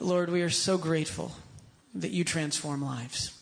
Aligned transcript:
Lord, 0.00 0.30
we 0.30 0.40
are 0.40 0.50
so 0.50 0.78
grateful 0.78 1.32
that 1.94 2.10
you 2.10 2.24
transform 2.24 2.82
lives. 2.82 3.36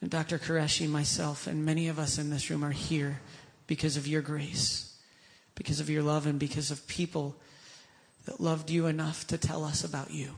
And 0.00 0.10
Dr. 0.10 0.38
Qureshi, 0.38 0.88
myself, 0.88 1.46
and 1.46 1.66
many 1.66 1.88
of 1.88 1.98
us 1.98 2.16
in 2.16 2.30
this 2.30 2.48
room 2.48 2.64
are 2.64 2.70
here 2.70 3.20
because 3.66 3.98
of 3.98 4.06
your 4.06 4.22
grace, 4.22 4.96
because 5.54 5.78
of 5.78 5.90
your 5.90 6.02
love, 6.02 6.26
and 6.26 6.38
because 6.38 6.70
of 6.70 6.86
people 6.86 7.36
that 8.24 8.40
loved 8.40 8.70
you 8.70 8.86
enough 8.86 9.26
to 9.26 9.36
tell 9.36 9.64
us 9.64 9.84
about 9.84 10.10
you. 10.10 10.30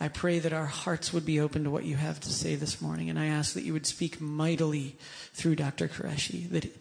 I 0.00 0.06
pray 0.06 0.38
that 0.38 0.52
our 0.52 0.66
hearts 0.66 1.12
would 1.12 1.26
be 1.26 1.40
open 1.40 1.64
to 1.64 1.70
what 1.70 1.84
you 1.84 1.96
have 1.96 2.20
to 2.20 2.32
say 2.32 2.54
this 2.54 2.80
morning, 2.80 3.10
and 3.10 3.18
I 3.18 3.26
ask 3.26 3.54
that 3.54 3.64
you 3.64 3.72
would 3.72 3.86
speak 3.86 4.20
mightily 4.20 4.96
through 5.32 5.56
Dr. 5.56 5.88
Qureshi, 5.88 6.48
that 6.50 6.80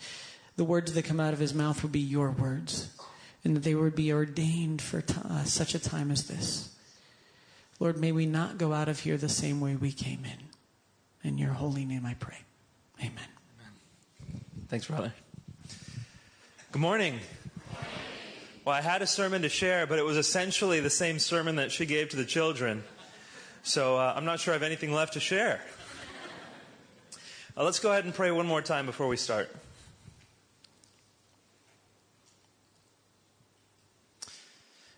the 0.58 0.64
words 0.64 0.94
that 0.94 1.06
come 1.06 1.20
out 1.20 1.34
of 1.34 1.40
his 1.40 1.56
mouth 1.56 1.82
would 1.82 1.92
be 1.92 2.00
your 2.00 2.30
words, 2.30 2.90
and 3.44 3.56
that 3.56 3.64
they 3.64 3.74
would 3.74 3.96
be 3.96 4.14
ordained 4.14 4.80
for 4.80 5.02
t- 5.02 5.16
uh, 5.28 5.44
such 5.44 5.74
a 5.74 5.80
time 5.80 6.12
as 6.12 6.28
this. 6.28 6.76
Lord, 7.80 7.98
may 7.98 8.12
we 8.12 8.26
not 8.26 8.58
go 8.58 8.74
out 8.74 8.90
of 8.90 9.02
here 9.02 9.18
the 9.18 9.30
same 9.30 9.62
way 9.62 9.76
we 9.76 9.92
came 9.92 10.26
in. 10.26 11.28
In 11.28 11.38
your 11.38 11.54
holy 11.54 11.86
name 11.86 12.06
I 12.06 12.16
pray. 12.16 12.40
Amen. 13.00 13.12
Amen. 13.60 14.42
Thanks, 14.68 14.88
brother. 14.88 15.14
Good 16.72 16.82
morning. 16.82 17.20
Well, 18.66 18.76
I 18.76 18.82
had 18.82 19.02
a 19.02 19.08
sermon 19.08 19.44
to 19.44 19.50
share, 19.50 19.88
but 19.88 20.00
it 20.00 20.06
was 20.06 20.18
essentially 20.18 20.80
the 20.80 20.90
same 20.90 21.20
sermon 21.20 21.56
that 21.58 21.72
she 21.72 21.86
gave 21.86 22.10
to 22.10 22.18
the 22.18 22.26
children. 22.26 22.84
So 23.64 23.98
uh, 23.98 24.14
I'm 24.16 24.26
not 24.26 24.40
sure 24.40 24.54
I 24.54 24.56
have 24.56 24.64
anything 24.64 24.92
left 24.92 25.14
to 25.14 25.20
share. 25.20 25.62
Uh, 27.56 27.64
let's 27.64 27.80
go 27.80 27.92
ahead 27.92 28.06
and 28.06 28.14
pray 28.14 28.32
one 28.32 28.46
more 28.46 28.62
time 28.62 28.86
before 28.86 29.08
we 29.08 29.18
start. 29.18 29.50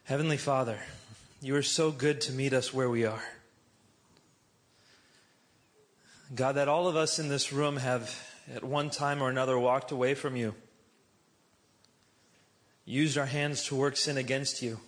Heavenly 0.06 0.38
Father, 0.38 0.80
you 1.42 1.56
are 1.56 1.64
so 1.64 1.92
good 1.92 2.20
to 2.22 2.34
meet 2.34 2.54
us 2.54 2.74
where 2.74 2.90
we 2.90 3.06
are. 3.06 3.24
God, 6.36 6.54
that 6.54 6.68
all 6.68 6.88
of 6.88 6.96
us 6.96 7.18
in 7.18 7.30
this 7.30 7.54
room 7.54 7.78
have 7.78 8.14
at 8.54 8.64
one 8.64 8.90
time 8.90 9.22
or 9.22 9.30
another 9.30 9.58
walked 9.58 9.92
away 9.92 10.16
from 10.16 10.36
you, 10.36 10.54
used 12.86 13.18
our 13.18 13.26
hands 13.26 13.64
to 13.66 13.76
work 13.76 13.96
sin 13.96 14.18
against 14.18 14.62
you, 14.62 14.80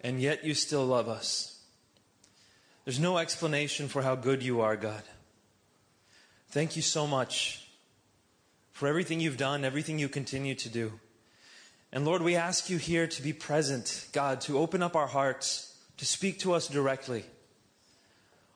and 0.00 0.20
yet 0.20 0.44
you 0.44 0.54
still 0.54 0.86
love 0.86 1.08
us. 1.08 1.60
There's 2.84 3.00
no 3.00 3.18
explanation 3.18 3.88
for 3.88 4.02
how 4.02 4.14
good 4.14 4.42
you 4.42 4.60
are, 4.60 4.76
God. 4.76 5.02
Thank 6.48 6.74
you 6.74 6.82
so 6.82 7.06
much 7.06 7.68
for 8.72 8.88
everything 8.88 9.20
you've 9.20 9.36
done, 9.36 9.64
everything 9.64 9.98
you 9.98 10.08
continue 10.08 10.54
to 10.54 10.68
do. 10.68 10.98
And 11.92 12.04
Lord, 12.04 12.22
we 12.22 12.36
ask 12.36 12.70
you 12.70 12.78
here 12.78 13.06
to 13.06 13.22
be 13.22 13.32
present, 13.32 14.06
God, 14.12 14.40
to 14.42 14.58
open 14.58 14.82
up 14.82 14.94
our 14.94 15.08
hearts, 15.08 15.76
to 15.96 16.06
speak 16.06 16.38
to 16.40 16.52
us 16.52 16.68
directly. 16.68 17.24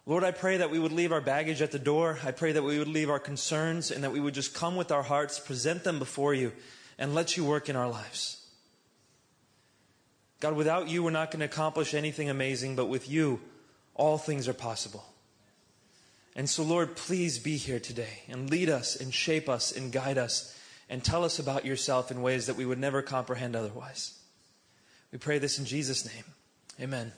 Lord, 0.07 0.23
I 0.23 0.31
pray 0.31 0.59
that 0.59 0.71
we 0.71 0.79
would 0.79 0.93
leave 0.93 1.13
our 1.13 1.21
baggage 1.21 1.62
at 1.62 1.73
the 1.73 1.79
door. 1.79 2.19
I 2.23 2.31
pray 2.31 2.53
that 2.53 2.62
we 2.62 2.79
would 2.79 2.89
leave 2.89 3.11
our 3.11 3.19
concerns 3.19 3.91
and 3.91 4.05
that 4.05 4.12
we 4.12 4.21
would 4.21 4.35
just 4.35 4.55
come 4.55 4.77
with 4.77 4.93
our 4.93 5.03
hearts, 5.03 5.41
present 5.41 5.83
them 5.83 5.99
before 5.99 6.35
you, 6.35 6.53
and 6.99 7.15
let 7.15 7.37
you 7.37 7.45
work 7.45 7.69
in 7.69 7.75
our 7.75 7.89
lives. 7.89 8.47
God, 10.41 10.55
without 10.55 10.89
you, 10.89 11.03
we're 11.03 11.11
not 11.11 11.31
going 11.31 11.41
to 11.41 11.47
accomplish 11.47 11.95
anything 11.95 12.29
amazing, 12.29 12.77
but 12.77 12.87
with 12.87 13.09
you, 13.09 13.41
all 13.95 14.19
things 14.19 14.47
are 14.47 14.55
possible. 14.55 15.05
And 16.37 16.51
so, 16.51 16.62
Lord, 16.62 16.97
please 16.97 17.39
be 17.39 17.57
here 17.57 17.81
today 17.81 18.23
and 18.29 18.51
lead 18.51 18.69
us 18.69 18.95
and 18.95 19.15
shape 19.15 19.49
us 19.49 19.73
and 19.73 19.91
guide 19.91 20.19
us 20.19 20.55
and 20.95 21.03
tell 21.03 21.25
us 21.25 21.41
about 21.41 21.64
yourself 21.64 22.12
in 22.12 22.23
ways 22.23 22.47
that 22.47 22.55
we 22.55 22.64
would 22.64 22.78
never 22.78 23.03
comprehend 23.03 23.56
otherwise. 23.56 24.17
We 25.11 25.19
pray 25.19 25.41
this 25.41 25.59
in 25.59 25.64
Jesus' 25.64 26.06
name. 26.06 26.23
Amen. 26.81 27.12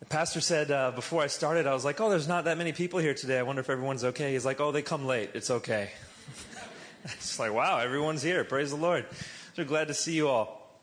The 0.00 0.06
pastor 0.06 0.40
said 0.40 0.70
uh, 0.70 0.92
before 0.92 1.20
I 1.20 1.26
started, 1.26 1.66
I 1.66 1.74
was 1.74 1.84
like, 1.84 2.00
oh, 2.00 2.08
there's 2.08 2.26
not 2.26 2.46
that 2.46 2.56
many 2.56 2.72
people 2.72 2.98
here 2.98 3.12
today. 3.12 3.38
I 3.38 3.42
wonder 3.42 3.60
if 3.60 3.68
everyone's 3.68 4.04
okay. 4.04 4.32
He's 4.32 4.46
like, 4.46 4.58
oh, 4.58 4.72
they 4.72 4.80
come 4.80 5.04
late. 5.04 5.32
It's 5.34 5.50
okay. 5.50 5.90
it's 7.04 7.38
like, 7.38 7.52
wow, 7.52 7.78
everyone's 7.80 8.22
here. 8.22 8.42
Praise 8.42 8.70
the 8.70 8.78
Lord. 8.78 9.04
So 9.56 9.66
glad 9.66 9.88
to 9.88 9.94
see 9.94 10.14
you 10.14 10.28
all. 10.28 10.80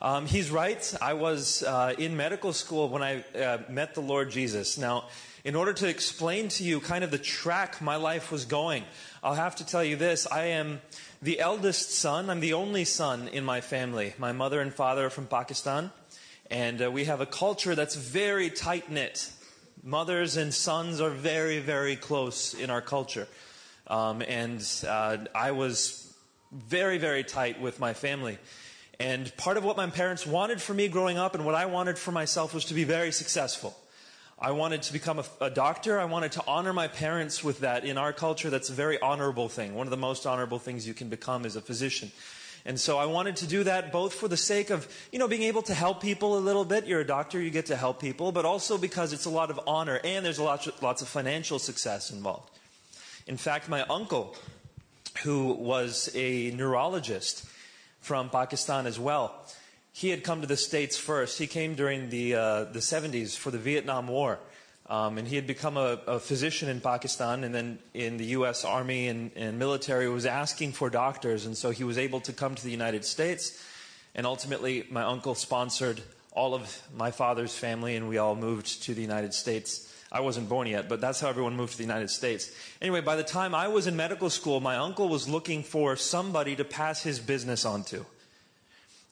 Um, 0.00 0.26
he's 0.26 0.48
right. 0.52 0.94
I 1.02 1.14
was 1.14 1.64
uh, 1.64 1.94
in 1.98 2.16
medical 2.16 2.52
school 2.52 2.88
when 2.88 3.02
I 3.02 3.24
uh, 3.36 3.62
met 3.68 3.96
the 3.96 4.00
Lord 4.00 4.30
Jesus. 4.30 4.78
Now, 4.78 5.08
in 5.44 5.56
order 5.56 5.72
to 5.72 5.88
explain 5.88 6.48
to 6.48 6.64
you 6.64 6.80
kind 6.80 7.02
of 7.02 7.10
the 7.10 7.18
track 7.18 7.80
my 7.80 7.96
life 7.96 8.30
was 8.30 8.44
going, 8.44 8.84
I'll 9.22 9.34
have 9.34 9.56
to 9.56 9.66
tell 9.66 9.82
you 9.82 9.96
this. 9.96 10.26
I 10.30 10.46
am 10.46 10.80
the 11.20 11.40
eldest 11.40 11.90
son. 11.90 12.30
I'm 12.30 12.40
the 12.40 12.52
only 12.52 12.84
son 12.84 13.28
in 13.28 13.44
my 13.44 13.60
family. 13.60 14.14
My 14.18 14.32
mother 14.32 14.60
and 14.60 14.72
father 14.72 15.06
are 15.06 15.10
from 15.10 15.26
Pakistan. 15.26 15.90
And 16.50 16.82
uh, 16.82 16.90
we 16.90 17.04
have 17.04 17.20
a 17.20 17.26
culture 17.26 17.74
that's 17.74 17.96
very 17.96 18.50
tight 18.50 18.90
knit. 18.90 19.32
Mothers 19.82 20.36
and 20.36 20.54
sons 20.54 21.00
are 21.00 21.10
very, 21.10 21.58
very 21.58 21.96
close 21.96 22.54
in 22.54 22.70
our 22.70 22.82
culture. 22.82 23.26
Um, 23.88 24.22
and 24.22 24.64
uh, 24.86 25.18
I 25.34 25.52
was 25.52 26.14
very, 26.52 26.98
very 26.98 27.24
tight 27.24 27.60
with 27.60 27.80
my 27.80 27.94
family. 27.94 28.38
And 29.00 29.36
part 29.36 29.56
of 29.56 29.64
what 29.64 29.76
my 29.76 29.88
parents 29.88 30.24
wanted 30.24 30.62
for 30.62 30.74
me 30.74 30.86
growing 30.86 31.18
up 31.18 31.34
and 31.34 31.44
what 31.44 31.56
I 31.56 31.66
wanted 31.66 31.98
for 31.98 32.12
myself 32.12 32.54
was 32.54 32.66
to 32.66 32.74
be 32.74 32.84
very 32.84 33.10
successful. 33.10 33.76
I 34.42 34.50
wanted 34.50 34.82
to 34.82 34.92
become 34.92 35.20
a, 35.20 35.24
a, 35.40 35.50
doctor. 35.50 36.00
I 36.00 36.04
wanted 36.04 36.32
to 36.32 36.42
honor 36.48 36.72
my 36.72 36.88
parents 36.88 37.44
with 37.44 37.60
that. 37.60 37.84
In 37.84 37.96
our 37.96 38.12
culture, 38.12 38.50
that's 38.50 38.70
a 38.70 38.72
very 38.72 39.00
honorable 39.00 39.48
thing. 39.48 39.76
One 39.76 39.86
of 39.86 39.92
the 39.92 39.96
most 39.96 40.26
honorable 40.26 40.58
things 40.58 40.84
you 40.84 40.94
can 40.94 41.08
become 41.08 41.46
is 41.46 41.54
a 41.54 41.60
physician. 41.60 42.10
And 42.64 42.78
so 42.78 42.98
I 42.98 43.06
wanted 43.06 43.36
to 43.36 43.46
do 43.46 43.62
that 43.62 43.92
both 43.92 44.14
for 44.14 44.26
the 44.26 44.36
sake 44.36 44.70
of, 44.70 44.88
you 45.12 45.20
know, 45.20 45.28
being 45.28 45.44
able 45.44 45.62
to 45.62 45.74
help 45.74 46.02
people 46.02 46.36
a 46.36 46.40
little 46.40 46.64
bit. 46.64 46.86
You're 46.86 47.00
a 47.00 47.06
doctor, 47.06 47.40
you 47.40 47.50
get 47.50 47.66
to 47.66 47.76
help 47.76 48.00
people, 48.00 48.32
but 48.32 48.44
also 48.44 48.76
because 48.76 49.12
it's 49.12 49.26
a 49.26 49.30
lot 49.30 49.48
of 49.50 49.60
honor 49.64 50.00
and 50.02 50.26
there's 50.26 50.38
a 50.38 50.44
lot, 50.44 50.66
lots 50.82 51.02
of 51.02 51.08
financial 51.08 51.60
success 51.60 52.10
involved. 52.10 52.50
In 53.28 53.36
fact, 53.36 53.68
my 53.68 53.82
uncle, 53.82 54.34
who 55.22 55.52
was 55.52 56.10
a 56.16 56.50
neurologist 56.50 57.46
from 58.00 58.28
Pakistan 58.28 58.86
as 58.86 58.98
well, 58.98 59.46
he 59.92 60.08
had 60.08 60.24
come 60.24 60.40
to 60.40 60.46
the 60.46 60.56
States 60.56 60.96
first. 60.96 61.38
He 61.38 61.46
came 61.46 61.74
during 61.74 62.08
the, 62.08 62.34
uh, 62.34 62.64
the 62.64 62.80
70s 62.80 63.36
for 63.36 63.50
the 63.50 63.58
Vietnam 63.58 64.08
War. 64.08 64.38
Um, 64.86 65.16
and 65.16 65.28
he 65.28 65.36
had 65.36 65.46
become 65.46 65.76
a, 65.76 66.00
a, 66.06 66.18
physician 66.18 66.68
in 66.68 66.80
Pakistan 66.80 67.44
and 67.44 67.54
then 67.54 67.78
in 67.94 68.16
the 68.16 68.24
U.S. 68.36 68.64
Army 68.64 69.08
and, 69.08 69.30
and, 69.36 69.58
military 69.58 70.08
was 70.08 70.26
asking 70.26 70.72
for 70.72 70.90
doctors. 70.90 71.46
And 71.46 71.56
so 71.56 71.70
he 71.70 71.84
was 71.84 71.98
able 71.98 72.20
to 72.20 72.32
come 72.32 72.54
to 72.54 72.64
the 72.64 72.70
United 72.70 73.04
States. 73.04 73.62
And 74.14 74.26
ultimately, 74.26 74.84
my 74.90 75.02
uncle 75.02 75.34
sponsored 75.34 76.02
all 76.32 76.54
of 76.54 76.82
my 76.94 77.10
father's 77.10 77.54
family 77.54 77.94
and 77.94 78.08
we 78.08 78.18
all 78.18 78.34
moved 78.34 78.82
to 78.82 78.92
the 78.92 79.02
United 79.02 79.34
States. 79.34 79.88
I 80.10 80.20
wasn't 80.20 80.48
born 80.48 80.66
yet, 80.66 80.88
but 80.88 81.00
that's 81.00 81.20
how 81.20 81.28
everyone 81.28 81.56
moved 81.56 81.72
to 81.72 81.78
the 81.78 81.84
United 81.84 82.10
States. 82.10 82.50
Anyway, 82.82 83.00
by 83.00 83.16
the 83.16 83.22
time 83.22 83.54
I 83.54 83.68
was 83.68 83.86
in 83.86 83.96
medical 83.96 84.30
school, 84.30 84.60
my 84.60 84.76
uncle 84.76 85.08
was 85.08 85.28
looking 85.28 85.62
for 85.62 85.96
somebody 85.96 86.56
to 86.56 86.64
pass 86.64 87.02
his 87.02 87.18
business 87.18 87.64
on 87.64 87.84
to. 87.84 88.04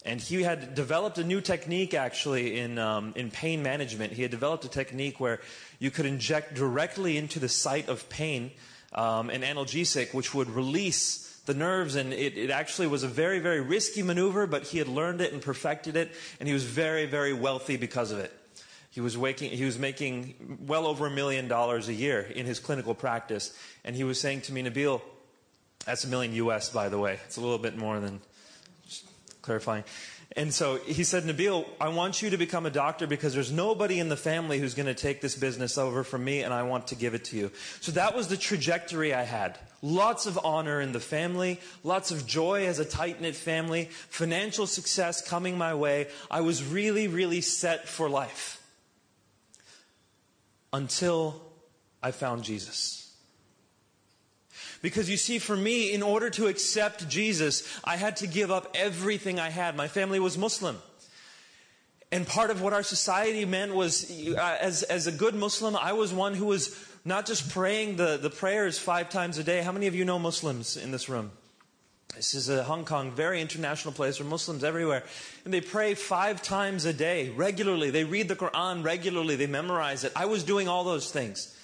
And 0.05 0.21
he 0.21 0.43
had 0.43 0.75
developed 0.75 1.19
a 1.19 1.25
new 1.25 1.41
technique 1.41 1.93
actually 1.93 2.59
in, 2.59 2.79
um, 2.79 3.13
in 3.17 3.31
pain 3.31 3.63
management. 3.63 4.13
He 4.13 4.23
had 4.23 4.31
developed 4.31 4.65
a 4.65 4.69
technique 4.69 5.21
where 5.21 5.41
you 5.79 5.91
could 5.91 6.07
inject 6.07 6.55
directly 6.55 7.19
into 7.19 7.39
the 7.39 7.49
site 7.49 7.89
of 7.89 8.09
pain 8.09 8.53
um, 8.93 9.31
an 9.31 9.43
analgesic, 9.43 10.15
which 10.15 10.35
would 10.35 10.51
release 10.51 11.41
the 11.47 11.55
nerves. 11.55 11.97
And 11.97 12.13
it, 12.13 12.39
it 12.39 12.51
actually 12.51 12.87
was 12.87 13.03
a 13.03 13.09
very, 13.09 13.41
very 13.41 13.61
risky 13.61 14.03
maneuver, 14.03 14.47
but 14.47 14.65
he 14.65 14.79
had 14.79 14.89
learned 14.89 15.21
it 15.21 15.33
and 15.33 15.43
perfected 15.43 15.97
it. 15.97 16.11
And 16.39 16.49
he 16.49 16.55
was 16.55 16.65
very, 16.65 17.07
very 17.07 17.33
wealthy 17.33 17.77
because 17.77 18.11
of 18.11 18.19
it. 18.19 18.33
He 18.91 19.01
was, 19.01 19.17
waking, 19.17 19.53
he 19.53 19.65
was 19.65 19.79
making 19.79 20.59
well 20.67 20.87
over 20.87 21.07
a 21.07 21.11
million 21.11 21.47
dollars 21.47 21.89
a 21.89 21.95
year 21.95 22.23
in 22.23 22.47
his 22.47 22.59
clinical 22.59 22.95
practice. 22.95 23.57
And 23.85 23.95
he 23.95 24.03
was 24.03 24.19
saying 24.19 24.41
to 24.43 24.53
me, 24.53 24.63
Nabeel, 24.65 25.01
that's 25.85 26.05
a 26.05 26.09
million 26.09 26.35
US, 26.35 26.71
by 26.71 26.89
the 26.89 26.99
way. 26.99 27.21
It's 27.27 27.37
a 27.37 27.41
little 27.41 27.59
bit 27.59 27.77
more 27.77 28.01
than 28.01 28.21
clarifying. 29.43 29.85
And 30.37 30.55
so 30.55 30.77
he 30.77 31.03
said, 31.03 31.25
Nabeel, 31.25 31.67
I 31.81 31.89
want 31.89 32.23
you 32.23 32.31
to 32.31 32.37
become 32.37 32.65
a 32.65 32.71
doctor 32.71 33.09
because 33.09 33.35
there's 33.35 33.51
nobody 33.51 33.99
in 33.99 34.09
the 34.09 34.17
family 34.17 34.61
who's 34.61 34.75
going 34.75 34.87
to 34.87 34.95
take 34.95 35.21
this 35.21 35.35
business 35.35 35.77
over 35.77 36.05
from 36.05 36.25
me 36.25 36.43
and 36.43 36.55
I 36.55 36.63
want 36.63 36.89
to 36.89 36.95
give 36.95 37.15
it 37.15 37.25
to 37.27 37.37
you. 37.37 37.51
So 37.81 37.91
that 37.93 38.15
was 38.15 38.29
the 38.29 38.37
trajectory 38.37 39.13
I 39.13 39.25
had. 39.25 39.59
Lots 39.83 40.27
of 40.27 40.39
honor 40.45 40.81
in 40.81 40.93
the 40.93 41.01
family, 41.01 41.59
lots 41.83 42.13
of 42.13 42.29
joy 42.29 42.67
as 42.67 42.79
a 42.79 42.85
tight 42.85 43.21
knit 43.21 43.35
family, 43.35 43.87
financial 44.09 44.69
success 44.69 45.27
coming 45.27 45.59
my 45.59 45.75
way. 45.75 46.07
I 46.31 46.43
was 46.43 46.63
really, 46.63 47.09
really 47.09 47.41
set 47.41 47.89
for 47.89 48.09
life. 48.09 48.59
Until 50.73 51.43
I 52.01 52.13
found 52.13 52.45
Jesus. 52.45 53.00
Because 54.83 55.11
you 55.11 55.17
see, 55.17 55.39
for 55.39 55.57
me, 55.57 55.93
in 55.93 56.03
order 56.03 56.31
to 56.31 56.47
accept 56.47 57.09
Jesus, 57.09 57.69
I 57.85 57.97
had 57.97 58.17
to 58.17 58.27
give 58.27 58.51
up 58.51 58.71
everything 58.75 59.39
I 59.39 59.51
had. 59.51 59.77
My 59.77 59.89
family 59.89 60.19
was 60.19 60.39
Muslim. 60.39 60.79
And 62.13 62.27
part 62.27 62.51
of 62.51 62.61
what 62.61 62.73
our 62.73 62.83
society 62.83 63.45
meant 63.45 63.75
was, 63.75 64.11
uh, 64.11 64.59
as, 64.61 64.83
as 64.83 65.07
a 65.07 65.13
good 65.13 65.35
Muslim, 65.35 65.77
I 65.77 65.93
was 65.93 66.13
one 66.13 66.35
who 66.35 66.47
was 66.47 66.77
not 67.05 67.27
just 67.27 67.51
praying 67.51 67.97
the, 67.97 68.17
the 68.17 68.31
prayers 68.31 68.79
five 68.79 69.11
times 69.11 69.39
a 69.39 69.45
day. 69.45 69.63
How 69.63 69.73
many 69.73 69.87
of 69.87 69.95
you 69.95 70.05
know 70.05 70.19
Muslims 70.19 70.77
in 70.77 70.91
this 70.91 71.09
room? 71.09 71.31
This 72.17 72.35
is 72.35 72.49
a 72.49 72.65
Hong 72.65 72.85
Kong, 72.85 73.13
very 73.13 73.41
international 73.41 73.95
place 73.95 74.19
where 74.19 74.29
Muslims 74.29 74.65
everywhere. 74.65 75.05
And 75.45 75.55
they 75.55 75.61
pray 75.61 75.95
five 75.95 76.43
times 76.43 76.85
a 76.85 76.93
day, 76.93 77.31
regularly. 77.31 77.91
They 77.91 78.05
read 78.05 78.29
the 78.29 78.35
Quran 78.35 78.85
regularly. 78.85 79.37
They 79.37 79.47
memorize 79.47 80.03
it. 80.03 80.13
I 80.17 80.25
was 80.25 80.43
doing 80.43 80.67
all 80.67 80.83
those 80.83 81.13
things. 81.13 81.55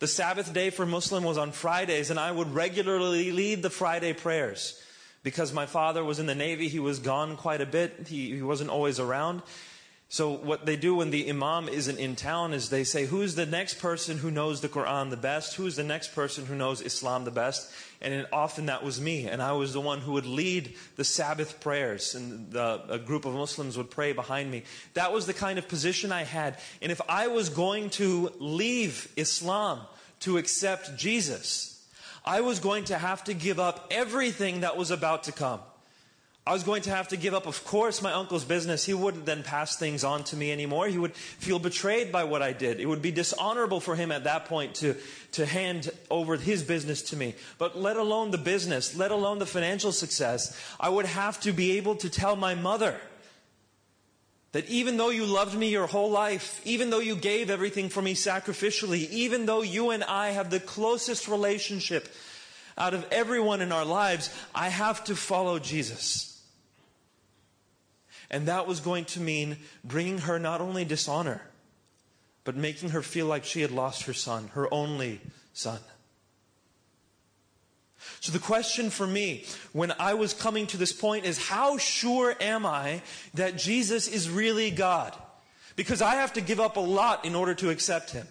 The 0.00 0.06
Sabbath 0.06 0.54
day 0.54 0.70
for 0.70 0.86
Muslim 0.86 1.24
was 1.24 1.36
on 1.36 1.52
Fridays, 1.52 2.08
and 2.08 2.18
I 2.18 2.32
would 2.32 2.54
regularly 2.54 3.32
lead 3.32 3.62
the 3.62 3.68
Friday 3.68 4.14
prayers. 4.14 4.82
Because 5.22 5.52
my 5.52 5.66
father 5.66 6.02
was 6.02 6.18
in 6.18 6.24
the 6.24 6.34
Navy, 6.34 6.68
he 6.68 6.78
was 6.78 6.98
gone 6.98 7.36
quite 7.36 7.60
a 7.60 7.66
bit. 7.66 8.06
He, 8.08 8.34
he 8.34 8.40
wasn't 8.40 8.70
always 8.70 8.98
around. 8.98 9.42
So 10.12 10.32
what 10.32 10.66
they 10.66 10.74
do 10.74 10.96
when 10.96 11.10
the 11.10 11.30
imam 11.30 11.68
isn't 11.68 12.00
in 12.00 12.16
town 12.16 12.52
is 12.52 12.68
they 12.68 12.82
say, 12.82 13.06
who's 13.06 13.36
the 13.36 13.46
next 13.46 13.74
person 13.74 14.18
who 14.18 14.28
knows 14.28 14.60
the 14.60 14.68
Quran 14.68 15.08
the 15.10 15.16
best? 15.16 15.54
Who's 15.54 15.76
the 15.76 15.84
next 15.84 16.16
person 16.16 16.46
who 16.46 16.56
knows 16.56 16.82
Islam 16.82 17.24
the 17.24 17.30
best? 17.30 17.70
And 18.00 18.26
often 18.32 18.66
that 18.66 18.82
was 18.82 19.00
me. 19.00 19.28
And 19.28 19.40
I 19.40 19.52
was 19.52 19.72
the 19.72 19.80
one 19.80 20.00
who 20.00 20.14
would 20.14 20.26
lead 20.26 20.74
the 20.96 21.04
Sabbath 21.04 21.60
prayers. 21.60 22.16
And 22.16 22.50
the, 22.50 22.82
a 22.88 22.98
group 22.98 23.24
of 23.24 23.34
Muslims 23.34 23.78
would 23.78 23.88
pray 23.88 24.12
behind 24.12 24.50
me. 24.50 24.64
That 24.94 25.12
was 25.12 25.26
the 25.26 25.32
kind 25.32 25.60
of 25.60 25.68
position 25.68 26.10
I 26.10 26.24
had. 26.24 26.58
And 26.82 26.90
if 26.90 27.00
I 27.08 27.28
was 27.28 27.48
going 27.48 27.90
to 27.90 28.32
leave 28.40 29.12
Islam 29.16 29.78
to 30.20 30.38
accept 30.38 30.96
Jesus, 30.96 31.86
I 32.24 32.40
was 32.40 32.58
going 32.58 32.86
to 32.86 32.98
have 32.98 33.22
to 33.24 33.32
give 33.32 33.60
up 33.60 33.86
everything 33.92 34.62
that 34.62 34.76
was 34.76 34.90
about 34.90 35.22
to 35.24 35.32
come. 35.32 35.60
I 36.50 36.52
was 36.52 36.64
going 36.64 36.82
to 36.82 36.90
have 36.90 37.06
to 37.08 37.16
give 37.16 37.32
up, 37.32 37.46
of 37.46 37.64
course, 37.64 38.02
my 38.02 38.12
uncle's 38.12 38.44
business. 38.44 38.84
He 38.84 38.92
wouldn't 38.92 39.24
then 39.24 39.44
pass 39.44 39.76
things 39.76 40.02
on 40.02 40.24
to 40.24 40.36
me 40.36 40.50
anymore. 40.50 40.88
He 40.88 40.98
would 40.98 41.14
feel 41.14 41.60
betrayed 41.60 42.10
by 42.10 42.24
what 42.24 42.42
I 42.42 42.52
did. 42.52 42.80
It 42.80 42.86
would 42.86 43.00
be 43.00 43.12
dishonorable 43.12 43.78
for 43.78 43.94
him 43.94 44.10
at 44.10 44.24
that 44.24 44.46
point 44.46 44.74
to, 44.76 44.96
to 45.34 45.46
hand 45.46 45.90
over 46.10 46.34
his 46.34 46.64
business 46.64 47.02
to 47.10 47.16
me. 47.16 47.36
But 47.58 47.78
let 47.78 47.96
alone 47.96 48.32
the 48.32 48.36
business, 48.36 48.96
let 48.96 49.12
alone 49.12 49.38
the 49.38 49.46
financial 49.46 49.92
success, 49.92 50.60
I 50.80 50.88
would 50.88 51.06
have 51.06 51.38
to 51.42 51.52
be 51.52 51.76
able 51.76 51.94
to 51.94 52.10
tell 52.10 52.34
my 52.34 52.56
mother 52.56 53.00
that 54.50 54.68
even 54.68 54.96
though 54.96 55.10
you 55.10 55.26
loved 55.26 55.56
me 55.56 55.68
your 55.68 55.86
whole 55.86 56.10
life, 56.10 56.60
even 56.64 56.90
though 56.90 56.98
you 56.98 57.14
gave 57.14 57.48
everything 57.48 57.88
for 57.88 58.02
me 58.02 58.14
sacrificially, 58.14 59.08
even 59.10 59.46
though 59.46 59.62
you 59.62 59.90
and 59.90 60.02
I 60.02 60.30
have 60.30 60.50
the 60.50 60.58
closest 60.58 61.28
relationship 61.28 62.08
out 62.76 62.92
of 62.92 63.06
everyone 63.12 63.60
in 63.60 63.70
our 63.70 63.84
lives, 63.84 64.34
I 64.52 64.68
have 64.68 65.04
to 65.04 65.14
follow 65.14 65.60
Jesus. 65.60 66.29
And 68.30 68.46
that 68.46 68.66
was 68.66 68.80
going 68.80 69.06
to 69.06 69.20
mean 69.20 69.56
bringing 69.84 70.18
her 70.18 70.38
not 70.38 70.60
only 70.60 70.84
dishonor, 70.84 71.42
but 72.44 72.56
making 72.56 72.90
her 72.90 73.02
feel 73.02 73.26
like 73.26 73.44
she 73.44 73.60
had 73.60 73.70
lost 73.70 74.04
her 74.04 74.12
son, 74.12 74.48
her 74.54 74.72
only 74.72 75.20
son. 75.52 75.80
So 78.20 78.32
the 78.32 78.38
question 78.38 78.90
for 78.90 79.06
me 79.06 79.44
when 79.72 79.92
I 79.98 80.14
was 80.14 80.34
coming 80.34 80.66
to 80.68 80.76
this 80.76 80.92
point 80.92 81.24
is 81.24 81.38
how 81.38 81.78
sure 81.78 82.34
am 82.40 82.64
I 82.64 83.02
that 83.34 83.56
Jesus 83.56 84.08
is 84.08 84.30
really 84.30 84.70
God? 84.70 85.14
Because 85.76 86.02
I 86.02 86.16
have 86.16 86.34
to 86.34 86.40
give 86.40 86.60
up 86.60 86.76
a 86.76 86.80
lot 86.80 87.24
in 87.24 87.34
order 87.34 87.54
to 87.54 87.70
accept 87.70 88.10
him. 88.10 88.26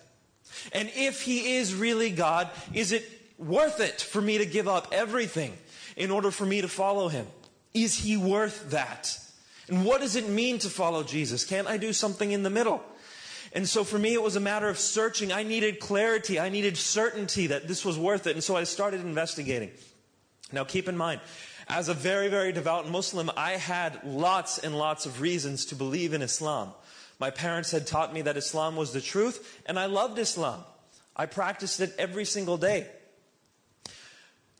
And 0.73 0.91
if 0.95 1.21
he 1.21 1.55
is 1.55 1.73
really 1.73 2.09
God, 2.09 2.49
is 2.73 2.91
it 2.91 3.09
worth 3.37 3.79
it 3.79 4.01
for 4.01 4.21
me 4.21 4.39
to 4.39 4.45
give 4.45 4.67
up 4.67 4.89
everything 4.91 5.53
in 5.95 6.11
order 6.11 6.31
for 6.31 6.45
me 6.45 6.61
to 6.61 6.67
follow 6.67 7.07
him? 7.07 7.27
Is 7.73 7.95
he 7.95 8.17
worth 8.17 8.71
that? 8.71 9.17
And 9.69 9.85
what 9.85 10.01
does 10.01 10.15
it 10.15 10.27
mean 10.27 10.59
to 10.59 10.69
follow 10.69 11.03
Jesus? 11.03 11.45
Can't 11.45 11.67
I 11.67 11.77
do 11.77 11.93
something 11.93 12.31
in 12.31 12.43
the 12.43 12.49
middle? 12.49 12.83
And 13.53 13.67
so 13.67 13.83
for 13.83 13.97
me, 13.97 14.13
it 14.13 14.21
was 14.21 14.35
a 14.35 14.39
matter 14.39 14.69
of 14.69 14.77
searching. 14.77 15.31
I 15.31 15.43
needed 15.43 15.79
clarity. 15.79 16.39
I 16.39 16.49
needed 16.49 16.77
certainty 16.77 17.47
that 17.47 17.67
this 17.67 17.83
was 17.83 17.97
worth 17.97 18.27
it. 18.27 18.33
And 18.33 18.43
so 18.43 18.55
I 18.55 18.63
started 18.63 19.01
investigating. 19.01 19.71
Now 20.51 20.63
keep 20.63 20.87
in 20.87 20.97
mind, 20.97 21.21
as 21.67 21.89
a 21.89 21.93
very, 21.93 22.29
very 22.29 22.51
devout 22.51 22.89
Muslim, 22.89 23.29
I 23.37 23.51
had 23.51 24.03
lots 24.03 24.57
and 24.57 24.77
lots 24.77 25.05
of 25.05 25.21
reasons 25.21 25.65
to 25.65 25.75
believe 25.75 26.13
in 26.13 26.21
Islam. 26.21 26.73
My 27.19 27.29
parents 27.29 27.71
had 27.71 27.85
taught 27.85 28.13
me 28.13 28.23
that 28.23 28.37
Islam 28.37 28.75
was 28.75 28.93
the 28.93 29.01
truth, 29.01 29.61
and 29.65 29.77
I 29.77 29.85
loved 29.85 30.17
Islam. 30.17 30.63
I 31.15 31.25
practiced 31.25 31.79
it 31.79 31.93
every 31.99 32.25
single 32.25 32.57
day. 32.57 32.87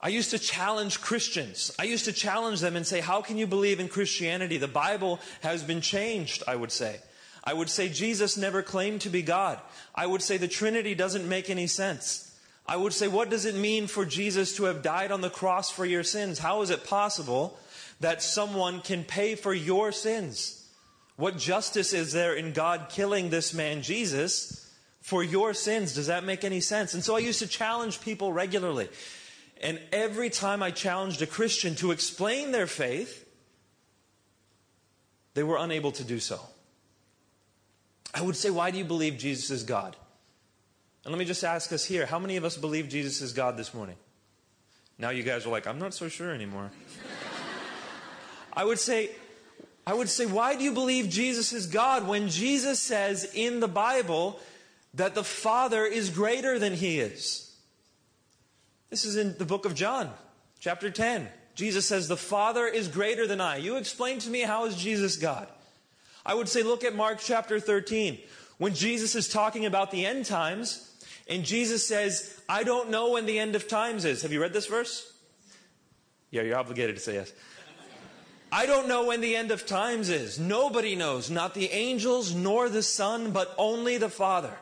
I 0.02 0.10
used 0.10 0.32
to 0.32 0.40
challenge 0.40 1.02
Christians. 1.02 1.74
I 1.78 1.84
used 1.84 2.06
to 2.06 2.14
challenge 2.14 2.62
them 2.62 2.76
and 2.76 2.88
say, 2.88 3.02
How 3.02 3.22
can 3.22 3.38
you 3.38 3.48
believe 3.48 3.80
in 3.80 3.90
Christianity? 3.90 4.58
The 4.58 4.68
Bible 4.68 5.20
has 5.42 5.62
been 5.62 5.82
changed, 5.82 6.44
I 6.48 6.56
would 6.56 6.72
say. 6.72 7.00
I 7.44 7.54
would 7.54 7.70
say 7.70 7.90
Jesus 7.90 8.38
never 8.38 8.62
claimed 8.62 9.02
to 9.02 9.10
be 9.10 9.22
God. 9.22 9.60
I 9.96 10.06
would 10.06 10.22
say 10.22 10.38
the 10.38 10.48
Trinity 10.48 10.96
doesn't 10.96 11.28
make 11.28 11.50
any 11.50 11.68
sense. 11.68 12.26
I 12.66 12.78
would 12.78 12.94
say, 12.94 13.08
What 13.08 13.30
does 13.30 13.46
it 13.46 13.56
mean 13.56 13.88
for 13.88 14.06
Jesus 14.06 14.56
to 14.56 14.66
have 14.66 14.84
died 14.84 15.12
on 15.12 15.22
the 15.22 15.30
cross 15.30 15.70
for 15.70 15.86
your 15.86 16.04
sins? 16.04 16.40
How 16.40 16.62
is 16.62 16.70
it 16.70 16.86
possible 16.86 17.60
that 18.00 18.22
someone 18.22 18.80
can 18.80 19.04
pay 19.04 19.36
for 19.36 19.54
your 19.54 19.92
sins? 19.92 20.56
What 21.18 21.38
justice 21.38 21.92
is 21.92 22.14
there 22.14 22.34
in 22.34 22.54
God 22.54 22.88
killing 22.88 23.30
this 23.30 23.54
man, 23.54 23.82
Jesus, 23.82 24.72
for 25.02 25.22
your 25.22 25.54
sins? 25.54 25.94
Does 25.96 26.08
that 26.08 26.24
make 26.24 26.46
any 26.46 26.62
sense? 26.62 26.94
And 26.94 27.04
so 27.04 27.18
I 27.18 27.20
used 27.20 27.40
to 27.40 27.48
challenge 27.48 28.00
people 28.00 28.32
regularly. 28.32 28.88
And 29.62 29.80
every 29.92 30.30
time 30.30 30.64
I 30.64 30.72
challenged 30.72 31.22
a 31.22 31.28
Christian 31.28 31.76
to 31.76 31.92
explain 31.92 32.52
their 32.52 32.68
faith, 32.68 33.26
they 35.34 35.44
were 35.44 35.58
unable 35.58 35.92
to 35.94 36.04
do 36.04 36.20
so. 36.20 36.40
I 38.14 38.22
would 38.22 38.36
say, 38.36 38.50
Why 38.50 38.72
do 38.72 38.78
you 38.78 38.86
believe 38.86 39.18
Jesus 39.18 39.52
is 39.52 39.64
God? 39.64 39.96
And 41.04 41.14
let 41.14 41.20
me 41.20 41.26
just 41.26 41.44
ask 41.44 41.72
us 41.72 41.86
here 41.86 42.06
how 42.06 42.20
many 42.20 42.38
of 42.38 42.44
us 42.44 42.58
believe 42.58 42.90
Jesus 42.90 43.22
is 43.22 43.34
God 43.34 43.58
this 43.58 43.74
morning? 43.74 43.96
Now 44.98 45.12
you 45.12 45.24
guys 45.24 45.46
are 45.46 45.50
like, 45.50 45.66
I'm 45.66 45.80
not 45.80 45.94
so 45.94 46.10
sure 46.10 46.32
anymore. 46.32 46.72
I 48.54 48.66
would 48.66 48.80
say, 48.80 49.12
I 49.88 49.94
would 49.94 50.10
say, 50.10 50.26
why 50.26 50.56
do 50.56 50.64
you 50.64 50.74
believe 50.74 51.10
Jesus 51.10 51.54
is 51.54 51.68
God 51.68 52.08
when 52.08 52.28
Jesus 52.28 52.80
says 52.80 53.24
in 53.34 53.60
the 53.60 53.68
Bible 53.68 54.40
that 54.94 55.16
the 55.16 55.24
Father 55.24 55.86
is 55.86 56.10
greater 56.10 56.60
than 56.60 56.74
He 56.74 57.00
is? 57.00 57.49
This 58.90 59.06
is 59.06 59.18
in 59.18 59.38
the 59.38 59.46
book 59.46 59.66
of 59.66 59.76
John, 59.76 60.12
chapter 60.60 60.90
10. 60.90 61.28
Jesus 61.54 61.86
says, 61.86 62.08
The 62.08 62.18
Father 62.18 62.66
is 62.66 62.88
greater 62.88 63.28
than 63.28 63.40
I. 63.40 63.58
You 63.58 63.78
explain 63.78 64.20
to 64.20 64.30
me 64.30 64.42
how 64.42 64.66
is 64.66 64.76
Jesus 64.76 65.18
God? 65.18 65.48
I 66.26 66.34
would 66.34 66.50
say, 66.50 66.64
look 66.64 66.84
at 66.84 66.96
Mark 66.96 67.20
chapter 67.20 67.60
13. 67.60 68.18
When 68.58 68.74
Jesus 68.74 69.16
is 69.16 69.30
talking 69.30 69.66
about 69.66 69.92
the 69.92 70.06
end 70.06 70.26
times, 70.26 70.86
and 71.28 71.46
Jesus 71.46 71.88
says, 71.88 72.42
I 72.50 72.64
don't 72.64 72.90
know 72.90 73.12
when 73.12 73.26
the 73.26 73.40
end 73.40 73.56
of 73.56 73.68
times 73.68 74.06
is. 74.06 74.24
Have 74.24 74.32
you 74.32 74.42
read 74.42 74.54
this 74.54 74.66
verse? 74.66 75.14
Yeah, 76.32 76.42
you're 76.42 76.58
obligated 76.58 76.96
to 76.96 77.02
say 77.02 77.14
yes. 77.16 77.32
I 78.52 78.66
don't 78.66 78.88
know 78.88 79.06
when 79.06 79.22
the 79.22 79.36
end 79.36 79.52
of 79.52 79.68
times 79.68 80.10
is. 80.10 80.40
Nobody 80.40 80.96
knows, 80.96 81.30
not 81.30 81.54
the 81.54 81.70
angels 81.72 82.34
nor 82.34 82.68
the 82.68 82.82
Son, 82.82 83.32
but 83.32 83.54
only 83.58 83.98
the 83.98 84.10
Father. 84.10 84.58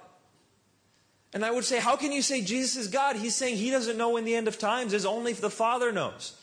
And 1.33 1.43
I 1.43 1.51
would 1.51 1.65
say, 1.65 1.79
how 1.79 1.95
can 1.95 2.11
you 2.11 2.21
say 2.21 2.41
Jesus 2.41 2.77
is 2.77 2.87
God? 2.87 3.15
He's 3.15 3.35
saying 3.35 3.57
he 3.57 3.69
doesn't 3.69 3.97
know 3.97 4.11
when 4.11 4.25
the 4.25 4.35
end 4.35 4.47
of 4.47 4.57
times 4.57 4.93
is, 4.93 5.05
only 5.05 5.33
the 5.33 5.49
Father 5.49 5.91
knows. 5.91 6.35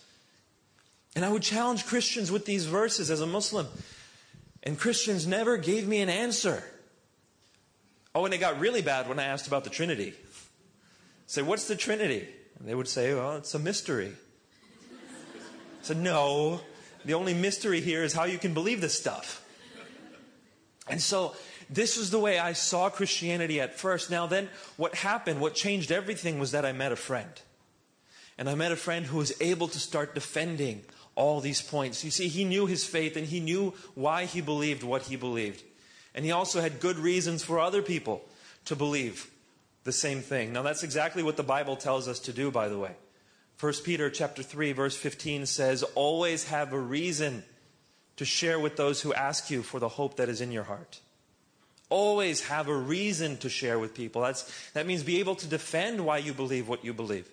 And 1.17 1.25
I 1.25 1.31
would 1.31 1.43
challenge 1.43 1.87
Christians 1.87 2.31
with 2.31 2.45
these 2.45 2.67
verses 2.67 3.11
as 3.11 3.21
a 3.21 3.27
Muslim. 3.27 3.67
And 4.63 4.79
Christians 4.79 5.27
never 5.27 5.57
gave 5.57 5.87
me 5.89 6.01
an 6.01 6.09
answer. 6.09 6.63
Oh, 8.15 8.25
and 8.25 8.35
it 8.35 8.39
got 8.39 8.61
really 8.61 8.83
bad 8.83 9.09
when 9.09 9.19
I 9.19 9.25
asked 9.25 9.47
about 9.47 9.65
the 9.65 9.71
Trinity. 9.71 10.15
Say, 11.27 11.43
what's 11.43 11.67
the 11.67 11.77
Trinity? 11.77 12.29
And 12.59 12.69
they 12.69 12.75
would 12.75 12.89
say, 12.89 13.15
well, 13.15 13.37
it's 13.37 13.55
a 13.55 13.59
mystery. 13.59 14.13
I 14.93 15.83
said, 15.83 15.97
no, 15.99 16.61
the 17.05 17.15
only 17.15 17.35
mystery 17.35 17.81
here 17.81 18.05
is 18.05 18.13
how 18.13 18.25
you 18.25 18.39
can 18.39 18.55
believe 18.55 18.81
this 18.81 18.97
stuff. 18.97 19.45
And 20.89 21.01
so 21.01 21.35
this 21.75 21.97
was 21.97 22.11
the 22.11 22.19
way 22.19 22.39
I 22.39 22.53
saw 22.53 22.91
Christianity 22.91 23.61
at 23.61 23.79
first. 23.79 24.11
Now, 24.11 24.27
then, 24.27 24.49
what 24.77 24.95
happened, 24.95 25.41
what 25.41 25.55
changed 25.55 25.91
everything 25.91 26.39
was 26.39 26.53
that 26.53 26.65
I 26.65 26.73
met 26.73 26.93
a 26.93 26.97
friend. 26.97 27.31
And 28.37 28.49
I 28.49 28.55
met 28.55 28.73
a 28.73 28.77
friend 28.77 29.07
who 29.07 29.19
was 29.19 29.33
able 29.41 29.69
to 29.69 29.79
start 29.79 30.15
defending 30.15 30.83
all 31.15 31.41
these 31.41 31.63
points. 31.63 32.05
You 32.05 32.11
see, 32.11 32.29
he 32.29 32.45
knew 32.45 32.67
his 32.67 32.85
faith 32.85 33.17
and 33.17 33.27
he 33.27 33.41
knew 33.41 33.75
why 33.95 34.25
he 34.25 34.41
believed 34.41 34.83
what 34.83 35.03
he 35.03 35.17
believed. 35.17 35.63
And 36.15 36.25
he 36.25 36.33
also 36.33 36.61
had 36.61 36.81
good 36.81 36.99
reasons 36.99 37.45
for 37.45 37.59
other 37.61 37.83
people 37.83 38.25
to 38.65 38.77
believe 38.77 39.31
the 39.85 39.93
same 39.93 40.21
thing. 40.21 40.53
Now, 40.53 40.63
that's 40.63 40.83
exactly 40.83 41.23
what 41.23 41.37
the 41.37 41.43
Bible 41.43 41.77
tells 41.77 42.09
us 42.09 42.19
to 42.21 42.33
do, 42.33 42.51
by 42.51 42.69
the 42.69 42.79
way. 42.79 42.97
1 43.61 43.73
Peter 43.85 44.11
chapter 44.11 44.43
3 44.43 44.73
verse 44.73 44.97
15 44.97 45.47
says, 45.47 45.83
"Always 45.95 46.45
have 46.45 46.73
a 46.73 46.79
reason 46.79 47.45
to 48.17 48.25
share 48.25 48.59
with 48.59 48.77
those 48.77 49.03
who 49.03 49.15
ask 49.15 49.51
you 49.51 49.63
for 49.63 49.79
the 49.79 49.91
hope 49.91 50.17
that 50.17 50.29
is 50.29 50.41
in 50.41 50.51
your 50.51 50.65
heart." 50.65 51.01
Always 51.91 52.47
have 52.47 52.69
a 52.69 52.77
reason 52.77 53.37
to 53.39 53.49
share 53.49 53.79
with 53.79 53.95
people. 53.95 54.23
That's, 54.23 54.51
that 54.73 54.87
means 54.87 55.03
be 55.03 55.21
able 55.21 55.35
to 55.37 55.47
defend 55.47 56.05
why 56.05 56.19
you 56.19 56.33
believe 56.33 56.69
what 56.69 56.85
you 56.85 56.95
believe. 56.95 57.29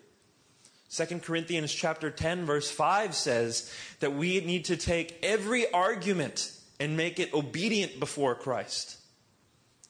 2 0.93 1.19
Corinthians 1.19 1.73
chapter 1.73 2.11
10 2.11 2.45
verse 2.45 2.69
5 2.69 3.15
says 3.15 3.73
that 4.01 4.13
we 4.13 4.41
need 4.41 4.65
to 4.65 4.75
take 4.75 5.17
every 5.23 5.71
argument 5.71 6.51
and 6.81 6.97
make 6.97 7.17
it 7.17 7.33
obedient 7.33 7.99
before 7.99 8.35
Christ. 8.35 8.97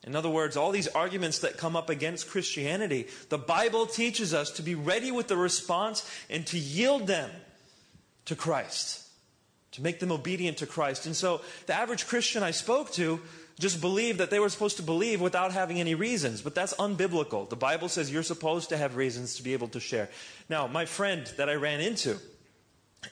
In 0.03 0.15
other 0.15 0.29
words, 0.29 0.57
all 0.57 0.71
these 0.71 0.87
arguments 0.87 1.39
that 1.39 1.57
come 1.57 1.75
up 1.75 1.89
against 1.89 2.29
Christianity, 2.29 3.07
the 3.29 3.37
Bible 3.37 3.85
teaches 3.85 4.33
us 4.33 4.51
to 4.51 4.63
be 4.63 4.75
ready 4.75 5.11
with 5.11 5.27
the 5.27 5.37
response 5.37 6.09
and 6.29 6.45
to 6.47 6.57
yield 6.57 7.07
them 7.07 7.29
to 8.25 8.35
Christ, 8.35 9.07
to 9.73 9.81
make 9.81 9.99
them 9.99 10.11
obedient 10.11 10.57
to 10.57 10.65
Christ. 10.65 11.05
And 11.05 11.15
so 11.15 11.41
the 11.67 11.75
average 11.75 12.07
Christian 12.07 12.41
I 12.41 12.51
spoke 12.51 12.91
to 12.93 13.21
just 13.61 13.79
believed 13.79 14.17
that 14.17 14.31
they 14.31 14.39
were 14.39 14.49
supposed 14.49 14.77
to 14.77 14.83
believe 14.83 15.21
without 15.21 15.53
having 15.53 15.79
any 15.79 15.93
reasons. 15.93 16.41
But 16.41 16.55
that's 16.55 16.73
unbiblical. 16.73 17.47
The 17.47 17.55
Bible 17.55 17.89
says 17.89 18.11
you're 18.11 18.23
supposed 18.23 18.69
to 18.69 18.77
have 18.77 18.95
reasons 18.95 19.35
to 19.35 19.43
be 19.43 19.53
able 19.53 19.67
to 19.69 19.79
share. 19.79 20.09
Now, 20.49 20.65
my 20.65 20.85
friend 20.85 21.31
that 21.37 21.47
I 21.47 21.53
ran 21.53 21.79
into 21.79 22.17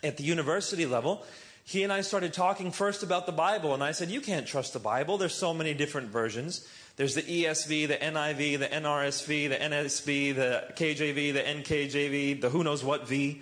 at 0.03 0.17
the 0.17 0.23
university 0.23 0.87
level, 0.87 1.23
he 1.63 1.83
and 1.83 1.93
I 1.93 2.01
started 2.01 2.33
talking 2.33 2.71
first 2.71 3.03
about 3.03 3.27
the 3.27 3.31
Bible, 3.31 3.75
and 3.75 3.83
I 3.83 3.91
said, 3.91 4.09
You 4.09 4.21
can't 4.21 4.47
trust 4.47 4.73
the 4.73 4.79
Bible. 4.79 5.19
There's 5.19 5.35
so 5.35 5.53
many 5.53 5.75
different 5.75 6.09
versions. 6.09 6.67
There's 6.95 7.13
the 7.13 7.21
ESV, 7.21 7.87
the 7.87 7.95
NIV, 7.95 8.59
the 8.59 8.67
NRSV, 8.67 9.49
the 9.49 9.55
NSB, 9.55 10.35
the 10.35 10.63
KJV, 10.73 11.33
the 11.33 11.41
NKJV, 11.41 12.41
the 12.41 12.49
who 12.49 12.63
knows 12.63 12.83
what 12.83 13.07
V. 13.07 13.41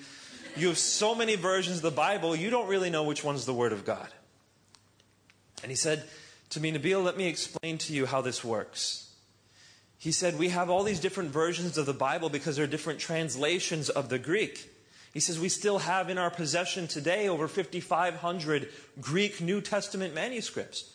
You 0.58 0.68
have 0.68 0.78
so 0.78 1.16
many 1.16 1.36
versions 1.36 1.78
of 1.78 1.84
the 1.84 1.92
Bible, 1.92 2.36
you 2.36 2.50
don't 2.50 2.68
really 2.68 2.90
know 2.90 3.04
which 3.04 3.24
one's 3.24 3.46
the 3.46 3.54
Word 3.54 3.72
of 3.72 3.86
God. 3.86 4.10
And 5.64 5.72
he 5.72 5.76
said 5.76 6.04
to 6.51 6.60
me, 6.60 6.72
Nabeel, 6.72 7.04
let 7.04 7.18
me 7.18 7.27
explain 7.27 7.77
to 7.80 7.94
you 7.94 8.06
how 8.06 8.22
this 8.22 8.44
works. 8.44 9.08
He 9.98 10.12
said, 10.12 10.38
We 10.38 10.50
have 10.50 10.70
all 10.70 10.84
these 10.84 11.00
different 11.00 11.32
versions 11.32 11.77
of 11.77 11.86
the 11.86 11.94
Bible 11.94 12.30
because 12.30 12.56
there 12.56 12.66
are 12.66 12.70
different 12.70 13.00
translations 13.00 13.89
of 13.89 14.10
the 14.10 14.20
Greek. 14.20 14.72
He 15.13 15.20
says, 15.20 15.39
We 15.39 15.50
still 15.50 15.80
have 15.80 16.10
in 16.10 16.18
our 16.18 16.30
possession 16.30 16.88
today 16.88 17.27
over 17.27 17.48
5,500 17.48 18.70
Greek 19.01 19.42
New 19.42 19.62
Testament 19.62 20.13
manuscripts. 20.13 20.94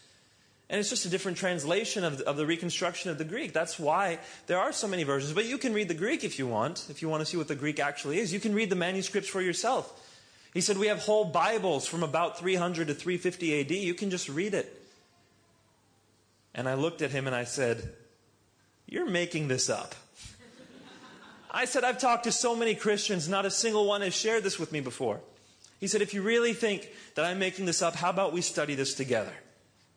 And 0.71 0.79
it's 0.79 0.89
just 0.89 1.05
a 1.05 1.11
different 1.11 1.37
translation 1.37 2.03
of, 2.03 2.21
of 2.23 2.39
the 2.39 2.47
reconstruction 2.47 3.11
of 3.11 3.19
the 3.19 3.25
Greek. 3.25 3.53
That's 3.53 3.79
why 3.79 4.21
there 4.47 4.59
are 4.59 4.73
so 4.73 4.89
many 4.89 5.03
versions. 5.03 5.35
But 5.35 5.45
you 5.45 5.59
can 5.59 5.75
read 5.75 5.89
the 5.89 5.95
Greek 5.95 6.25
if 6.25 6.39
you 6.39 6.47
want, 6.47 6.87
if 6.89 7.03
you 7.03 7.11
want 7.11 7.21
to 7.21 7.27
see 7.27 7.37
what 7.37 7.49
the 7.49 7.57
Greek 7.57 7.79
actually 7.79 8.21
is. 8.21 8.33
You 8.33 8.41
can 8.41 8.55
read 8.55 8.71
the 8.71 8.77
manuscripts 8.77 9.29
for 9.29 9.43
yourself. 9.43 9.93
He 10.55 10.61
said, 10.61 10.79
We 10.79 10.87
have 10.87 11.01
whole 11.01 11.25
Bibles 11.25 11.87
from 11.87 12.03
about 12.03 12.39
300 12.39 12.87
to 12.89 12.95
350 12.95 13.61
AD. 13.61 13.71
You 13.71 13.95
can 13.95 14.09
just 14.09 14.29
read 14.29 14.55
it. 14.55 14.82
And 16.55 16.69
I 16.69 16.75
looked 16.75 17.03
at 17.03 17.11
him 17.11 17.27
and 17.27 17.35
I 17.35 17.45
said, 17.45 17.93
You're 18.87 19.09
making 19.09 19.49
this 19.49 19.71
up. 19.71 19.95
I 21.51 21.67
said, 21.67 21.85
I've 21.85 21.99
talked 21.99 22.25
to 22.25 22.33
so 22.33 22.57
many 22.57 22.75
Christians, 22.75 23.29
not 23.29 23.45
a 23.45 23.51
single 23.51 23.87
one 23.87 24.01
has 24.01 24.15
shared 24.15 24.43
this 24.43 24.59
with 24.59 24.73
me 24.73 24.81
before. 24.81 25.21
He 25.81 25.87
said, 25.87 26.03
If 26.03 26.15
you 26.15 26.23
really 26.23 26.53
think 26.53 26.89
that 27.15 27.25
I'm 27.25 27.39
making 27.39 27.67
this 27.67 27.83
up, 27.83 27.95
how 27.95 28.11
about 28.11 28.33
we 28.33 28.41
study 28.41 28.75
this 28.75 28.95
together? 28.95 29.33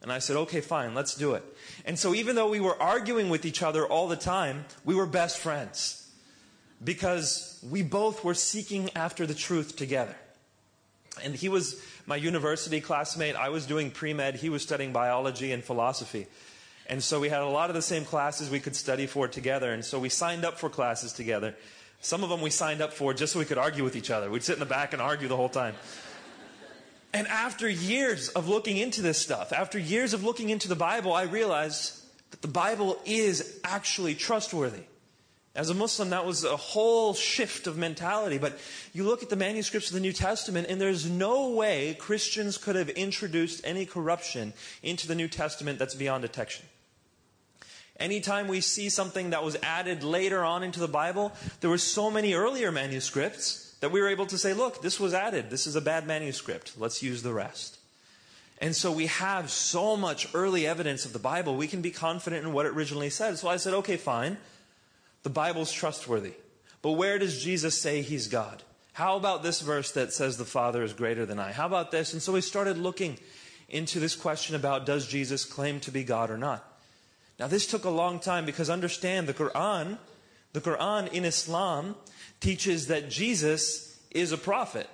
And 0.05 0.11
I 0.11 0.19
said, 0.19 0.35
okay, 0.35 0.61
fine, 0.61 0.93
let's 0.93 1.15
do 1.15 1.33
it. 1.33 1.43
And 1.83 1.97
so 1.97 2.13
even 2.13 2.35
though 2.35 2.49
we 2.49 2.59
were 2.59 2.79
arguing 2.79 3.29
with 3.29 3.43
each 3.43 3.63
other 3.63 3.87
all 3.87 4.07
the 4.07 4.15
time, 4.15 4.65
we 4.83 4.93
were 4.93 5.07
best 5.07 5.39
friends. 5.39 6.07
Because 6.83 7.59
we 7.67 7.81
both 7.81 8.23
were 8.23 8.35
seeking 8.35 8.91
after 8.95 9.25
the 9.25 9.33
truth 9.33 9.75
together. 9.75 10.15
And 11.23 11.35
he 11.35 11.49
was 11.49 11.81
my 12.05 12.15
university 12.15 12.81
classmate. 12.81 13.35
I 13.35 13.49
was 13.49 13.65
doing 13.65 13.91
pre 13.91 14.13
med. 14.13 14.35
He 14.35 14.49
was 14.49 14.63
studying 14.63 14.91
biology 14.91 15.51
and 15.51 15.63
philosophy. 15.63 16.27
And 16.87 17.03
so 17.03 17.19
we 17.19 17.29
had 17.29 17.41
a 17.41 17.47
lot 17.47 17.69
of 17.69 17.75
the 17.75 17.81
same 17.81 18.05
classes 18.05 18.49
we 18.49 18.59
could 18.59 18.75
study 18.75 19.07
for 19.07 19.27
together. 19.27 19.71
And 19.71 19.83
so 19.83 19.99
we 19.99 20.09
signed 20.09 20.45
up 20.45 20.59
for 20.59 20.69
classes 20.69 21.13
together. 21.13 21.55
Some 22.01 22.23
of 22.23 22.29
them 22.29 22.41
we 22.41 22.51
signed 22.51 22.81
up 22.81 22.93
for 22.93 23.13
just 23.13 23.33
so 23.33 23.39
we 23.39 23.45
could 23.45 23.57
argue 23.57 23.83
with 23.83 23.95
each 23.95 24.11
other. 24.11 24.29
We'd 24.29 24.43
sit 24.43 24.53
in 24.53 24.59
the 24.59 24.65
back 24.65 24.93
and 24.93 25.01
argue 25.01 25.27
the 25.27 25.35
whole 25.35 25.49
time. 25.49 25.73
And 27.13 27.27
after 27.27 27.67
years 27.67 28.29
of 28.29 28.47
looking 28.49 28.77
into 28.77 29.01
this 29.01 29.17
stuff, 29.17 29.53
after 29.53 29.79
years 29.79 30.13
of 30.13 30.23
looking 30.23 30.49
into 30.49 30.67
the 30.67 30.75
Bible, 30.75 31.13
I 31.13 31.23
realized 31.23 32.03
that 32.31 32.41
the 32.41 32.47
Bible 32.47 32.99
is 33.05 33.59
actually 33.63 34.15
trustworthy. 34.15 34.83
As 35.55 35.69
a 35.69 35.73
Muslim, 35.73 36.09
that 36.09 36.25
was 36.25 36.43
a 36.43 36.57
whole 36.57 37.13
shift 37.13 37.65
of 37.65 37.77
mentality. 37.77 38.37
But 38.37 38.59
you 38.93 39.05
look 39.05 39.23
at 39.23 39.29
the 39.29 39.37
manuscripts 39.37 39.87
of 39.87 39.93
the 39.93 40.01
New 40.01 40.11
Testament, 40.11 40.67
and 40.69 40.81
there's 40.81 41.09
no 41.09 41.49
way 41.51 41.95
Christians 41.97 42.57
could 42.57 42.75
have 42.75 42.89
introduced 42.89 43.61
any 43.65 43.85
corruption 43.85 44.51
into 44.83 45.07
the 45.07 45.15
New 45.15 45.29
Testament 45.29 45.79
that's 45.79 45.95
beyond 45.95 46.23
detection. 46.23 46.65
Anytime 47.97 48.49
we 48.49 48.59
see 48.59 48.89
something 48.89 49.29
that 49.29 49.45
was 49.45 49.55
added 49.63 50.03
later 50.03 50.43
on 50.43 50.61
into 50.61 50.81
the 50.81 50.89
Bible, 50.89 51.31
there 51.61 51.69
were 51.69 51.77
so 51.77 52.11
many 52.11 52.33
earlier 52.33 52.69
manuscripts 52.69 53.77
that 53.79 53.91
we 53.91 54.01
were 54.01 54.09
able 54.09 54.25
to 54.25 54.37
say, 54.37 54.53
look, 54.53 54.81
this 54.81 54.99
was 54.99 55.13
added. 55.13 55.49
This 55.49 55.65
is 55.65 55.77
a 55.77 55.81
bad 55.81 56.05
manuscript. 56.05 56.73
Let's 56.77 57.01
use 57.01 57.23
the 57.23 57.33
rest. 57.33 57.77
And 58.59 58.75
so 58.75 58.91
we 58.91 59.05
have 59.05 59.49
so 59.49 59.95
much 59.95 60.27
early 60.33 60.67
evidence 60.67 61.05
of 61.05 61.13
the 61.13 61.19
Bible, 61.19 61.55
we 61.55 61.67
can 61.67 61.81
be 61.81 61.91
confident 61.91 62.45
in 62.45 62.51
what 62.51 62.65
it 62.65 62.73
originally 62.73 63.09
said. 63.09 63.37
So 63.37 63.47
I 63.47 63.55
said, 63.55 63.73
okay, 63.75 63.95
fine. 63.95 64.37
The 65.25 65.31
Bible's 65.31 65.71
trustworthy. 65.71 66.33
But 66.83 66.91
where 66.91 67.17
does 67.17 67.43
Jesus 67.43 67.81
say 67.81 68.03
he's 68.03 68.27
God? 68.27 68.61
How 68.93 69.17
about 69.17 69.41
this 69.41 69.59
verse 69.59 69.89
that 69.93 70.13
says 70.13 70.37
the 70.37 70.45
Father 70.45 70.83
is 70.83 70.93
greater 70.93 71.25
than 71.25 71.39
I? 71.39 71.51
How 71.51 71.65
about 71.65 71.89
this? 71.89 72.13
And 72.13 72.21
so 72.21 72.33
we 72.33 72.41
started 72.41 72.77
looking 72.77 73.17
into 73.67 73.99
this 73.99 74.15
question 74.15 74.55
about 74.55 74.85
does 74.85 75.07
Jesus 75.07 75.43
claim 75.43 75.79
to 75.79 75.89
be 75.89 76.03
God 76.03 76.29
or 76.29 76.37
not? 76.37 76.63
Now, 77.39 77.47
this 77.47 77.65
took 77.65 77.85
a 77.85 77.89
long 77.89 78.19
time 78.19 78.45
because 78.45 78.69
understand 78.69 79.25
the 79.25 79.33
Quran, 79.33 79.97
the 80.53 80.61
Quran 80.61 81.11
in 81.11 81.25
Islam 81.25 81.95
teaches 82.39 82.85
that 82.85 83.09
Jesus 83.09 83.99
is 84.11 84.31
a 84.31 84.37
prophet. 84.37 84.87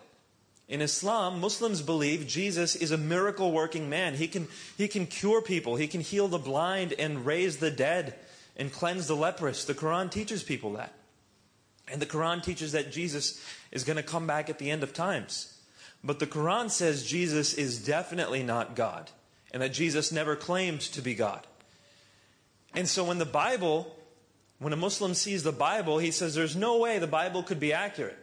In 0.70 0.82
Islam, 0.82 1.42
Muslims 1.42 1.82
believe 1.82 2.26
Jesus 2.26 2.78
is 2.78 2.92
a 2.92 2.98
miracle 2.98 3.52
working 3.52 3.90
man. 3.90 4.14
He 4.14 4.30
can, 4.30 4.48
he 4.78 4.88
can 4.88 5.08
cure 5.08 5.42
people, 5.42 5.76
he 5.76 5.88
can 5.88 6.00
heal 6.00 6.30
the 6.30 6.38
blind 6.38 6.94
and 6.98 7.26
raise 7.26 7.58
the 7.58 7.70
dead 7.70 8.16
and 8.62 8.72
cleanse 8.72 9.08
the 9.08 9.16
leprous. 9.16 9.66
The 9.66 9.74
Quran 9.74 10.12
teaches 10.12 10.44
people 10.44 10.74
that. 10.74 10.94
And 11.92 12.00
the 12.00 12.06
Quran 12.06 12.44
teaches 12.44 12.74
that 12.74 12.92
Jesus 12.92 13.44
is 13.72 13.84
going 13.84 13.98
to 13.98 14.04
come 14.04 14.28
back 14.28 14.52
at 14.52 14.60
the 14.60 14.70
end 14.70 14.84
of 14.84 14.94
times. 14.94 15.58
But 16.04 16.20
the 16.20 16.28
Quran 16.28 16.70
says 16.70 17.04
Jesus 17.04 17.56
is 17.56 17.84
definitely 17.84 18.44
not 18.44 18.76
God 18.76 19.10
and 19.52 19.64
that 19.64 19.74
Jesus 19.74 20.12
never 20.12 20.36
claimed 20.36 20.82
to 20.82 21.02
be 21.02 21.16
God. 21.16 21.48
And 22.76 22.88
so 22.88 23.04
when 23.04 23.18
the 23.18 23.26
Bible 23.26 23.96
when 24.60 24.74
a 24.74 24.78
Muslim 24.78 25.16
sees 25.16 25.42
the 25.42 25.52
Bible, 25.52 25.98
he 25.98 26.12
says, 26.12 26.36
There's 26.36 26.56
no 26.56 26.78
way 26.78 27.00
the 27.00 27.08
Bible 27.08 27.42
could 27.42 27.60
be 27.60 27.74
accurate. 27.74 28.20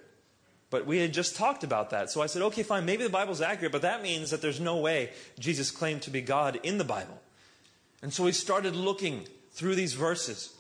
But 0.71 0.87
we 0.87 0.99
had 0.99 1.13
just 1.13 1.35
talked 1.35 1.65
about 1.65 1.91
that. 1.91 2.13
So 2.13 2.23
I 2.23 2.27
said, 2.27 2.43
Okay, 2.43 2.63
fine, 2.63 2.85
maybe 2.85 3.03
the 3.03 3.11
Bible's 3.11 3.41
accurate, 3.41 3.73
but 3.73 3.83
that 3.83 4.05
means 4.05 4.31
that 4.31 4.41
there's 4.41 4.61
no 4.61 4.77
way 4.77 5.11
Jesus 5.41 5.73
claimed 5.73 6.03
to 6.03 6.11
be 6.11 6.21
God 6.21 6.61
in 6.63 6.79
the 6.79 6.85
Bible. 6.85 7.21
And 8.03 8.13
so 8.13 8.23
we 8.23 8.31
started 8.31 8.77
looking 8.77 9.27
through 9.59 9.75
these 9.75 9.95
verses. 9.95 10.55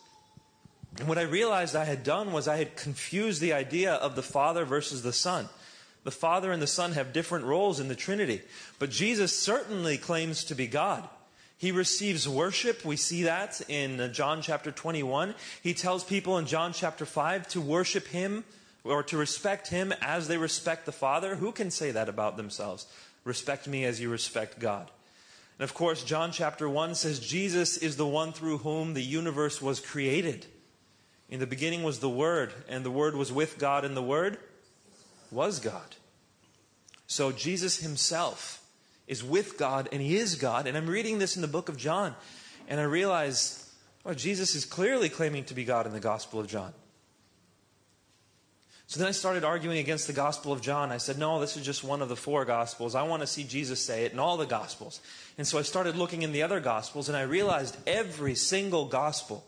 And 0.99 1.07
what 1.07 1.19
I 1.19 1.23
realized 1.23 1.77
I 1.77 1.85
had 1.85 2.03
done 2.03 2.33
was 2.33 2.49
I 2.49 2.57
had 2.57 2.75
confused 2.75 3.41
the 3.41 3.53
idea 3.53 3.95
of 3.95 4.17
the 4.17 4.25
Father 4.25 4.65
versus 4.65 5.03
the 5.03 5.13
Son. 5.13 5.49
The 6.03 6.11
Father 6.11 6.51
and 6.51 6.61
the 6.61 6.67
Son 6.67 6.93
have 6.93 7.13
different 7.13 7.45
roles 7.45 7.79
in 7.79 7.87
the 7.87 7.95
Trinity, 7.95 8.43
but 8.81 8.91
Jesus 8.91 9.39
certainly 9.39 9.99
claims 9.99 10.43
to 10.45 10.57
be 10.57 10.67
God. 10.67 11.09
He 11.57 11.71
receives 11.71 12.29
worship. 12.29 12.85
We 12.85 12.97
see 12.97 13.23
that 13.23 13.61
in 13.69 14.01
uh, 14.01 14.09
John 14.09 14.43
chapter 14.43 14.73
21. 14.73 15.35
He 15.63 15.75
tells 15.75 16.03
people 16.03 16.37
in 16.37 16.47
John 16.47 16.73
chapter 16.73 17.07
5 17.07 17.47
to 17.49 17.61
worship 17.61 18.09
him 18.09 18.45
or 18.83 19.05
to 19.05 19.17
respect 19.17 19.69
him 19.69 19.93
as 20.01 20.27
they 20.27 20.39
respect 20.39 20.87
the 20.87 20.93
Father. 20.93 21.37
Who 21.37 21.53
can 21.53 21.71
say 21.71 21.93
that 21.93 22.09
about 22.09 22.37
themselves? 22.37 22.87
Respect 23.25 23.69
me 23.69 23.85
as 23.85 24.01
you 24.01 24.09
respect 24.09 24.59
God. 24.59 24.91
And 25.59 25.65
of 25.65 25.75
course, 25.75 26.05
John 26.05 26.31
chapter 26.31 26.69
1 26.69 26.95
says 26.95 27.19
Jesus 27.19 27.77
is 27.77 27.97
the 27.97 28.07
one 28.07 28.33
through 28.33 28.59
whom 28.59 28.95
the 28.95 29.03
universe 29.03 29.61
was 29.61 29.81
created. 29.81 30.47
In 31.29 31.41
the 31.41 31.47
beginning 31.47 31.83
was 31.83 31.99
the 31.99 32.09
Word, 32.09 32.55
and 32.69 32.85
the 32.85 32.91
Word 32.91 33.17
was 33.17 33.33
with 33.33 33.59
God, 33.59 33.85
and 33.85 33.97
the 33.97 34.03
Word 34.03 34.39
was 35.31 35.59
God. 35.59 35.97
So 37.07 37.33
Jesus 37.33 37.79
himself 37.79 38.63
is 39.07 39.25
with 39.25 39.59
God 39.59 39.89
and 39.91 40.01
he 40.01 40.17
is 40.17 40.37
God. 40.37 40.67
And 40.67 40.77
I'm 40.77 40.87
reading 40.87 41.19
this 41.19 41.35
in 41.35 41.43
the 41.43 41.49
book 41.49 41.69
of 41.69 41.77
John, 41.77 42.15
and 42.69 42.79
I 42.79 42.85
realize, 42.85 43.73
oh, 44.05 44.15
Jesus 44.15 44.55
is 44.55 44.65
clearly 44.65 45.09
claiming 45.09 45.45
to 45.45 45.55
be 45.55 45.65
God 45.65 45.87
in 45.87 45.93
the 45.93 46.01
Gospel 46.01 46.39
of 46.39 46.47
John. 46.47 46.73
So 48.89 48.99
then 48.99 49.09
I 49.09 49.13
started 49.13 49.45
arguing 49.45 49.77
against 49.77 50.07
the 50.07 50.15
Gospel 50.15 50.51
of 50.51 50.63
John. 50.63 50.91
I 50.91 50.97
said, 50.97 51.19
no, 51.19 51.41
this 51.41 51.59
is 51.59 51.67
just 51.67 51.85
one 51.85 52.01
of 52.01 52.09
the 52.09 52.17
four 52.17 52.47
Gospels. 52.47 52.95
I 52.95 53.03
want 53.03 53.21
to 53.21 53.27
see 53.27 53.45
Jesus 53.45 53.85
say 53.85 54.07
it 54.07 54.13
in 54.13 54.19
all 54.19 54.39
the 54.39 54.47
Gospels. 54.47 55.03
And 55.37 55.47
so 55.47 55.59
I 55.59 55.63
started 55.63 55.95
looking 55.95 56.23
in 56.23 56.33
the 56.33 56.43
other 56.43 56.59
Gospels, 56.59 57.07
and 57.07 57.17
I 57.17 57.23
realized 57.23 57.77
every 57.87 58.35
single 58.35 58.87
Gospel, 58.87 59.45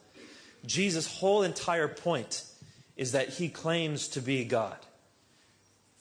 Jesus' 0.67 1.07
whole 1.07 1.43
entire 1.43 1.89
point 1.89 2.45
is 2.99 3.13
that 3.13 3.31
he 3.31 3.49
claims 3.49 4.09
to 4.09 4.21
be 4.21 4.45
God. 4.45 4.77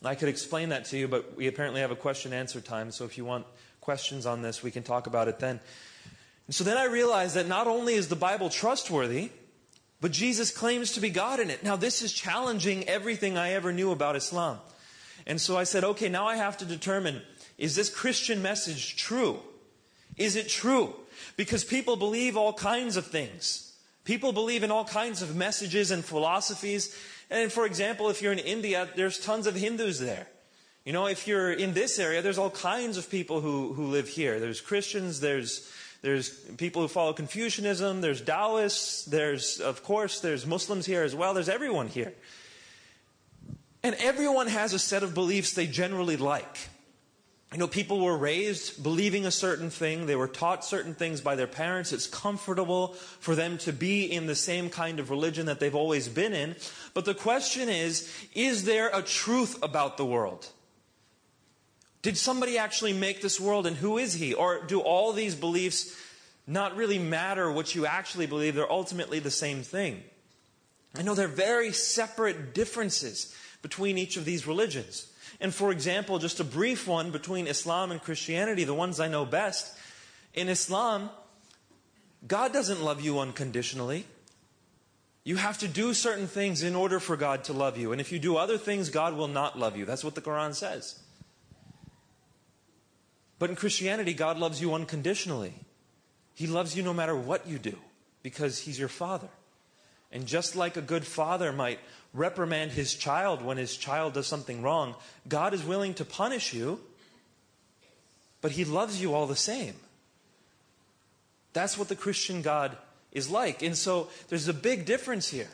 I 0.04 0.16
could 0.16 0.28
explain 0.28 0.70
that 0.70 0.84
to 0.86 0.98
you, 0.98 1.08
but 1.08 1.38
we 1.38 1.48
apparently 1.48 1.80
have 1.80 1.92
a 1.92 1.96
question 1.96 2.34
answer 2.34 2.60
time. 2.60 2.92
So 2.92 3.06
if 3.06 3.18
you 3.18 3.24
want 3.24 3.46
questions 3.80 4.26
on 4.26 4.42
this, 4.42 4.62
we 4.62 4.70
can 4.70 4.84
talk 4.84 5.08
about 5.08 5.30
it 5.30 5.40
then. 5.40 5.62
And 6.48 6.54
so 6.54 6.66
then 6.66 6.78
I 6.78 6.88
realized 6.88 7.36
that 7.36 7.48
not 7.48 7.68
only 7.68 7.94
is 7.94 8.10
the 8.10 8.18
Bible 8.18 8.50
trustworthy, 8.50 9.30
but 10.02 10.12
Jesus 10.12 10.52
claims 10.52 10.94
to 10.94 11.02
be 11.02 11.10
God 11.10 11.40
in 11.40 11.50
it. 11.50 11.64
Now, 11.64 11.76
this 11.76 12.02
is 12.02 12.14
challenging 12.14 12.88
everything 12.88 13.38
I 13.38 13.52
ever 13.52 13.74
knew 13.74 13.92
about 13.92 14.16
Islam. 14.16 14.60
And 15.28 15.40
so 15.40 15.58
I 15.58 15.64
said, 15.64 15.84
okay, 15.84 16.10
now 16.10 16.28
I 16.28 16.38
have 16.38 16.58
to 16.58 16.66
determine 16.66 17.22
is 17.58 17.76
this 17.76 17.90
Christian 17.90 18.42
message 18.42 18.96
true? 18.96 19.40
Is 20.16 20.38
it 20.38 20.48
true? 20.48 20.96
Because 21.36 21.66
people 21.66 21.98
believe 21.98 22.38
all 22.38 22.54
kinds 22.54 22.96
of 22.96 23.08
things. 23.08 23.76
People 24.06 24.32
believe 24.32 24.64
in 24.64 24.72
all 24.72 24.86
kinds 24.86 25.22
of 25.22 25.36
messages 25.36 25.92
and 25.92 26.04
philosophies. 26.04 26.96
And 27.30 27.52
for 27.52 27.66
example, 27.66 28.10
if 28.10 28.22
you're 28.22 28.32
in 28.32 28.40
India, 28.40 28.88
there's 28.96 29.20
tons 29.20 29.46
of 29.46 29.56
Hindus 29.56 30.00
there. 30.00 30.28
You 30.86 30.94
know, 30.94 31.08
if 31.08 31.28
you're 31.28 31.52
in 31.52 31.74
this 31.74 32.00
area, 32.00 32.22
there's 32.22 32.38
all 32.38 32.50
kinds 32.50 32.98
of 32.98 33.12
people 33.12 33.42
who, 33.42 33.74
who 33.74 33.88
live 33.88 34.08
here. 34.08 34.40
There's 34.40 34.62
Christians, 34.62 35.20
there's, 35.20 35.70
there's 36.02 36.30
people 36.30 36.82
who 36.82 36.88
follow 36.88 37.14
Confucianism, 37.14 38.02
there's 38.02 38.22
Taoists, 38.22 39.06
there's, 39.06 39.60
of 39.60 39.84
course, 39.84 40.22
there's 40.22 40.46
Muslims 40.46 40.86
here 40.86 41.04
as 41.04 41.14
well, 41.14 41.34
there's 41.34 41.50
everyone 41.50 41.88
here. 41.88 42.14
And 43.84 43.96
everyone 43.96 44.48
has 44.48 44.74
a 44.74 44.80
set 44.80 45.04
of 45.04 45.14
beliefs 45.14 45.54
they 45.54 45.68
generally 45.68 46.18
like. 46.18 46.70
You 47.52 47.58
know, 47.58 47.68
people 47.68 48.00
were 48.00 48.16
raised 48.16 48.84
believing 48.84 49.26
a 49.26 49.32
certain 49.32 49.72
thing. 49.72 50.06
They 50.06 50.16
were 50.16 50.28
taught 50.28 50.64
certain 50.64 50.94
things 50.94 51.20
by 51.20 51.36
their 51.36 51.48
parents. 51.48 51.92
It's 51.92 52.06
comfortable 52.06 52.90
for 53.20 53.34
them 53.34 53.58
to 53.60 53.74
be 53.74 54.04
in 54.04 54.28
the 54.28 54.36
same 54.36 54.70
kind 54.70 55.00
of 55.00 55.10
religion 55.10 55.48
that 55.48 55.60
they've 55.60 55.74
always 55.74 56.08
been 56.08 56.34
in. 56.34 56.56
But 56.94 57.06
the 57.06 57.16
question 57.16 57.68
is, 57.68 58.14
is 58.36 58.66
there 58.66 58.92
a 58.94 59.02
truth 59.02 59.58
about 59.64 59.98
the 59.98 60.06
world? 60.06 60.48
Did 62.02 62.18
somebody 62.18 62.58
actually 62.58 62.94
make 62.94 63.22
this 63.22 63.40
world 63.40 63.68
and 63.68 63.76
who 63.76 63.98
is 63.98 64.14
he? 64.14 64.34
Or 64.34 64.64
do 64.64 64.80
all 64.80 65.12
these 65.12 65.36
beliefs 65.36 65.96
not 66.48 66.76
really 66.76 66.98
matter 66.98 67.52
what 67.52 67.76
you 67.76 67.86
actually 67.86 68.26
believe? 68.26 68.56
They're 68.56 68.72
ultimately 68.72 69.20
the 69.20 69.32
same 69.32 69.64
thing. 69.64 70.04
I 70.96 71.02
know 71.02 71.14
there 71.14 71.26
are 71.26 71.30
very 71.30 71.72
separate 71.72 72.54
differences 72.54 73.36
between 73.62 73.98
each 73.98 74.18
of 74.18 74.26
these 74.26 74.48
religions. 74.48 75.12
And 75.42 75.54
for 75.54 75.72
example, 75.72 76.20
just 76.20 76.40
a 76.40 76.44
brief 76.44 76.88
one 76.88 77.12
between 77.12 77.48
Islam 77.48 77.92
and 77.92 78.02
Christianity, 78.02 78.64
the 78.64 78.74
ones 78.74 79.00
I 79.00 79.08
know 79.08 79.26
best. 79.26 79.78
In 80.34 80.50
Islam, 80.50 81.10
God 82.28 82.54
doesn't 82.54 82.82
love 82.82 83.02
you 83.02 83.20
unconditionally. 83.20 84.06
You 85.24 85.36
have 85.36 85.58
to 85.60 85.68
do 85.68 85.94
certain 85.94 86.28
things 86.28 86.64
in 86.64 86.76
order 86.76 87.00
for 87.00 87.16
God 87.16 87.44
to 87.46 87.54
love 87.54 87.78
you. 87.78 87.92
And 87.92 88.02
if 88.02 88.12
you 88.12 88.20
do 88.20 88.38
other 88.38 88.58
things, 88.58 88.90
God 88.90 89.16
will 89.16 89.28
not 89.28 89.60
love 89.60 89.78
you. 89.78 89.86
That's 89.86 90.04
what 90.04 90.16
the 90.16 90.22
Quran 90.22 90.56
says. 90.56 91.00
But 93.40 93.50
in 93.50 93.56
Christianity, 93.56 94.14
God 94.14 94.38
loves 94.38 94.62
you 94.62 94.74
unconditionally. 94.74 95.54
He 96.36 96.46
loves 96.46 96.76
you 96.76 96.84
no 96.84 96.94
matter 96.94 97.16
what 97.16 97.48
you 97.48 97.58
do 97.58 97.78
because 98.22 98.60
He's 98.60 98.78
your 98.78 98.90
Father. 98.90 99.30
And 100.12 100.26
just 100.26 100.56
like 100.56 100.76
a 100.76 100.82
good 100.82 101.06
father 101.06 101.52
might 101.52 101.80
reprimand 102.14 102.72
his 102.72 102.96
child 102.96 103.44
when 103.44 103.58
his 103.58 103.78
child 103.78 104.14
does 104.14 104.28
something 104.28 104.62
wrong, 104.62 104.96
God 105.28 105.54
is 105.54 105.64
willing 105.64 105.94
to 105.96 106.06
punish 106.06 106.54
you, 106.54 106.80
but 108.42 108.52
he 108.52 108.66
loves 108.66 109.02
you 109.02 109.14
all 109.14 109.28
the 109.28 109.36
same. 109.36 109.76
That's 111.54 111.78
what 111.78 111.90
the 111.90 111.96
Christian 111.96 112.42
God 112.42 112.76
is 113.12 113.30
like. 113.30 113.62
And 113.62 113.78
so 113.78 114.10
there's 114.30 114.48
a 114.48 114.54
big 114.54 114.86
difference 114.86 115.30
here. 115.30 115.50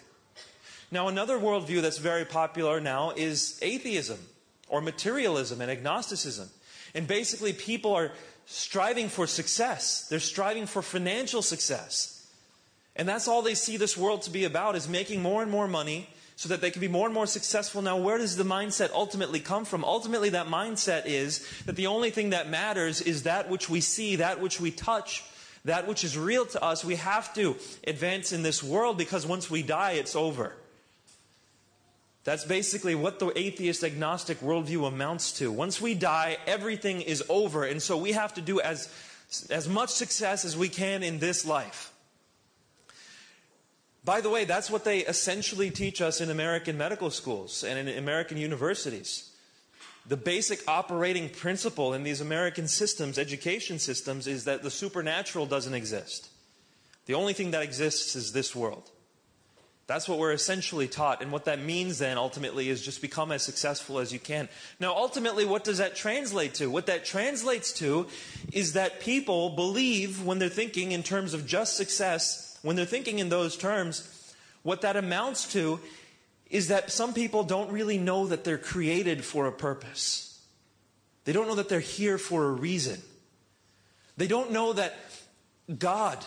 Now, 0.92 1.08
another 1.08 1.38
worldview 1.38 1.82
that's 1.82 1.98
very 1.98 2.25
popular 2.25 2.80
now 2.80 3.12
is 3.12 3.60
atheism 3.62 4.20
or 4.70 4.82
materialism 4.82 5.60
and 5.60 5.72
agnosticism. 5.72 6.50
And 6.96 7.06
basically, 7.08 7.54
people 7.54 7.94
are 7.94 8.12
striving 8.48 9.10
for 9.10 9.28
success, 9.28 10.08
they're 10.10 10.20
striving 10.20 10.66
for 10.66 10.82
financial 10.82 11.44
success. 11.44 12.12
And 12.96 13.08
that's 13.08 13.28
all 13.28 13.42
they 13.42 13.56
see 13.56 13.75
this 13.78 13.98
world 13.98 14.22
to 14.24 14.32
be 14.32 14.46
about 14.46 14.75
is 14.75 14.88
making 14.88 15.22
more 15.22 15.42
and 15.42 15.52
more 15.52 15.68
money 15.68 16.10
so 16.38 16.50
that 16.50 16.62
they 16.62 16.72
can 16.72 16.80
be 16.80 16.88
more 16.88 17.08
and 17.08 17.14
more 17.14 17.28
successful. 17.28 17.82
Now, 17.82 17.98
where 17.98 18.18
does 18.18 18.38
the 18.38 18.44
mindset 18.44 18.92
ultimately 18.92 19.40
come 19.40 19.66
from? 19.66 19.84
Ultimately, 19.84 20.30
that 20.30 20.48
mindset 20.48 21.06
is 21.06 21.46
that 21.66 21.75
the 21.75 21.88
only 21.88 22.10
thing 22.10 22.30
that 22.30 22.50
matters 22.50 23.02
is 23.02 23.24
that 23.24 23.50
which 23.50 23.70
we 23.70 23.82
see, 23.82 24.18
that 24.18 24.42
which 24.42 24.62
we 24.62 24.72
touch, 24.72 25.24
that 25.66 25.88
which 25.88 26.04
is 26.04 26.18
real 26.18 26.46
to 26.48 26.64
us. 26.64 26.86
We 26.86 26.96
have 26.96 27.34
to 27.34 27.58
advance 27.86 28.32
in 28.32 28.44
this 28.44 28.64
world 28.64 28.98
because 28.98 29.25
once 29.25 29.50
we 29.50 29.62
die, 29.62 29.94
it's 29.94 30.16
over. 30.16 30.54
That's 32.25 32.44
basically 32.44 32.96
what 32.96 33.20
the 33.20 33.32
atheist 33.38 33.84
agnostic 33.84 34.39
worldview 34.39 34.88
amounts 34.88 35.32
to. 35.34 35.51
Once 35.51 35.79
we 35.79 35.94
die, 35.94 36.38
everything 36.48 37.01
is 37.01 37.24
over. 37.29 37.63
And 37.63 37.82
so 37.82 37.98
we 37.98 38.13
have 38.13 38.34
to 38.34 38.41
do 38.41 38.60
as, 38.60 38.89
as 39.51 39.70
much 39.70 39.91
success 39.91 40.44
as 40.44 40.58
we 40.58 40.67
can 40.67 41.03
in 41.03 41.20
this 41.20 41.46
life. 41.46 41.94
By 44.03 44.22
the 44.22 44.29
way, 44.29 44.45
that's 44.45 44.71
what 44.71 44.84
they 44.84 45.00
essentially 45.00 45.69
teach 45.69 46.02
us 46.02 46.19
in 46.19 46.32
American 46.32 46.78
medical 46.78 47.12
schools 47.12 47.63
and 47.63 47.88
in 47.88 47.97
American 47.97 48.38
universities. 48.38 49.32
The 50.08 50.17
basic 50.17 50.67
operating 50.67 51.30
principle 51.30 51.93
in 51.93 52.04
these 52.04 52.21
American 52.21 52.67
systems, 52.67 53.19
education 53.19 53.78
systems, 53.78 54.26
is 54.26 54.45
that 54.45 54.63
the 54.63 54.71
supernatural 54.71 55.45
doesn't 55.45 55.73
exist. 55.73 56.30
The 57.06 57.13
only 57.13 57.34
thing 57.34 57.52
that 57.52 57.63
exists 57.63 58.15
is 58.15 58.32
this 58.32 58.56
world. 58.56 58.89
That's 59.88 60.10
what 60.10 60.17
we're 60.17 60.32
essentially 60.32 60.88
taught. 60.88 61.21
And 61.21 61.32
what 61.32 61.45
that 61.45 61.62
means 61.62 62.00
then 62.00 62.17
ultimately 62.17 62.69
is 62.69 62.82
just 62.82 63.02
become 63.02 63.32
as 63.32 63.43
successful 63.43 64.00
as 64.00 64.12
you 64.12 64.19
can. 64.19 64.50
Now, 64.80 64.95
ultimately, 64.95 65.45
what 65.45 65.63
does 65.63 65.78
that 65.78 65.95
translate 65.95 66.56
to? 66.56 66.71
What 66.71 66.88
that 66.88 67.06
translates 67.06 67.71
to 67.74 68.08
is 68.52 68.74
that 68.74 69.00
people 69.00 69.52
believe 69.52 70.24
when 70.24 70.39
they're 70.39 70.50
thinking 70.50 70.91
in 70.91 71.04
terms 71.04 71.34
of 71.36 71.45
just 71.45 71.78
success 71.78 72.45
when 72.65 72.76
they're 72.76 72.84
thinking 72.84 73.19
in 73.19 73.30
those 73.30 73.56
terms, 73.56 74.34
what 74.63 74.82
that 74.82 74.95
amounts 74.95 75.54
to 75.54 75.80
is 76.50 76.69
that 76.69 76.91
some 76.91 77.13
people 77.13 77.43
don't 77.43 77.71
really 77.71 78.00
know 78.00 78.26
that 78.26 78.43
they're 78.43 78.58
created 78.58 79.24
for 79.24 79.45
a 79.45 79.52
purpose. 79.52 80.43
They 81.26 81.32
don't 81.32 81.48
know 81.48 81.56
that 81.56 81.69
they're 81.69 81.80
here 81.80 82.17
for 82.17 82.45
a 82.45 82.52
reason. 82.52 83.00
They 84.17 84.26
don't 84.26 84.52
know 84.52 84.74
that 84.74 84.95
God, 85.78 86.17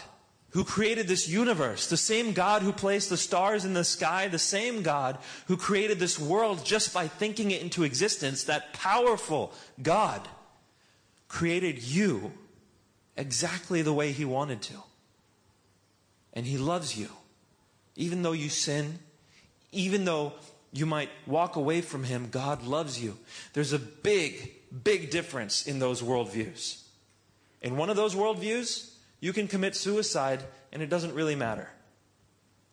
who 0.51 0.65
created 0.65 1.09
this 1.09 1.29
universe, 1.29 1.89
the 1.89 1.97
same 1.97 2.33
God 2.33 2.63
who 2.63 2.73
placed 2.73 3.11
the 3.11 3.17
stars 3.17 3.65
in 3.65 3.75
the 3.75 3.85
sky, 3.85 4.29
the 4.29 4.39
same 4.39 4.83
God 4.83 5.19
who 5.47 5.57
created 5.57 5.99
this 5.99 6.19
world 6.19 6.65
just 6.65 6.95
by 6.95 7.07
thinking 7.07 7.51
it 7.51 7.61
into 7.61 7.85
existence, 7.85 8.45
that 8.45 8.73
powerful 8.73 9.53
God 9.83 10.27
created 11.29 11.83
you 11.83 12.33
exactly 13.17 13.83
the 13.83 13.93
way 13.93 14.13
He 14.13 14.25
wanted 14.25 14.63
to. 14.63 14.75
And 16.33 16.47
He 16.47 16.57
loves 16.57 16.97
you. 16.97 17.09
Even 17.97 18.23
though 18.23 18.33
you 18.33 18.49
sin, 18.49 19.01
even 19.73 20.07
though 20.07 20.33
you 20.73 20.87
might 20.87 21.11
walk 21.27 21.57
away 21.57 21.83
from 21.83 22.05
Him, 22.05 22.29
God 22.31 22.63
loves 22.63 23.03
you. 23.03 23.19
There's 23.53 23.75
a 23.75 23.79
big, 23.79 24.53
big 24.85 25.11
difference 25.11 25.67
in 25.67 25.79
those 25.79 26.01
worldviews. 26.01 26.83
In 27.61 27.77
one 27.77 27.91
of 27.91 27.97
those 27.97 28.15
worldviews, 28.15 28.93
you 29.21 29.33
can 29.33 29.49
commit 29.49 29.75
suicide 29.75 30.43
and 30.73 30.83
it 30.83 30.89
doesn't 30.89 31.15
really 31.15 31.35
matter. 31.35 31.69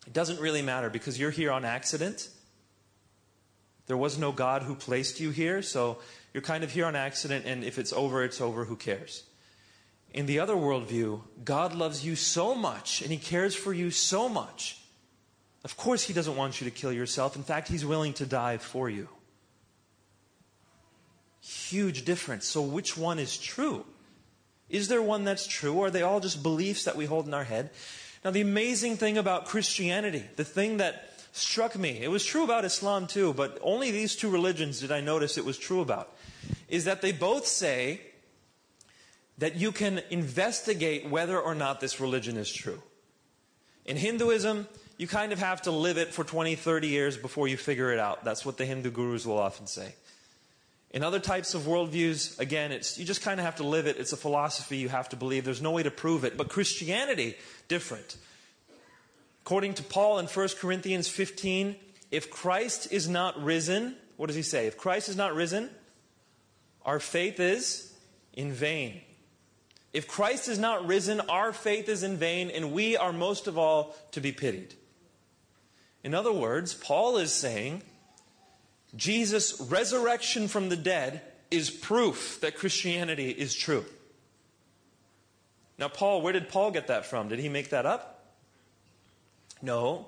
It 0.08 0.14
doesn't 0.14 0.40
really 0.40 0.62
matter 0.62 0.90
because 0.90 1.20
you're 1.20 1.32
here 1.32 1.52
on 1.52 1.66
accident. 1.66 2.30
There 3.88 3.98
was 3.98 4.18
no 4.18 4.32
God 4.32 4.64
who 4.64 4.76
placed 4.76 5.20
you 5.20 5.32
here, 5.32 5.62
so 5.62 6.00
you're 6.34 6.42
kind 6.42 6.64
of 6.64 6.72
here 6.72 6.86
on 6.86 6.96
accident, 6.96 7.46
and 7.46 7.64
if 7.64 7.78
it's 7.78 7.94
over, 7.94 8.24
it's 8.24 8.42
over. 8.42 8.66
Who 8.66 8.76
cares? 8.76 9.24
in 10.16 10.28
the 10.28 10.40
other 10.40 10.56
worldview, 10.56 11.20
God 11.44 11.76
loves 11.76 12.06
you 12.06 12.16
so 12.16 12.56
much 12.56 13.02
and 13.02 13.12
He 13.12 13.18
cares 13.18 13.54
for 13.54 13.74
you 13.74 13.92
so 13.92 14.30
much. 14.30 14.80
Of 15.66 15.76
course, 15.76 16.04
He 16.04 16.14
doesn't 16.14 16.38
want 16.38 16.62
you 16.62 16.66
to 16.66 16.72
kill 16.72 16.94
yourself. 16.94 17.36
In 17.36 17.44
fact, 17.44 17.68
He's 17.68 17.86
willing 17.86 18.14
to 18.14 18.26
die 18.26 18.58
for 18.58 18.90
you. 18.90 19.10
Huge 21.42 22.06
difference. 22.06 22.46
So, 22.46 22.62
which 22.62 22.96
one 22.96 23.20
is 23.20 23.38
true? 23.38 23.86
Is 24.70 24.88
there 24.88 25.02
one 25.02 25.24
that's 25.24 25.48
true, 25.48 25.74
or 25.74 25.88
are 25.88 25.92
they 25.92 26.02
all 26.02 26.20
just 26.20 26.42
beliefs 26.42 26.86
that 26.86 26.96
we 26.96 27.06
hold 27.06 27.28
in 27.28 27.34
our 27.34 27.44
head? 27.44 27.70
Now, 28.24 28.32
the 28.32 28.42
amazing 28.42 28.98
thing 28.98 29.18
about 29.18 29.46
Christianity, 29.46 30.24
the 30.36 30.44
thing 30.44 30.78
that 30.78 31.12
struck 31.32 31.78
me, 31.78 32.00
it 32.02 32.10
was 32.10 32.26
true 32.26 32.44
about 32.44 32.66
Islam 32.66 33.08
too, 33.08 33.34
but 33.34 33.60
only 33.62 33.92
these 33.92 34.16
two 34.16 34.30
religions 34.30 34.80
did 34.80 34.92
I 34.92 35.02
notice 35.02 35.38
it 35.38 35.46
was 35.46 35.58
true 35.58 35.82
about, 35.82 36.16
is 36.68 36.86
that 36.86 37.02
they 37.02 37.12
both 37.12 37.46
say 37.46 38.02
that 39.38 39.56
you 39.56 39.72
can 39.72 40.02
investigate 40.10 41.10
whether 41.10 41.40
or 41.40 41.54
not 41.54 41.82
this 41.82 42.00
religion 42.00 42.38
is 42.38 42.52
true. 42.52 42.82
In 43.86 43.98
Hinduism, 43.98 44.68
you 44.98 45.08
kind 45.08 45.32
of 45.34 45.40
have 45.40 45.62
to 45.64 45.72
live 45.72 45.98
it 45.98 46.14
for 46.14 46.24
20, 46.24 46.56
30 46.56 46.88
years 46.88 47.18
before 47.18 47.48
you 47.48 47.58
figure 47.58 47.92
it 47.92 48.00
out. 48.00 48.24
That's 48.24 48.46
what 48.46 48.58
the 48.58 48.66
Hindu 48.66 48.92
gurus 48.92 49.26
will 49.26 49.38
often 49.38 49.68
say. 49.68 49.94
In 50.96 51.04
other 51.04 51.20
types 51.20 51.54
of 51.54 51.64
worldviews, 51.64 52.40
again, 52.40 52.72
it's, 52.72 52.98
you 52.98 53.04
just 53.04 53.22
kind 53.22 53.38
of 53.38 53.46
have 53.46 53.58
to 53.58 53.64
live 53.64 53.86
it. 53.86 53.98
It's 53.98 54.14
a 54.14 54.18
philosophy 54.18 54.78
you 54.78 54.88
have 54.88 55.10
to 55.10 55.18
believe. 55.18 55.44
There's 55.44 55.62
no 55.62 55.72
way 55.72 55.84
to 55.84 55.92
prove 55.92 56.24
it. 56.24 56.38
But 56.38 56.48
Christianity, 56.48 57.36
different. 57.68 58.16
According 59.44 59.74
to 59.74 59.84
Paul 59.84 60.20
in 60.20 60.28
1 60.28 60.48
Corinthians 60.58 61.10
15, 61.10 61.76
if 62.12 62.32
Christ 62.32 62.94
is 62.94 63.10
not 63.10 63.44
risen, 63.44 63.98
what 64.16 64.28
does 64.28 64.38
he 64.38 64.42
say? 64.42 64.68
If 64.68 64.78
Christ 64.78 65.10
is 65.10 65.18
not 65.18 65.36
risen, 65.36 65.70
our 66.86 67.02
faith 67.02 67.42
is 67.42 67.94
in 68.32 68.54
vain. 68.54 69.02
If 69.92 70.08
Christ 70.08 70.48
is 70.48 70.60
not 70.60 70.88
risen, 70.88 71.20
our 71.28 71.52
faith 71.52 71.90
is 71.90 72.04
in 72.04 72.16
vain, 72.16 72.50
and 72.50 72.72
we 72.72 72.96
are 72.96 73.12
most 73.12 73.48
of 73.48 73.58
all 73.58 73.98
to 74.12 74.22
be 74.22 74.32
pitied. 74.32 74.76
In 76.06 76.14
other 76.14 76.32
words, 76.32 76.74
Paul 76.74 77.18
is 77.18 77.34
saying 77.34 77.82
Jesus' 78.96 79.60
resurrection 79.60 80.48
from 80.48 80.70
the 80.70 80.76
dead 80.76 81.22
is 81.52 81.70
proof 81.70 82.40
that 82.42 82.58
Christianity 82.58 83.30
is 83.30 83.54
true. 83.54 83.86
Now, 85.78 85.90
Paul, 85.90 86.22
where 86.22 86.34
did 86.34 86.50
Paul 86.50 86.72
get 86.72 86.88
that 86.88 87.06
from? 87.06 87.28
Did 87.28 87.40
he 87.40 87.50
make 87.50 87.70
that 87.70 87.86
up? 87.86 88.34
No. 89.62 90.08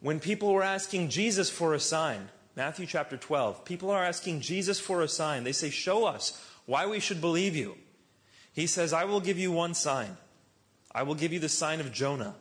When 0.00 0.20
people 0.20 0.52
were 0.52 0.62
asking 0.62 1.08
Jesus 1.08 1.50
for 1.50 1.74
a 1.74 1.80
sign, 1.80 2.28
Matthew 2.56 2.86
chapter 2.86 3.16
12. 3.16 3.64
People 3.64 3.90
are 3.90 4.04
asking 4.04 4.40
Jesus 4.40 4.78
for 4.78 5.02
a 5.02 5.08
sign. 5.08 5.44
They 5.44 5.52
say, 5.52 5.70
Show 5.70 6.04
us 6.04 6.40
why 6.66 6.86
we 6.86 7.00
should 7.00 7.20
believe 7.20 7.56
you. 7.56 7.76
He 8.52 8.66
says, 8.66 8.92
I 8.92 9.04
will 9.04 9.20
give 9.20 9.38
you 9.38 9.50
one 9.50 9.74
sign. 9.74 10.16
I 10.94 11.02
will 11.02 11.16
give 11.16 11.32
you 11.32 11.40
the 11.40 11.48
sign 11.48 11.80
of 11.80 11.92
Jonah. 11.92 12.36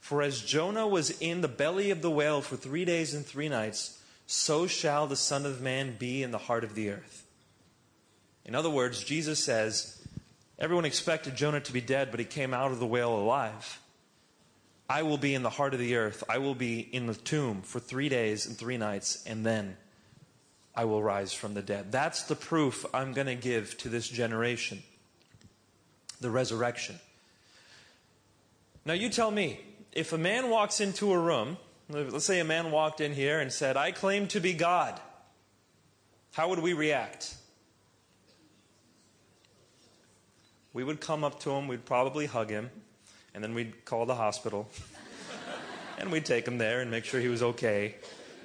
For 0.00 0.20
as 0.22 0.40
Jonah 0.40 0.88
was 0.88 1.10
in 1.20 1.42
the 1.42 1.48
belly 1.48 1.92
of 1.92 2.02
the 2.02 2.10
whale 2.10 2.40
for 2.40 2.56
three 2.56 2.84
days 2.84 3.14
and 3.14 3.24
three 3.24 3.48
nights, 3.48 4.01
so 4.32 4.66
shall 4.66 5.06
the 5.06 5.14
Son 5.14 5.44
of 5.44 5.60
Man 5.60 5.94
be 5.98 6.22
in 6.22 6.30
the 6.30 6.38
heart 6.38 6.64
of 6.64 6.74
the 6.74 6.88
earth. 6.88 7.26
In 8.46 8.54
other 8.54 8.70
words, 8.70 9.04
Jesus 9.04 9.44
says, 9.44 10.02
Everyone 10.58 10.86
expected 10.86 11.36
Jonah 11.36 11.60
to 11.60 11.72
be 11.72 11.82
dead, 11.82 12.10
but 12.10 12.18
he 12.18 12.24
came 12.24 12.54
out 12.54 12.72
of 12.72 12.80
the 12.80 12.86
whale 12.86 13.14
alive. 13.14 13.78
I 14.88 15.02
will 15.02 15.18
be 15.18 15.34
in 15.34 15.42
the 15.42 15.50
heart 15.50 15.74
of 15.74 15.80
the 15.80 15.96
earth. 15.96 16.24
I 16.30 16.38
will 16.38 16.54
be 16.54 16.80
in 16.80 17.08
the 17.08 17.14
tomb 17.14 17.60
for 17.60 17.78
three 17.78 18.08
days 18.08 18.46
and 18.46 18.56
three 18.56 18.78
nights, 18.78 19.22
and 19.26 19.44
then 19.44 19.76
I 20.74 20.86
will 20.86 21.02
rise 21.02 21.34
from 21.34 21.52
the 21.52 21.60
dead. 21.60 21.92
That's 21.92 22.22
the 22.22 22.34
proof 22.34 22.86
I'm 22.94 23.12
going 23.12 23.26
to 23.26 23.34
give 23.34 23.76
to 23.78 23.90
this 23.90 24.08
generation 24.08 24.82
the 26.22 26.30
resurrection. 26.30 26.98
Now, 28.86 28.94
you 28.94 29.10
tell 29.10 29.30
me, 29.30 29.60
if 29.92 30.14
a 30.14 30.18
man 30.18 30.48
walks 30.48 30.80
into 30.80 31.12
a 31.12 31.18
room, 31.18 31.58
let's 31.88 32.24
say 32.24 32.40
a 32.40 32.44
man 32.44 32.70
walked 32.70 33.00
in 33.00 33.12
here 33.12 33.40
and 33.40 33.52
said, 33.52 33.76
I 33.76 33.92
claim 33.92 34.28
to 34.28 34.40
be 34.40 34.54
God, 34.54 35.00
how 36.32 36.48
would 36.48 36.60
we 36.60 36.72
react? 36.72 37.34
We 40.72 40.84
would 40.84 41.00
come 41.00 41.22
up 41.22 41.40
to 41.40 41.50
him, 41.50 41.68
we'd 41.68 41.84
probably 41.84 42.26
hug 42.26 42.48
him, 42.48 42.70
and 43.34 43.44
then 43.44 43.54
we'd 43.54 43.84
call 43.84 44.06
the 44.06 44.14
hospital. 44.14 44.68
and 45.98 46.10
we'd 46.10 46.24
take 46.24 46.48
him 46.48 46.58
there 46.58 46.80
and 46.80 46.90
make 46.90 47.04
sure 47.04 47.20
he 47.20 47.28
was 47.28 47.42
okay. 47.42 47.94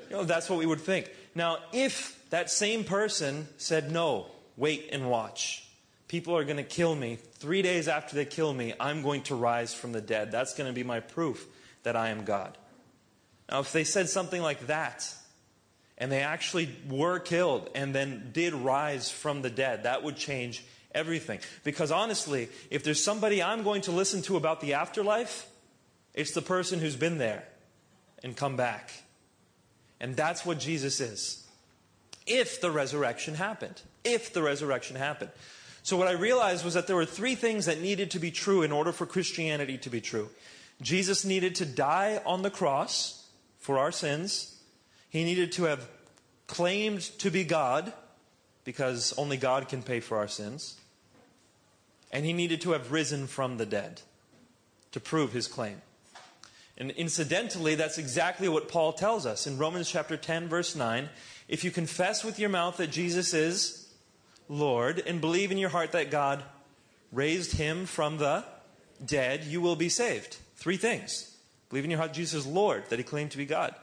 You 0.09 0.17
know, 0.17 0.23
that's 0.23 0.49
what 0.49 0.59
we 0.59 0.65
would 0.65 0.81
think. 0.81 1.09
Now, 1.35 1.59
if 1.71 2.17
that 2.29 2.49
same 2.49 2.83
person 2.83 3.47
said, 3.57 3.91
No, 3.91 4.27
wait 4.55 4.89
and 4.91 5.09
watch. 5.09 5.63
People 6.07 6.37
are 6.37 6.45
going 6.45 6.57
to 6.57 6.63
kill 6.63 6.95
me. 6.95 7.17
Three 7.33 7.61
days 7.61 7.87
after 7.87 8.15
they 8.15 8.25
kill 8.25 8.53
me, 8.53 8.73
I'm 8.79 9.03
going 9.03 9.23
to 9.23 9.35
rise 9.35 9.73
from 9.73 9.91
the 9.91 9.99
dead. 9.99 10.31
That's 10.31 10.53
going 10.53 10.69
to 10.69 10.73
be 10.73 10.83
my 10.83 11.01
proof 11.01 11.45
that 11.83 11.97
I 11.97 12.09
am 12.09 12.23
God. 12.23 12.57
Now, 13.49 13.59
if 13.59 13.71
they 13.71 13.83
said 13.83 14.09
something 14.09 14.41
like 14.41 14.67
that, 14.67 15.13
and 15.97 16.11
they 16.11 16.21
actually 16.21 16.69
were 16.87 17.19
killed 17.19 17.69
and 17.73 17.93
then 17.93 18.29
did 18.33 18.53
rise 18.53 19.09
from 19.09 19.41
the 19.41 19.49
dead, 19.49 19.83
that 19.83 20.03
would 20.03 20.15
change 20.15 20.63
everything. 20.93 21.39
Because 21.63 21.91
honestly, 21.91 22.49
if 22.69 22.83
there's 22.83 23.03
somebody 23.03 23.41
I'm 23.41 23.63
going 23.63 23.81
to 23.83 23.91
listen 23.91 24.21
to 24.23 24.37
about 24.37 24.61
the 24.61 24.75
afterlife, 24.75 25.47
it's 26.13 26.31
the 26.31 26.41
person 26.41 26.79
who's 26.79 26.95
been 26.95 27.17
there 27.17 27.43
and 28.23 28.35
come 28.35 28.55
back. 28.55 28.91
And 29.99 30.15
that's 30.15 30.45
what 30.45 30.59
Jesus 30.59 30.99
is. 30.99 31.47
If 32.27 32.61
the 32.61 32.69
resurrection 32.69 33.35
happened. 33.35 33.81
If 34.03 34.33
the 34.33 34.43
resurrection 34.43 34.95
happened. 34.95 35.31
So, 35.81 35.95
what 35.95 36.07
I 36.07 36.11
realized 36.11 36.65
was 36.65 36.73
that 36.73 36.85
there 36.85 36.95
were 36.95 37.05
three 37.05 37.35
things 37.35 37.65
that 37.65 37.81
needed 37.81 38.11
to 38.11 38.19
be 38.19 38.29
true 38.29 38.61
in 38.61 38.71
order 38.71 38.91
for 38.91 39.05
Christianity 39.05 39.77
to 39.79 39.89
be 39.89 40.01
true. 40.01 40.29
Jesus 40.81 41.23
needed 41.23 41.55
to 41.55 41.65
die 41.65 42.21
on 42.25 42.41
the 42.41 42.49
cross 42.49 43.16
for 43.67 43.77
our 43.77 43.91
sins, 43.91 44.55
he 45.09 45.25
needed 45.25 45.51
to 45.51 45.65
have 45.65 45.89
claimed 46.47 47.01
to 47.19 47.29
be 47.29 47.43
God, 47.43 47.91
because 48.63 49.13
only 49.17 49.35
God 49.35 49.67
can 49.67 49.83
pay 49.83 49.99
for 49.99 50.15
our 50.17 50.29
sins, 50.29 50.77
and 52.09 52.23
he 52.23 52.31
needed 52.31 52.61
to 52.61 52.71
have 52.71 52.93
risen 52.93 53.27
from 53.27 53.57
the 53.57 53.65
dead 53.65 53.99
to 54.93 55.01
prove 55.01 55.33
his 55.33 55.47
claim. 55.47 55.81
And 56.77 56.91
incidentally, 56.91 57.75
that's 57.75 57.97
exactly 57.97 58.47
what 58.47 58.69
Paul 58.69 58.93
tells 58.93 59.25
us 59.25 59.45
in 59.45 59.57
Romans 59.57 59.91
chapter 59.91 60.15
10, 60.15 60.47
verse 60.47 60.73
9. 60.73 61.09
If 61.49 61.65
you 61.65 61.71
confess 61.71 62.23
with 62.23 62.39
your 62.39 62.49
mouth 62.49 62.77
that 62.77 62.89
Jesus 62.89 63.33
is 63.33 63.93
Lord 64.47 65.03
and 65.05 65.19
believe 65.19 65.51
in 65.51 65.57
your 65.57 65.71
heart 65.71 65.91
that 65.91 66.09
God 66.09 66.41
raised 67.11 67.57
him 67.57 67.85
from 67.85 68.17
the 68.17 68.45
dead, 69.05 69.43
you 69.43 69.59
will 69.59 69.75
be 69.75 69.89
saved. 69.89 70.37
Three 70.55 70.77
things. 70.77 71.36
Believe 71.69 71.83
in 71.83 71.91
your 71.91 71.99
heart 71.99 72.13
Jesus 72.13 72.45
is 72.45 72.47
Lord, 72.47 72.85
that 72.89 72.99
he 72.99 73.03
claimed 73.03 73.31
to 73.31 73.37
be 73.37 73.45
God, 73.45 73.75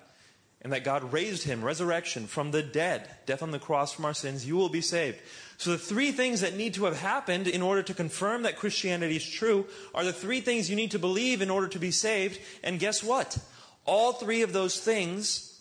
and 0.62 0.72
that 0.72 0.84
God 0.84 1.12
raised 1.12 1.42
him, 1.42 1.64
resurrection 1.64 2.26
from 2.26 2.50
the 2.50 2.62
dead, 2.62 3.08
death 3.26 3.42
on 3.42 3.50
the 3.50 3.58
cross 3.58 3.92
from 3.92 4.06
our 4.06 4.14
sins, 4.14 4.46
you 4.46 4.56
will 4.56 4.70
be 4.70 4.80
saved. 4.80 5.18
So 5.58 5.70
the 5.70 5.78
three 5.78 6.10
things 6.10 6.40
that 6.40 6.56
need 6.56 6.74
to 6.74 6.84
have 6.84 6.98
happened 6.98 7.46
in 7.46 7.62
order 7.62 7.82
to 7.82 7.94
confirm 7.94 8.42
that 8.42 8.56
Christianity 8.56 9.16
is 9.16 9.28
true 9.28 9.66
are 9.94 10.04
the 10.04 10.12
three 10.12 10.40
things 10.40 10.70
you 10.70 10.76
need 10.76 10.90
to 10.92 10.98
believe 10.98 11.42
in 11.42 11.50
order 11.50 11.68
to 11.68 11.78
be 11.78 11.90
saved. 11.90 12.40
And 12.62 12.80
guess 12.80 13.04
what? 13.04 13.38
All 13.84 14.12
three 14.12 14.42
of 14.42 14.52
those 14.52 14.80
things 14.80 15.60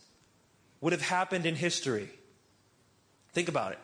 would 0.81 0.93
have 0.93 1.01
happened 1.01 1.45
in 1.45 1.55
history. 1.55 2.09
Think 3.33 3.49
about 3.49 3.73
it. 3.73 3.79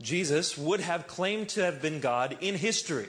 Jesus 0.00 0.58
would 0.58 0.80
have 0.80 1.06
claimed 1.06 1.50
to 1.50 1.64
have 1.64 1.80
been 1.80 2.00
God 2.00 2.36
in 2.40 2.54
history. 2.54 3.08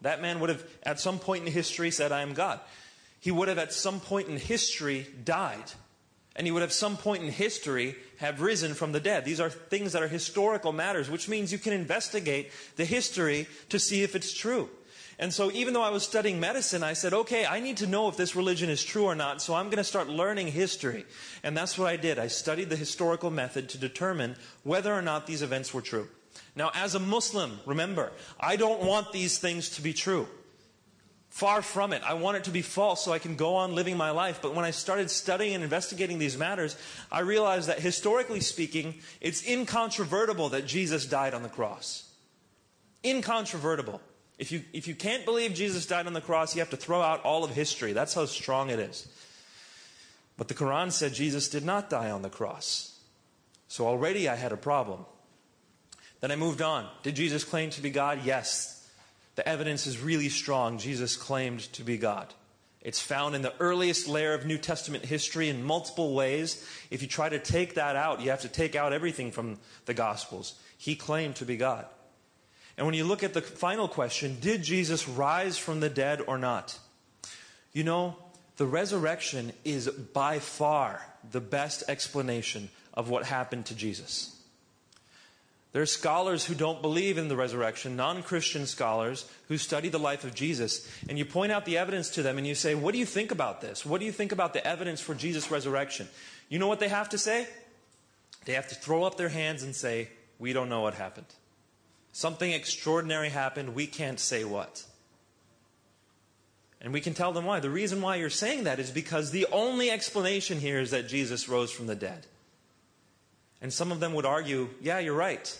That 0.00 0.20
man 0.20 0.40
would 0.40 0.50
have, 0.50 0.64
at 0.82 1.00
some 1.00 1.18
point 1.18 1.46
in 1.46 1.52
history, 1.52 1.90
said, 1.90 2.10
I 2.10 2.22
am 2.22 2.34
God. 2.34 2.60
He 3.24 3.30
would 3.30 3.48
have, 3.48 3.56
at 3.56 3.72
some 3.72 4.00
point 4.00 4.28
in 4.28 4.36
history, 4.36 5.06
died. 5.24 5.72
And 6.36 6.46
he 6.46 6.50
would, 6.50 6.60
have 6.60 6.74
some 6.74 6.98
point 6.98 7.22
in 7.22 7.30
history, 7.30 7.96
have 8.18 8.42
risen 8.42 8.74
from 8.74 8.92
the 8.92 9.00
dead. 9.00 9.24
These 9.24 9.40
are 9.40 9.48
things 9.48 9.92
that 9.92 10.02
are 10.02 10.08
historical 10.08 10.74
matters, 10.74 11.08
which 11.08 11.26
means 11.26 11.50
you 11.50 11.56
can 11.56 11.72
investigate 11.72 12.50
the 12.76 12.84
history 12.84 13.48
to 13.70 13.78
see 13.78 14.02
if 14.02 14.14
it's 14.14 14.34
true. 14.34 14.68
And 15.18 15.32
so, 15.32 15.50
even 15.52 15.72
though 15.72 15.82
I 15.82 15.88
was 15.88 16.02
studying 16.02 16.38
medicine, 16.38 16.82
I 16.82 16.92
said, 16.92 17.14
okay, 17.14 17.46
I 17.46 17.60
need 17.60 17.78
to 17.78 17.86
know 17.86 18.08
if 18.08 18.18
this 18.18 18.36
religion 18.36 18.68
is 18.68 18.84
true 18.84 19.04
or 19.04 19.14
not, 19.14 19.40
so 19.40 19.54
I'm 19.54 19.70
going 19.70 19.78
to 19.78 19.84
start 19.84 20.10
learning 20.10 20.48
history. 20.48 21.06
And 21.42 21.56
that's 21.56 21.78
what 21.78 21.88
I 21.88 21.96
did. 21.96 22.18
I 22.18 22.26
studied 22.26 22.68
the 22.68 22.76
historical 22.76 23.30
method 23.30 23.70
to 23.70 23.78
determine 23.78 24.36
whether 24.64 24.92
or 24.92 25.00
not 25.00 25.26
these 25.26 25.40
events 25.40 25.72
were 25.72 25.80
true. 25.80 26.08
Now, 26.54 26.72
as 26.74 26.94
a 26.94 27.00
Muslim, 27.00 27.60
remember, 27.64 28.12
I 28.38 28.56
don't 28.56 28.82
want 28.82 29.12
these 29.12 29.38
things 29.38 29.70
to 29.70 29.80
be 29.80 29.94
true. 29.94 30.28
Far 31.34 31.62
from 31.62 31.92
it. 31.92 32.00
I 32.06 32.14
want 32.14 32.36
it 32.36 32.44
to 32.44 32.52
be 32.52 32.62
false 32.62 33.04
so 33.04 33.12
I 33.12 33.18
can 33.18 33.34
go 33.34 33.56
on 33.56 33.74
living 33.74 33.96
my 33.96 34.12
life. 34.12 34.38
But 34.40 34.54
when 34.54 34.64
I 34.64 34.70
started 34.70 35.10
studying 35.10 35.56
and 35.56 35.64
investigating 35.64 36.20
these 36.20 36.38
matters, 36.38 36.76
I 37.10 37.22
realized 37.22 37.68
that 37.68 37.80
historically 37.80 38.38
speaking, 38.38 39.00
it's 39.20 39.44
incontrovertible 39.44 40.50
that 40.50 40.64
Jesus 40.64 41.06
died 41.06 41.34
on 41.34 41.42
the 41.42 41.48
cross. 41.48 42.08
Incontrovertible. 43.02 44.00
If 44.38 44.52
you, 44.52 44.62
if 44.72 44.86
you 44.86 44.94
can't 44.94 45.24
believe 45.24 45.54
Jesus 45.54 45.86
died 45.86 46.06
on 46.06 46.12
the 46.12 46.20
cross, 46.20 46.54
you 46.54 46.60
have 46.60 46.70
to 46.70 46.76
throw 46.76 47.02
out 47.02 47.24
all 47.24 47.42
of 47.42 47.50
history. 47.50 47.92
That's 47.92 48.14
how 48.14 48.26
strong 48.26 48.70
it 48.70 48.78
is. 48.78 49.08
But 50.36 50.46
the 50.46 50.54
Quran 50.54 50.92
said 50.92 51.14
Jesus 51.14 51.48
did 51.48 51.64
not 51.64 51.90
die 51.90 52.12
on 52.12 52.22
the 52.22 52.30
cross. 52.30 52.96
So 53.66 53.88
already 53.88 54.28
I 54.28 54.36
had 54.36 54.52
a 54.52 54.56
problem. 54.56 55.04
Then 56.20 56.30
I 56.30 56.36
moved 56.36 56.62
on. 56.62 56.88
Did 57.02 57.16
Jesus 57.16 57.42
claim 57.42 57.70
to 57.70 57.82
be 57.82 57.90
God? 57.90 58.20
Yes. 58.24 58.83
The 59.36 59.48
evidence 59.48 59.86
is 59.86 60.00
really 60.00 60.28
strong. 60.28 60.78
Jesus 60.78 61.16
claimed 61.16 61.60
to 61.72 61.82
be 61.82 61.98
God. 61.98 62.32
It's 62.80 63.00
found 63.00 63.34
in 63.34 63.42
the 63.42 63.54
earliest 63.60 64.08
layer 64.08 64.34
of 64.34 64.44
New 64.44 64.58
Testament 64.58 65.06
history 65.06 65.48
in 65.48 65.64
multiple 65.64 66.14
ways. 66.14 66.64
If 66.90 67.00
you 67.00 67.08
try 67.08 67.30
to 67.30 67.38
take 67.38 67.74
that 67.74 67.96
out, 67.96 68.20
you 68.20 68.30
have 68.30 68.42
to 68.42 68.48
take 68.48 68.76
out 68.76 68.92
everything 68.92 69.32
from 69.32 69.58
the 69.86 69.94
Gospels. 69.94 70.54
He 70.76 70.94
claimed 70.94 71.36
to 71.36 71.46
be 71.46 71.56
God. 71.56 71.86
And 72.76 72.86
when 72.86 72.94
you 72.94 73.04
look 73.04 73.22
at 73.22 73.32
the 73.32 73.40
final 73.40 73.88
question, 73.88 74.36
did 74.40 74.62
Jesus 74.62 75.08
rise 75.08 75.56
from 75.56 75.80
the 75.80 75.88
dead 75.88 76.20
or 76.26 76.36
not? 76.36 76.78
You 77.72 77.84
know, 77.84 78.16
the 78.56 78.66
resurrection 78.66 79.52
is 79.64 79.88
by 79.88 80.38
far 80.38 81.04
the 81.30 81.40
best 81.40 81.84
explanation 81.88 82.68
of 82.92 83.08
what 83.08 83.24
happened 83.24 83.66
to 83.66 83.74
Jesus. 83.74 84.33
There 85.74 85.82
are 85.82 85.86
scholars 85.86 86.44
who 86.44 86.54
don't 86.54 86.80
believe 86.80 87.18
in 87.18 87.26
the 87.26 87.34
resurrection, 87.34 87.96
non 87.96 88.22
Christian 88.22 88.64
scholars 88.64 89.28
who 89.48 89.58
study 89.58 89.88
the 89.88 89.98
life 89.98 90.22
of 90.22 90.32
Jesus. 90.32 90.88
And 91.08 91.18
you 91.18 91.24
point 91.24 91.50
out 91.50 91.64
the 91.64 91.78
evidence 91.78 92.10
to 92.10 92.22
them 92.22 92.38
and 92.38 92.46
you 92.46 92.54
say, 92.54 92.76
What 92.76 92.92
do 92.92 92.98
you 92.98 93.04
think 93.04 93.32
about 93.32 93.60
this? 93.60 93.84
What 93.84 93.98
do 93.98 94.06
you 94.06 94.12
think 94.12 94.30
about 94.30 94.52
the 94.52 94.64
evidence 94.64 95.00
for 95.00 95.16
Jesus' 95.16 95.50
resurrection? 95.50 96.06
You 96.48 96.60
know 96.60 96.68
what 96.68 96.78
they 96.78 96.86
have 96.86 97.08
to 97.08 97.18
say? 97.18 97.48
They 98.44 98.52
have 98.52 98.68
to 98.68 98.76
throw 98.76 99.02
up 99.02 99.16
their 99.16 99.30
hands 99.30 99.64
and 99.64 99.74
say, 99.74 100.10
We 100.38 100.52
don't 100.52 100.68
know 100.68 100.82
what 100.82 100.94
happened. 100.94 101.26
Something 102.12 102.52
extraordinary 102.52 103.30
happened. 103.30 103.74
We 103.74 103.88
can't 103.88 104.20
say 104.20 104.44
what. 104.44 104.84
And 106.80 106.92
we 106.92 107.00
can 107.00 107.14
tell 107.14 107.32
them 107.32 107.46
why. 107.46 107.58
The 107.58 107.68
reason 107.68 108.00
why 108.00 108.14
you're 108.14 108.30
saying 108.30 108.62
that 108.64 108.78
is 108.78 108.92
because 108.92 109.32
the 109.32 109.48
only 109.50 109.90
explanation 109.90 110.60
here 110.60 110.78
is 110.78 110.92
that 110.92 111.08
Jesus 111.08 111.48
rose 111.48 111.72
from 111.72 111.88
the 111.88 111.96
dead. 111.96 112.28
And 113.64 113.72
some 113.72 113.90
of 113.90 113.98
them 113.98 114.12
would 114.12 114.26
argue, 114.26 114.68
yeah, 114.82 114.98
you're 114.98 115.14
right. 115.14 115.58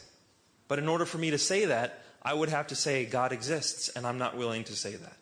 But 0.69 0.79
in 0.79 0.91
order 0.91 1.07
for 1.07 1.17
me 1.17 1.31
to 1.31 1.39
say 1.39 1.65
that, 1.65 2.03
I 2.23 2.35
would 2.35 2.51
have 2.51 2.67
to 2.67 2.75
say 2.75 3.07
God 3.07 3.33
exists, 3.33 3.89
and 3.89 4.07
I'm 4.07 4.19
not 4.19 4.37
willing 4.37 4.63
to 4.65 4.77
say 4.77 4.95
that. 4.95 5.17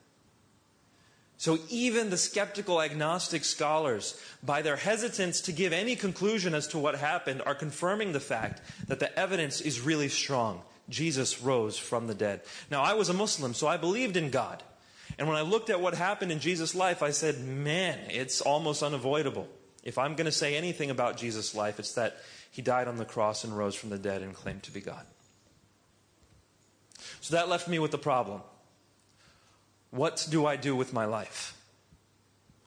So 1.37 1.61
even 1.69 2.11
the 2.11 2.17
skeptical 2.17 2.83
agnostic 2.83 3.45
scholars, 3.45 4.21
by 4.43 4.63
their 4.63 4.75
hesitance 4.75 5.43
to 5.43 5.53
give 5.53 5.73
any 5.73 5.95
conclusion 5.95 6.55
as 6.55 6.67
to 6.69 6.79
what 6.79 6.97
happened, 6.97 7.43
are 7.47 7.55
confirming 7.55 8.11
the 8.11 8.19
fact 8.19 8.61
that 8.89 8.99
the 8.99 9.17
evidence 9.17 9.61
is 9.61 9.81
really 9.81 10.09
strong. 10.09 10.61
Jesus 10.89 11.41
rose 11.41 11.79
from 11.79 12.09
the 12.09 12.17
dead. 12.17 12.41
Now, 12.69 12.83
I 12.83 12.95
was 12.95 13.09
a 13.09 13.15
Muslim, 13.15 13.55
so 13.55 13.69
I 13.69 13.77
believed 13.77 14.17
in 14.17 14.31
God. 14.31 14.61
And 15.21 15.29
when 15.29 15.37
I 15.37 15.43
looked 15.43 15.71
at 15.71 15.81
what 15.81 15.95
happened 15.95 16.33
in 16.33 16.41
Jesus' 16.41 16.75
life, 16.75 17.01
I 17.01 17.11
said, 17.11 17.45
man, 17.45 18.01
it's 18.11 18.41
almost 18.41 18.83
unavoidable. 18.83 19.47
If 19.85 19.99
I'm 19.99 20.17
going 20.17 20.27
to 20.27 20.33
say 20.33 20.57
anything 20.57 20.91
about 20.91 21.17
Jesus' 21.17 21.55
life, 21.55 21.79
it's 21.79 21.95
that 21.95 22.17
he 22.53 22.63
died 22.63 22.87
on 22.87 22.99
the 22.99 23.05
cross 23.05 23.43
and 23.43 23.57
rose 23.57 23.75
from 23.75 23.91
the 23.91 23.99
dead 23.99 24.23
and 24.23 24.35
claimed 24.35 24.63
to 24.63 24.71
be 24.71 24.81
God. 24.81 25.05
So 27.21 27.35
that 27.35 27.49
left 27.49 27.67
me 27.67 27.79
with 27.79 27.91
the 27.91 27.99
problem. 27.99 28.43
What 29.91 30.27
do 30.31 30.47
I 30.47 30.57
do 30.57 30.77
with 30.77 30.93
my 30.93 31.07
life? 31.07 31.57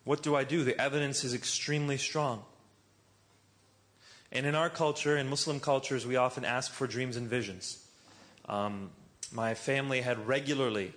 What 0.03 0.21
do 0.21 0.35
I 0.35 0.43
do? 0.43 0.63
The 0.63 0.79
evidence 0.79 1.23
is 1.23 1.33
extremely 1.33 1.97
strong. 1.97 2.43
And 4.31 4.45
in 4.45 4.55
our 4.55 4.69
culture, 4.69 5.17
in 5.17 5.29
Muslim 5.29 5.59
cultures, 5.59 6.05
we 6.05 6.15
often 6.15 6.45
ask 6.45 6.71
for 6.71 6.87
dreams 6.87 7.15
and 7.15 7.27
visions. 7.27 7.83
Um, 8.49 8.89
my 9.31 9.53
family 9.53 10.01
had 10.01 10.27
regularly 10.27 10.93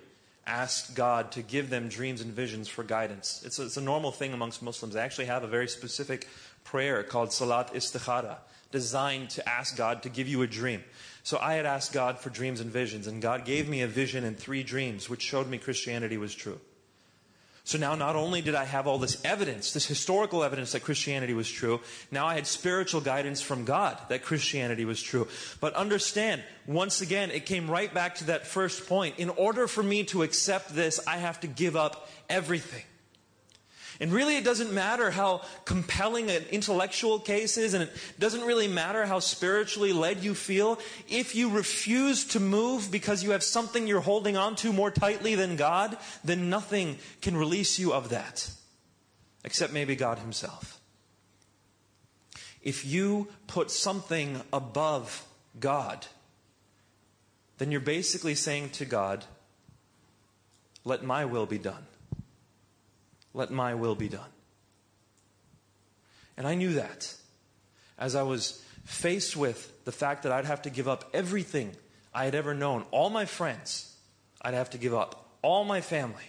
asked 0.46 0.94
God 0.94 1.32
to 1.32 1.42
give 1.42 1.68
them 1.68 1.88
dreams 1.88 2.22
and 2.22 2.32
visions 2.32 2.68
for 2.68 2.82
guidance. 2.82 3.42
It's 3.44 3.58
a, 3.58 3.64
it's 3.64 3.76
a 3.76 3.82
normal 3.82 4.12
thing 4.12 4.32
amongst 4.32 4.62
Muslims. 4.62 4.94
They 4.94 5.00
actually 5.00 5.26
have 5.26 5.44
a 5.44 5.46
very 5.46 5.68
specific 5.68 6.26
prayer 6.64 7.02
called 7.02 7.32
Salat 7.32 7.74
Istikhara, 7.74 8.38
designed 8.70 9.30
to 9.30 9.48
ask 9.48 9.76
God 9.76 10.02
to 10.02 10.08
give 10.08 10.28
you 10.28 10.42
a 10.42 10.46
dream. 10.46 10.84
So 11.22 11.38
I 11.38 11.54
had 11.54 11.66
asked 11.66 11.92
God 11.92 12.18
for 12.18 12.30
dreams 12.30 12.60
and 12.60 12.70
visions, 12.70 13.06
and 13.06 13.20
God 13.20 13.44
gave 13.44 13.68
me 13.68 13.82
a 13.82 13.86
vision 13.86 14.24
and 14.24 14.38
three 14.38 14.62
dreams, 14.62 15.10
which 15.10 15.22
showed 15.22 15.48
me 15.48 15.58
Christianity 15.58 16.16
was 16.16 16.34
true. 16.34 16.60
So 17.64 17.76
now 17.76 17.94
not 17.94 18.16
only 18.16 18.40
did 18.40 18.54
I 18.54 18.64
have 18.64 18.86
all 18.86 18.96
this 18.96 19.22
evidence, 19.26 19.74
this 19.74 19.84
historical 19.84 20.42
evidence 20.42 20.72
that 20.72 20.84
Christianity 20.84 21.34
was 21.34 21.50
true, 21.50 21.82
now 22.10 22.26
I 22.26 22.34
had 22.34 22.46
spiritual 22.46 23.02
guidance 23.02 23.42
from 23.42 23.66
God 23.66 23.98
that 24.08 24.24
Christianity 24.24 24.86
was 24.86 25.02
true. 25.02 25.28
But 25.60 25.74
understand, 25.74 26.42
once 26.66 27.02
again, 27.02 27.30
it 27.30 27.44
came 27.44 27.70
right 27.70 27.92
back 27.92 28.14
to 28.16 28.24
that 28.24 28.46
first 28.46 28.88
point. 28.88 29.18
In 29.18 29.28
order 29.28 29.66
for 29.66 29.82
me 29.82 30.04
to 30.04 30.22
accept 30.22 30.74
this, 30.74 30.98
I 31.06 31.18
have 31.18 31.40
to 31.40 31.46
give 31.46 31.76
up 31.76 32.08
everything. 32.30 32.84
And 34.00 34.12
really, 34.12 34.36
it 34.36 34.44
doesn't 34.44 34.72
matter 34.72 35.10
how 35.10 35.42
compelling 35.64 36.30
an 36.30 36.44
intellectual 36.52 37.18
case 37.18 37.56
is, 37.58 37.74
and 37.74 37.82
it 37.82 37.90
doesn't 38.18 38.42
really 38.42 38.68
matter 38.68 39.04
how 39.06 39.18
spiritually 39.18 39.92
led 39.92 40.22
you 40.22 40.34
feel. 40.34 40.78
If 41.08 41.34
you 41.34 41.50
refuse 41.50 42.24
to 42.26 42.40
move 42.40 42.92
because 42.92 43.24
you 43.24 43.32
have 43.32 43.42
something 43.42 43.88
you're 43.88 44.00
holding 44.00 44.36
on 44.36 44.54
to 44.56 44.72
more 44.72 44.92
tightly 44.92 45.34
than 45.34 45.56
God, 45.56 45.96
then 46.22 46.48
nothing 46.48 46.98
can 47.22 47.36
release 47.36 47.80
you 47.80 47.92
of 47.92 48.10
that, 48.10 48.48
except 49.44 49.72
maybe 49.72 49.96
God 49.96 50.20
Himself. 50.20 50.80
If 52.62 52.84
you 52.84 53.28
put 53.48 53.70
something 53.70 54.40
above 54.52 55.26
God, 55.58 56.06
then 57.58 57.72
you're 57.72 57.80
basically 57.80 58.36
saying 58.36 58.70
to 58.70 58.84
God, 58.84 59.24
let 60.84 61.02
my 61.02 61.24
will 61.24 61.46
be 61.46 61.58
done. 61.58 61.84
Let 63.34 63.50
my 63.50 63.74
will 63.74 63.94
be 63.94 64.08
done. 64.08 64.30
And 66.36 66.46
I 66.46 66.54
knew 66.54 66.74
that 66.74 67.14
as 67.98 68.14
I 68.14 68.22
was 68.22 68.62
faced 68.84 69.36
with 69.36 69.84
the 69.84 69.92
fact 69.92 70.22
that 70.22 70.32
I'd 70.32 70.44
have 70.44 70.62
to 70.62 70.70
give 70.70 70.88
up 70.88 71.10
everything 71.12 71.72
I 72.14 72.24
had 72.24 72.34
ever 72.34 72.54
known, 72.54 72.84
all 72.90 73.10
my 73.10 73.24
friends, 73.24 73.94
I'd 74.40 74.54
have 74.54 74.70
to 74.70 74.78
give 74.78 74.94
up 74.94 75.28
all 75.42 75.64
my 75.64 75.80
family. 75.80 76.22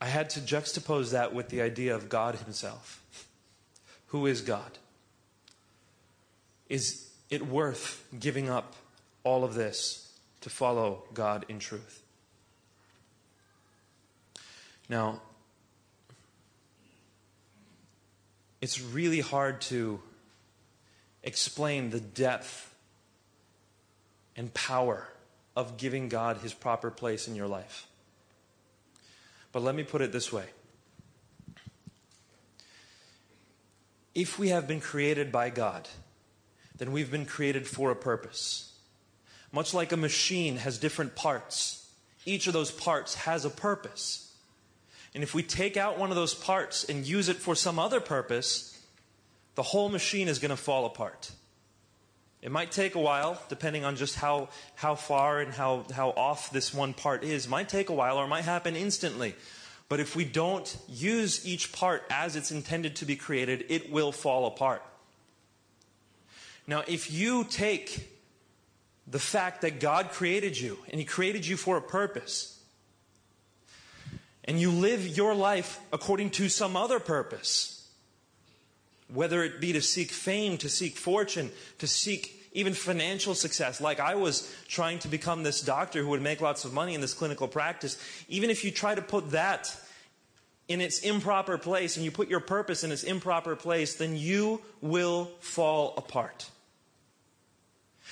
I 0.00 0.06
had 0.06 0.30
to 0.30 0.40
juxtapose 0.40 1.12
that 1.12 1.34
with 1.34 1.48
the 1.48 1.62
idea 1.62 1.94
of 1.94 2.08
God 2.08 2.34
Himself. 2.36 3.02
Who 4.08 4.26
is 4.26 4.42
God? 4.42 4.78
Is 6.68 7.08
it 7.30 7.46
worth 7.46 8.06
giving 8.18 8.50
up 8.50 8.74
all 9.24 9.42
of 9.42 9.54
this 9.54 10.12
to 10.42 10.50
follow 10.50 11.02
God 11.14 11.46
in 11.48 11.58
truth. 11.58 12.02
Now, 14.88 15.22
it's 18.60 18.80
really 18.80 19.20
hard 19.20 19.60
to 19.62 20.00
explain 21.22 21.90
the 21.90 22.00
depth 22.00 22.74
and 24.36 24.52
power 24.52 25.08
of 25.56 25.76
giving 25.76 26.08
God 26.08 26.38
his 26.38 26.52
proper 26.52 26.90
place 26.90 27.26
in 27.26 27.34
your 27.34 27.46
life. 27.46 27.86
But 29.52 29.62
let 29.62 29.74
me 29.74 29.84
put 29.84 30.02
it 30.02 30.12
this 30.12 30.32
way. 30.32 30.44
If 34.14 34.38
we 34.38 34.50
have 34.50 34.68
been 34.68 34.80
created 34.80 35.32
by 35.32 35.50
God, 35.50 35.88
then 36.76 36.92
we've 36.92 37.10
been 37.10 37.26
created 37.26 37.66
for 37.66 37.90
a 37.90 37.96
purpose. 37.96 38.73
Much 39.54 39.72
like 39.72 39.92
a 39.92 39.96
machine 39.96 40.56
has 40.56 40.78
different 40.78 41.14
parts, 41.14 41.88
each 42.26 42.48
of 42.48 42.52
those 42.52 42.72
parts 42.72 43.14
has 43.14 43.44
a 43.44 43.50
purpose. 43.50 44.32
And 45.14 45.22
if 45.22 45.32
we 45.32 45.44
take 45.44 45.76
out 45.76 45.96
one 45.96 46.10
of 46.10 46.16
those 46.16 46.34
parts 46.34 46.82
and 46.82 47.06
use 47.06 47.28
it 47.28 47.36
for 47.36 47.54
some 47.54 47.78
other 47.78 48.00
purpose, 48.00 48.76
the 49.54 49.62
whole 49.62 49.88
machine 49.88 50.26
is 50.26 50.40
going 50.40 50.50
to 50.50 50.56
fall 50.56 50.86
apart. 50.86 51.30
It 52.42 52.50
might 52.50 52.72
take 52.72 52.96
a 52.96 53.00
while, 53.00 53.40
depending 53.48 53.84
on 53.84 53.94
just 53.94 54.16
how, 54.16 54.48
how 54.74 54.96
far 54.96 55.38
and 55.38 55.52
how, 55.52 55.84
how 55.94 56.10
off 56.10 56.50
this 56.50 56.74
one 56.74 56.92
part 56.92 57.22
is. 57.22 57.46
It 57.46 57.48
might 57.48 57.68
take 57.68 57.90
a 57.90 57.94
while 57.94 58.18
or 58.18 58.24
it 58.24 58.28
might 58.28 58.44
happen 58.44 58.74
instantly. 58.74 59.36
But 59.88 60.00
if 60.00 60.16
we 60.16 60.24
don't 60.24 60.76
use 60.88 61.46
each 61.46 61.70
part 61.70 62.02
as 62.10 62.34
it's 62.34 62.50
intended 62.50 62.96
to 62.96 63.04
be 63.04 63.14
created, 63.14 63.66
it 63.68 63.92
will 63.92 64.10
fall 64.10 64.46
apart. 64.46 64.82
Now, 66.66 66.82
if 66.88 67.12
you 67.12 67.44
take 67.44 68.13
the 69.06 69.18
fact 69.18 69.60
that 69.62 69.80
God 69.80 70.10
created 70.10 70.58
you 70.58 70.78
and 70.90 70.98
He 70.98 71.04
created 71.04 71.46
you 71.46 71.56
for 71.56 71.76
a 71.76 71.82
purpose. 71.82 72.50
And 74.44 74.60
you 74.60 74.70
live 74.70 75.06
your 75.06 75.34
life 75.34 75.80
according 75.92 76.30
to 76.30 76.48
some 76.48 76.76
other 76.76 77.00
purpose. 77.00 77.88
Whether 79.12 79.42
it 79.44 79.60
be 79.60 79.72
to 79.72 79.82
seek 79.82 80.10
fame, 80.10 80.58
to 80.58 80.68
seek 80.68 80.96
fortune, 80.96 81.50
to 81.78 81.86
seek 81.86 82.50
even 82.52 82.72
financial 82.72 83.34
success, 83.34 83.80
like 83.80 84.00
I 84.00 84.14
was 84.14 84.54
trying 84.68 85.00
to 85.00 85.08
become 85.08 85.42
this 85.42 85.60
doctor 85.60 86.02
who 86.02 86.08
would 86.08 86.22
make 86.22 86.40
lots 86.40 86.64
of 86.64 86.72
money 86.72 86.94
in 86.94 87.00
this 87.00 87.14
clinical 87.14 87.48
practice. 87.48 87.98
Even 88.28 88.48
if 88.48 88.64
you 88.64 88.70
try 88.70 88.94
to 88.94 89.02
put 89.02 89.32
that 89.32 89.74
in 90.68 90.80
its 90.80 91.00
improper 91.00 91.58
place 91.58 91.96
and 91.96 92.04
you 92.04 92.10
put 92.10 92.28
your 92.28 92.40
purpose 92.40 92.84
in 92.84 92.92
its 92.92 93.02
improper 93.02 93.56
place, 93.56 93.96
then 93.96 94.16
you 94.16 94.60
will 94.80 95.30
fall 95.40 95.94
apart. 95.96 96.48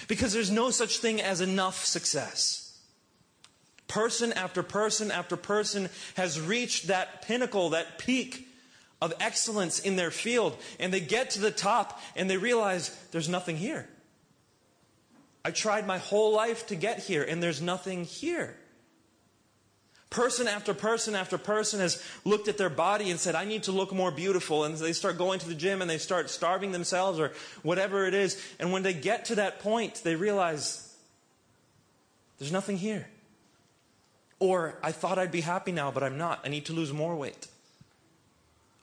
Because 0.09 0.33
there's 0.33 0.51
no 0.51 0.71
such 0.71 0.99
thing 0.99 1.21
as 1.21 1.41
enough 1.41 1.85
success. 1.85 2.79
Person 3.89 4.33
after 4.33 4.63
person 4.63 5.11
after 5.11 5.37
person 5.37 5.89
has 6.17 6.41
reached 6.41 6.89
that 6.89 7.23
pinnacle, 7.23 7.71
that 7.71 7.99
peak 7.99 8.49
of 9.01 9.13
excellence 9.21 9.81
in 9.81 9.97
their 9.97 10.11
field, 10.11 10.57
and 10.79 10.93
they 10.93 11.01
get 11.01 11.31
to 11.31 11.41
the 11.41 11.51
top 11.51 12.01
and 12.17 12.31
they 12.31 12.37
realize 12.37 12.97
there's 13.11 13.29
nothing 13.29 13.57
here. 13.57 13.89
I 15.45 15.51
tried 15.51 15.87
my 15.87 15.99
whole 15.99 16.33
life 16.33 16.69
to 16.69 16.77
get 16.77 17.01
here, 17.01 17.25
and 17.25 17.43
there's 17.43 17.61
nothing 17.61 18.05
here. 18.05 18.57
Person 20.13 20.47
after 20.47 20.75
person 20.75 21.15
after 21.15 21.39
person 21.39 21.81
has 21.81 22.05
looked 22.27 22.47
at 22.47 22.59
their 22.59 22.69
body 22.69 23.11
and 23.11 23.19
said, 23.19 23.35
I 23.35 23.47
need 23.47 23.63
to 23.63 23.73
look 23.73 23.95
more 23.95 24.11
beautiful. 24.11 24.65
And 24.65 24.77
they 24.77 24.93
start 24.93 25.17
going 25.17 25.39
to 25.39 25.49
the 25.49 25.55
gym 25.55 25.81
and 25.81 25.91
they 25.91 25.97
start 25.97 26.29
starving 26.29 26.71
themselves 26.71 27.19
or 27.19 27.33
whatever 27.63 28.05
it 28.05 28.13
is. 28.13 28.39
And 28.61 28.73
when 28.73 28.83
they 28.83 28.93
get 28.93 29.25
to 29.27 29.37
that 29.37 29.61
point, 29.61 30.03
they 30.05 30.15
realize 30.15 30.95
there's 32.39 32.53
nothing 32.53 32.77
here. 32.77 33.09
Or 34.39 34.79
I 34.83 34.93
thought 34.93 35.19
I'd 35.19 35.33
be 35.33 35.41
happy 35.41 35.73
now, 35.73 35.91
but 35.91 36.03
I'm 36.03 36.19
not. 36.19 36.41
I 36.45 36.49
need 36.49 36.67
to 36.67 36.75
lose 36.75 36.93
more 36.93 37.17
weight. 37.17 37.47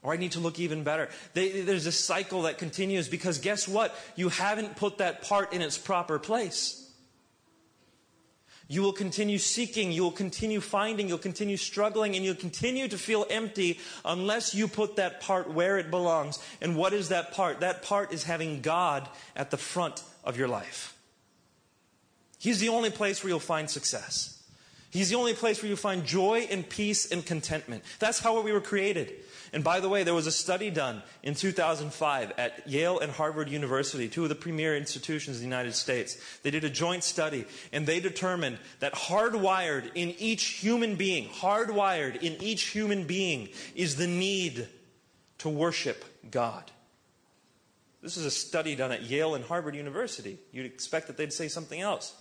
Or 0.01 0.11
I 0.11 0.17
need 0.17 0.31
to 0.31 0.39
look 0.39 0.57
even 0.57 0.83
better. 0.83 1.09
They, 1.35 1.61
there's 1.61 1.85
a 1.85 1.91
cycle 1.91 2.41
that 2.43 2.57
continues 2.57 3.07
because 3.07 3.37
guess 3.37 3.67
what? 3.67 3.95
You 4.15 4.29
haven't 4.29 4.77
put 4.77 4.97
that 4.97 5.21
part 5.21 5.53
in 5.53 5.61
its 5.61 5.77
proper 5.77 6.17
place. 6.17 6.88
You 8.71 8.83
will 8.83 8.93
continue 8.93 9.39
seeking, 9.39 9.91
you 9.91 10.03
will 10.03 10.11
continue 10.11 10.61
finding, 10.61 11.09
you'll 11.09 11.17
continue 11.17 11.57
struggling, 11.57 12.15
and 12.15 12.23
you'll 12.23 12.35
continue 12.35 12.87
to 12.87 12.99
feel 12.99 13.25
empty 13.31 13.79
unless 14.05 14.53
you 14.53 14.67
put 14.67 14.97
that 14.97 15.21
part 15.21 15.51
where 15.51 15.79
it 15.79 15.89
belongs. 15.89 16.37
And 16.61 16.75
what 16.75 16.93
is 16.93 17.09
that 17.09 17.33
part? 17.33 17.61
That 17.61 17.81
part 17.81 18.13
is 18.13 18.23
having 18.23 18.61
God 18.61 19.09
at 19.35 19.49
the 19.49 19.57
front 19.57 20.03
of 20.23 20.37
your 20.37 20.47
life. 20.47 20.95
He's 22.37 22.59
the 22.59 22.69
only 22.69 22.91
place 22.91 23.23
where 23.23 23.29
you'll 23.29 23.39
find 23.39 23.67
success. 23.67 24.43
He's 24.91 25.09
the 25.09 25.15
only 25.15 25.33
place 25.33 25.63
where 25.63 25.69
you 25.69 25.75
find 25.75 26.05
joy 26.05 26.47
and 26.51 26.67
peace 26.67 27.11
and 27.11 27.25
contentment. 27.25 27.83
That's 27.97 28.19
how 28.19 28.39
we 28.39 28.51
were 28.51 28.61
created. 28.61 29.13
And 29.51 29.63
by 29.63 29.79
the 29.79 29.89
way, 29.89 30.03
there 30.03 30.13
was 30.13 30.27
a 30.27 30.31
study 30.31 30.69
done 30.69 31.01
in 31.23 31.35
2005 31.35 32.33
at 32.37 32.67
Yale 32.67 32.99
and 32.99 33.11
Harvard 33.11 33.49
University, 33.49 34.07
two 34.07 34.23
of 34.23 34.29
the 34.29 34.35
premier 34.35 34.75
institutions 34.75 35.37
in 35.37 35.41
the 35.41 35.47
United 35.47 35.73
States. 35.75 36.17
They 36.43 36.51
did 36.51 36.63
a 36.63 36.69
joint 36.69 37.03
study 37.03 37.45
and 37.73 37.85
they 37.85 37.99
determined 37.99 38.59
that 38.79 38.93
hardwired 38.93 39.91
in 39.95 40.11
each 40.19 40.45
human 40.45 40.95
being, 40.95 41.29
hardwired 41.29 42.21
in 42.21 42.41
each 42.41 42.63
human 42.65 43.05
being 43.05 43.49
is 43.75 43.95
the 43.95 44.07
need 44.07 44.67
to 45.39 45.49
worship 45.49 46.05
God. 46.29 46.71
This 48.01 48.15
is 48.15 48.25
a 48.25 48.31
study 48.31 48.75
done 48.75 48.91
at 48.91 49.03
Yale 49.03 49.35
and 49.35 49.43
Harvard 49.43 49.75
University. 49.75 50.37
You'd 50.51 50.65
expect 50.65 51.07
that 51.07 51.17
they'd 51.17 51.33
say 51.33 51.47
something 51.47 51.81
else. 51.81 52.13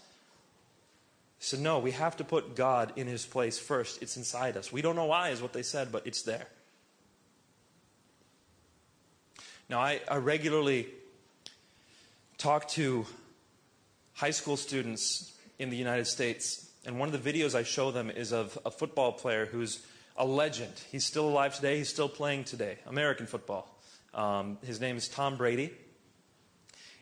He 1.39 1.45
said, 1.45 1.61
No, 1.61 1.79
we 1.79 1.93
have 1.93 2.17
to 2.17 2.25
put 2.25 2.57
God 2.57 2.93
in 2.97 3.07
his 3.07 3.25
place 3.25 3.59
first. 3.59 4.03
It's 4.03 4.17
inside 4.17 4.57
us. 4.57 4.73
We 4.73 4.83
don't 4.83 4.97
know 4.97 5.07
why, 5.07 5.31
is 5.31 5.41
what 5.41 5.53
they 5.53 5.63
said, 5.63 5.93
but 5.93 6.07
it's 6.07 6.23
there. 6.23 6.49
Now, 9.71 9.81
I, 9.81 10.01
I 10.11 10.17
regularly 10.17 10.87
talk 12.39 12.69
to 12.69 13.05
high 14.15 14.31
school 14.31 14.57
students 14.57 15.37
in 15.59 15.69
the 15.69 15.77
United 15.77 16.07
States, 16.07 16.71
and 16.87 16.99
one 16.99 17.13
of 17.13 17.23
the 17.23 17.33
videos 17.33 17.55
I 17.55 17.65
show 17.65 17.91
them 17.91 18.09
is 18.09 18.33
of 18.33 18.59
a 18.65 18.71
football 18.71 19.13
player 19.13 19.45
who's 19.45 19.85
a 20.17 20.25
legend. 20.25 20.73
He's 20.91 21.05
still 21.05 21.29
alive 21.29 21.55
today, 21.55 21.77
he's 21.77 21.91
still 21.91 22.09
playing 22.09 22.45
today, 22.45 22.79
American 22.87 23.27
football. 23.27 23.79
Um, 24.15 24.57
his 24.65 24.81
name 24.81 24.97
is 24.97 25.07
Tom 25.07 25.37
Brady, 25.37 25.71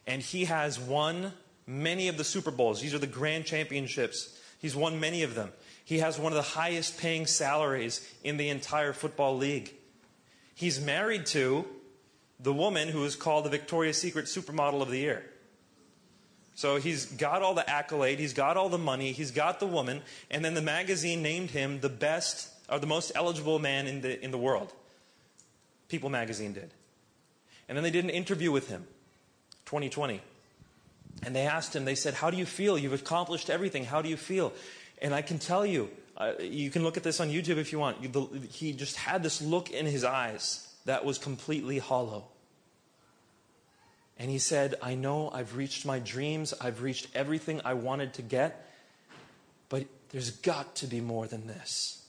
and 0.05 0.20
he 0.20 0.46
has 0.46 0.81
won 0.81 1.33
many 1.68 2.09
of 2.09 2.16
the 2.16 2.24
Super 2.24 2.50
Bowls. 2.50 2.81
These 2.81 2.94
are 2.94 2.98
the 2.98 3.07
grand 3.07 3.44
championships. 3.44 4.37
He's 4.59 4.74
won 4.74 4.98
many 4.98 5.22
of 5.22 5.37
them. 5.37 5.52
He 5.85 5.98
has 5.98 6.18
one 6.18 6.33
of 6.33 6.37
the 6.37 6.42
highest 6.42 6.98
paying 6.98 7.26
salaries 7.26 8.12
in 8.24 8.38
the 8.38 8.48
entire 8.48 8.92
football 8.92 9.37
league. 9.37 9.72
He's 10.57 10.81
married 10.81 11.26
to 11.26 11.64
the 12.40 12.53
woman 12.53 12.88
who 12.88 13.05
is 13.05 13.16
called 13.16 13.44
the 13.44 13.51
Victoria's 13.51 14.01
Secret 14.01 14.27
Supermodel 14.27 14.83
of 14.83 14.90
the 14.90 14.99
Year. 14.99 15.25
So 16.55 16.77
he's 16.77 17.05
got 17.05 17.42
all 17.42 17.55
the 17.55 17.68
accolade, 17.68 18.18
he's 18.18 18.33
got 18.33 18.57
all 18.57 18.68
the 18.68 18.79
money, 18.79 19.12
he's 19.12 19.31
got 19.31 19.61
the 19.61 19.66
woman, 19.66 20.03
and 20.31 20.44
then 20.44 20.55
the 20.55 20.62
magazine 20.62 21.22
named 21.22 21.51
him 21.51 21.81
the 21.81 21.90
best 21.90 22.49
or 22.70 22.79
the 22.79 22.87
most 22.87 23.12
eligible 23.14 23.59
man 23.59 23.87
in 23.87 24.01
the, 24.01 24.22
in 24.25 24.31
the 24.31 24.38
world. 24.38 24.72
People 25.88 26.09
magazine 26.09 26.53
did. 26.53 26.72
And 27.68 27.77
then 27.77 27.83
they 27.83 27.90
did 27.90 28.05
an 28.05 28.11
interview 28.11 28.51
with 28.51 28.68
him, 28.68 28.87
2020. 29.66 30.22
And 31.25 31.37
they 31.37 31.42
asked 31.42 31.77
him, 31.77 31.85
they 31.85 31.94
said, 31.94 32.14
How 32.14 32.31
do 32.31 32.37
you 32.37 32.46
feel? 32.46 32.79
You've 32.79 32.92
accomplished 32.92 33.51
everything. 33.51 33.85
How 33.85 34.03
do 34.03 34.09
you 34.09 34.16
feel? 34.16 34.53
And 35.03 35.14
I 35.14 35.22
can 35.22 35.38
tell 35.38 35.66
you, 35.66 35.90
uh, 36.16 36.33
you 36.40 36.70
can 36.70 36.83
look 36.83 36.96
at 36.96 37.03
this 37.03 37.20
on 37.20 37.29
YouTube 37.29 37.59
if 37.59 37.72
you 37.72 37.79
want. 37.79 37.99
He 38.51 38.72
just 38.72 38.96
had 38.96 39.22
this 39.22 39.42
look 39.42 39.70
in 39.70 39.87
his 39.87 40.05
eyes 40.05 40.65
that 40.87 41.05
was 41.05 41.18
completely 41.18 41.79
hollow. 41.79 42.25
And 44.18 44.31
he 44.31 44.38
said, 44.38 44.77
I 44.83 44.94
know 44.94 45.31
I've 45.31 45.57
reached 45.57 45.85
my 45.85 45.99
dreams, 45.99 46.55
I've 46.61 46.81
reached 46.81 47.09
everything 47.14 47.61
I 47.64 47.75
wanted 47.75 48.14
to 48.14 48.22
get, 48.22 48.66
but 49.68 49.85
there's 50.11 50.31
got 50.31 50.77
to 50.77 50.87
be 50.87 51.01
more 51.01 51.27
than 51.27 51.46
this. 51.46 52.03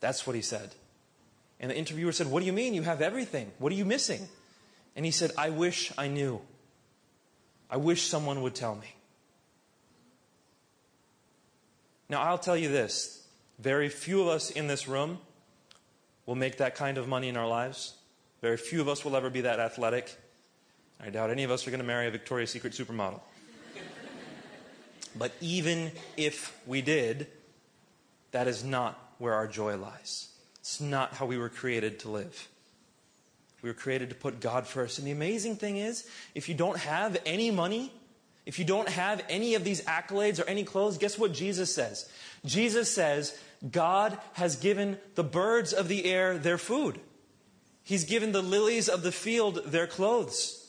That's 0.00 0.26
what 0.26 0.34
he 0.34 0.42
said. 0.42 0.70
And 1.60 1.70
the 1.70 1.76
interviewer 1.76 2.12
said, 2.12 2.28
What 2.28 2.40
do 2.40 2.46
you 2.46 2.52
mean? 2.52 2.74
You 2.74 2.82
have 2.82 3.02
everything. 3.02 3.50
What 3.58 3.72
are 3.72 3.76
you 3.76 3.84
missing? 3.84 4.28
And 4.94 5.04
he 5.04 5.10
said, 5.10 5.32
I 5.36 5.50
wish 5.50 5.92
I 5.98 6.08
knew. 6.08 6.40
I 7.70 7.76
wish 7.76 8.02
someone 8.02 8.42
would 8.42 8.54
tell 8.54 8.74
me. 8.74 8.94
Now, 12.08 12.22
I'll 12.22 12.38
tell 12.38 12.56
you 12.56 12.68
this 12.68 13.26
very 13.58 13.88
few 13.88 14.22
of 14.22 14.28
us 14.28 14.50
in 14.50 14.68
this 14.68 14.86
room 14.86 15.18
will 16.24 16.34
make 16.34 16.58
that 16.58 16.74
kind 16.74 16.98
of 16.98 17.08
money 17.08 17.28
in 17.28 17.36
our 17.36 17.48
lives. 17.48 17.95
Very 18.46 18.56
few 18.56 18.80
of 18.80 18.86
us 18.86 19.04
will 19.04 19.16
ever 19.16 19.28
be 19.28 19.40
that 19.40 19.58
athletic. 19.58 20.16
I 21.00 21.10
doubt 21.10 21.30
any 21.30 21.42
of 21.42 21.50
us 21.50 21.66
are 21.66 21.72
going 21.72 21.80
to 21.80 21.86
marry 21.86 22.06
a 22.06 22.12
Victoria's 22.12 22.48
Secret 22.48 22.74
supermodel. 22.74 23.20
but 25.16 25.32
even 25.40 25.90
if 26.16 26.56
we 26.64 26.80
did, 26.80 27.26
that 28.30 28.46
is 28.46 28.62
not 28.62 29.14
where 29.18 29.34
our 29.34 29.48
joy 29.48 29.76
lies. 29.76 30.28
It's 30.60 30.80
not 30.80 31.14
how 31.14 31.26
we 31.26 31.36
were 31.36 31.48
created 31.48 31.98
to 32.00 32.08
live. 32.08 32.48
We 33.62 33.68
were 33.68 33.74
created 33.74 34.10
to 34.10 34.14
put 34.14 34.38
God 34.38 34.64
first. 34.64 34.98
And 34.98 35.08
the 35.08 35.10
amazing 35.10 35.56
thing 35.56 35.78
is, 35.78 36.08
if 36.36 36.48
you 36.48 36.54
don't 36.54 36.78
have 36.78 37.20
any 37.26 37.50
money, 37.50 37.92
if 38.44 38.60
you 38.60 38.64
don't 38.64 38.88
have 38.88 39.24
any 39.28 39.56
of 39.56 39.64
these 39.64 39.82
accolades 39.86 40.38
or 40.40 40.44
any 40.44 40.62
clothes, 40.62 40.98
guess 40.98 41.18
what 41.18 41.32
Jesus 41.32 41.74
says? 41.74 42.08
Jesus 42.44 42.94
says, 42.94 43.36
God 43.68 44.16
has 44.34 44.54
given 44.54 44.98
the 45.16 45.24
birds 45.24 45.72
of 45.72 45.88
the 45.88 46.04
air 46.04 46.38
their 46.38 46.58
food. 46.58 47.00
He's 47.86 48.02
given 48.02 48.32
the 48.32 48.42
lilies 48.42 48.88
of 48.88 49.04
the 49.04 49.12
field 49.12 49.62
their 49.64 49.86
clothes. 49.86 50.64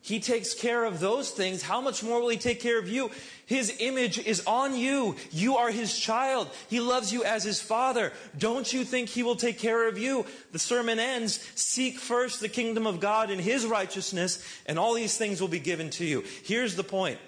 He 0.00 0.18
takes 0.18 0.54
care 0.54 0.84
of 0.84 1.00
those 1.00 1.30
things. 1.30 1.62
How 1.62 1.82
much 1.82 2.02
more 2.02 2.18
will 2.18 2.30
He 2.30 2.38
take 2.38 2.60
care 2.60 2.78
of 2.78 2.88
you? 2.88 3.10
His 3.44 3.76
image 3.78 4.18
is 4.18 4.42
on 4.46 4.74
you. 4.74 5.16
You 5.30 5.58
are 5.58 5.70
His 5.70 5.98
child. 5.98 6.48
He 6.70 6.80
loves 6.80 7.12
you 7.12 7.24
as 7.24 7.44
His 7.44 7.60
Father. 7.60 8.14
Don't 8.38 8.72
you 8.72 8.84
think 8.84 9.10
He 9.10 9.22
will 9.22 9.36
take 9.36 9.58
care 9.58 9.86
of 9.86 9.98
you? 9.98 10.24
The 10.52 10.58
sermon 10.58 10.98
ends 10.98 11.46
Seek 11.54 11.98
first 11.98 12.40
the 12.40 12.48
kingdom 12.48 12.86
of 12.86 13.00
God 13.00 13.30
and 13.30 13.38
His 13.38 13.66
righteousness, 13.66 14.42
and 14.64 14.78
all 14.78 14.94
these 14.94 15.18
things 15.18 15.42
will 15.42 15.48
be 15.48 15.60
given 15.60 15.90
to 15.90 16.06
you. 16.06 16.24
Here's 16.44 16.74
the 16.74 16.84
point 16.84 17.18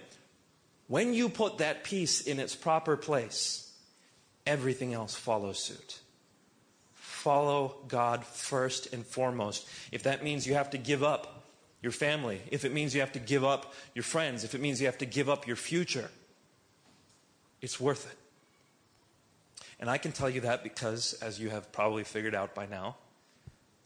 when 0.87 1.12
you 1.12 1.29
put 1.29 1.59
that 1.59 1.85
piece 1.85 2.22
in 2.22 2.40
its 2.40 2.57
proper 2.57 2.96
place, 2.96 3.70
everything 4.46 4.94
else 4.94 5.14
follows 5.14 5.59
suit. 5.59 6.00
Follow 7.27 7.75
God 7.89 8.25
first 8.25 8.93
and 8.93 9.05
foremost. 9.05 9.69
If 9.91 10.05
that 10.05 10.23
means 10.23 10.47
you 10.47 10.55
have 10.55 10.71
to 10.71 10.79
give 10.79 11.03
up 11.03 11.43
your 11.83 11.91
family, 11.91 12.41
if 12.53 12.65
it 12.65 12.73
means 12.73 12.95
you 12.95 13.01
have 13.01 13.11
to 13.15 13.19
give 13.19 13.43
up 13.43 13.75
your 13.97 14.05
friends, 14.05 14.45
if 14.45 14.55
it 14.55 14.61
means 14.61 14.81
you 14.81 14.87
have 14.87 14.99
to 14.99 15.07
give 15.07 15.29
up 15.29 15.45
your 15.45 15.57
future, 15.57 16.09
it's 17.61 17.81
worth 17.81 18.09
it. 18.09 18.17
And 19.81 19.91
I 19.91 19.99
can 19.99 20.12
tell 20.12 20.31
you 20.31 20.43
that 20.43 20.62
because, 20.62 21.15
as 21.15 21.41
you 21.41 21.51
have 21.51 21.73
probably 21.73 22.05
figured 22.05 22.33
out 22.33 22.55
by 22.55 22.67
now, 22.67 22.95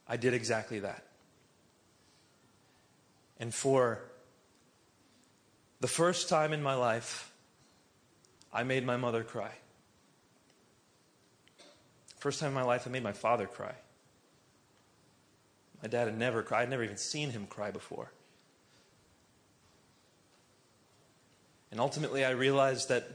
I 0.07 0.19
did 0.19 0.35
exactly 0.35 0.81
that. 0.81 1.03
And 3.39 3.55
for 3.55 4.03
the 5.81 5.89
first 5.89 6.29
time 6.29 6.53
in 6.53 6.63
my 6.63 6.75
life, 6.75 7.33
I 8.53 8.65
made 8.65 8.85
my 8.85 8.99
mother 8.99 9.25
cry. 9.25 9.53
First 12.21 12.39
time 12.39 12.49
in 12.49 12.55
my 12.55 12.63
life, 12.63 12.87
I 12.87 12.91
made 12.91 13.03
my 13.03 13.15
father 13.15 13.47
cry. 13.47 13.73
My 15.83 15.89
dad 15.89 16.05
had 16.05 16.19
never 16.19 16.43
cried. 16.43 16.65
I'd 16.65 16.71
never 16.71 16.85
even 16.85 16.99
seen 16.99 17.31
him 17.31 17.47
cry 17.47 17.71
before. 17.71 18.13
And 21.71 21.81
ultimately, 21.81 22.23
I 22.23 22.31
realized 22.31 22.91
that 22.91 23.09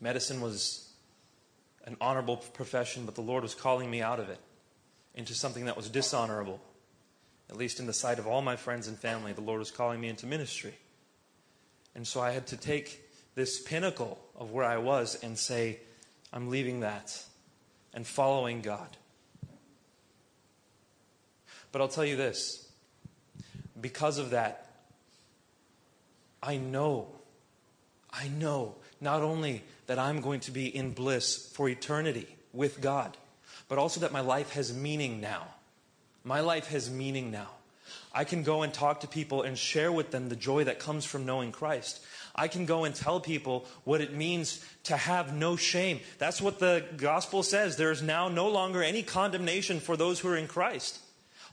medicine 0.00 0.40
was 0.40 0.90
an 1.84 1.96
honorable 2.00 2.38
profession, 2.38 3.06
but 3.06 3.14
the 3.14 3.20
Lord 3.20 3.44
was 3.44 3.54
calling 3.54 3.88
me 3.88 4.02
out 4.02 4.18
of 4.18 4.28
it 4.28 4.40
into 5.14 5.34
something 5.34 5.66
that 5.66 5.76
was 5.76 5.88
dishonorable. 5.88 6.60
At 7.48 7.56
least 7.56 7.78
in 7.78 7.86
the 7.86 7.92
sight 7.92 8.18
of 8.18 8.26
all 8.26 8.42
my 8.42 8.56
friends 8.56 8.88
and 8.88 8.98
family, 8.98 9.32
the 9.32 9.40
Lord 9.40 9.60
was 9.60 9.70
calling 9.70 10.00
me 10.00 10.08
into 10.08 10.26
ministry. 10.26 10.74
And 11.94 12.04
so 12.04 12.20
I 12.20 12.32
had 12.32 12.48
to 12.48 12.56
take 12.56 13.08
this 13.36 13.60
pinnacle 13.60 14.18
of 14.34 14.50
where 14.50 14.64
I 14.64 14.78
was 14.78 15.16
and 15.22 15.38
say, 15.38 15.78
I'm 16.34 16.50
leaving 16.50 16.80
that 16.80 17.24
and 17.94 18.04
following 18.04 18.60
God. 18.60 18.96
But 21.70 21.80
I'll 21.80 21.88
tell 21.88 22.04
you 22.04 22.16
this 22.16 22.68
because 23.80 24.18
of 24.18 24.30
that, 24.30 24.66
I 26.42 26.56
know, 26.56 27.08
I 28.12 28.28
know 28.28 28.74
not 29.00 29.22
only 29.22 29.62
that 29.86 29.98
I'm 29.98 30.20
going 30.20 30.40
to 30.40 30.50
be 30.50 30.74
in 30.74 30.90
bliss 30.92 31.52
for 31.54 31.68
eternity 31.68 32.26
with 32.52 32.80
God, 32.80 33.16
but 33.68 33.78
also 33.78 34.00
that 34.00 34.12
my 34.12 34.20
life 34.20 34.50
has 34.54 34.74
meaning 34.74 35.20
now. 35.20 35.46
My 36.24 36.40
life 36.40 36.66
has 36.68 36.90
meaning 36.90 37.30
now. 37.30 37.50
I 38.12 38.24
can 38.24 38.42
go 38.42 38.62
and 38.62 38.72
talk 38.72 39.00
to 39.00 39.08
people 39.08 39.42
and 39.42 39.56
share 39.56 39.92
with 39.92 40.10
them 40.10 40.28
the 40.28 40.36
joy 40.36 40.64
that 40.64 40.78
comes 40.78 41.04
from 41.04 41.26
knowing 41.26 41.52
Christ. 41.52 42.04
I 42.34 42.48
can 42.48 42.66
go 42.66 42.84
and 42.84 42.94
tell 42.94 43.20
people 43.20 43.64
what 43.84 44.00
it 44.00 44.12
means 44.12 44.64
to 44.84 44.96
have 44.96 45.34
no 45.34 45.56
shame. 45.56 46.00
That's 46.18 46.42
what 46.42 46.58
the 46.58 46.84
gospel 46.96 47.42
says. 47.42 47.76
There 47.76 47.92
is 47.92 48.02
now 48.02 48.28
no 48.28 48.48
longer 48.48 48.82
any 48.82 49.02
condemnation 49.02 49.78
for 49.78 49.96
those 49.96 50.18
who 50.18 50.28
are 50.28 50.36
in 50.36 50.48
Christ. 50.48 50.98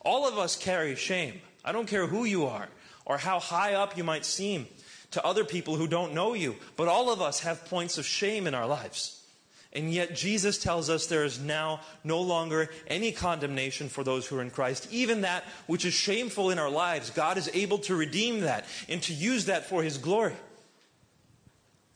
All 0.03 0.27
of 0.27 0.37
us 0.37 0.55
carry 0.55 0.95
shame. 0.95 1.41
I 1.63 1.71
don't 1.71 1.87
care 1.87 2.07
who 2.07 2.25
you 2.25 2.45
are 2.45 2.67
or 3.05 3.17
how 3.17 3.39
high 3.39 3.75
up 3.75 3.95
you 3.95 4.03
might 4.03 4.25
seem 4.25 4.67
to 5.11 5.23
other 5.25 5.43
people 5.43 5.75
who 5.75 5.87
don't 5.87 6.13
know 6.13 6.33
you, 6.33 6.55
but 6.75 6.87
all 6.87 7.11
of 7.11 7.21
us 7.21 7.41
have 7.41 7.65
points 7.65 7.97
of 7.97 8.05
shame 8.05 8.47
in 8.47 8.55
our 8.55 8.67
lives. 8.67 9.21
And 9.73 9.93
yet, 9.93 10.15
Jesus 10.15 10.57
tells 10.57 10.89
us 10.89 11.05
there 11.05 11.23
is 11.23 11.39
now 11.39 11.79
no 12.03 12.19
longer 12.19 12.69
any 12.87 13.11
condemnation 13.11 13.87
for 13.87 14.03
those 14.03 14.27
who 14.27 14.37
are 14.37 14.41
in 14.41 14.49
Christ. 14.49 14.87
Even 14.91 15.21
that 15.21 15.45
which 15.67 15.85
is 15.85 15.93
shameful 15.93 16.49
in 16.49 16.59
our 16.59 16.69
lives, 16.69 17.09
God 17.09 17.37
is 17.37 17.49
able 17.53 17.77
to 17.79 17.95
redeem 17.95 18.41
that 18.41 18.65
and 18.89 19.01
to 19.03 19.13
use 19.13 19.45
that 19.45 19.69
for 19.69 19.81
His 19.81 19.97
glory. 19.97 20.35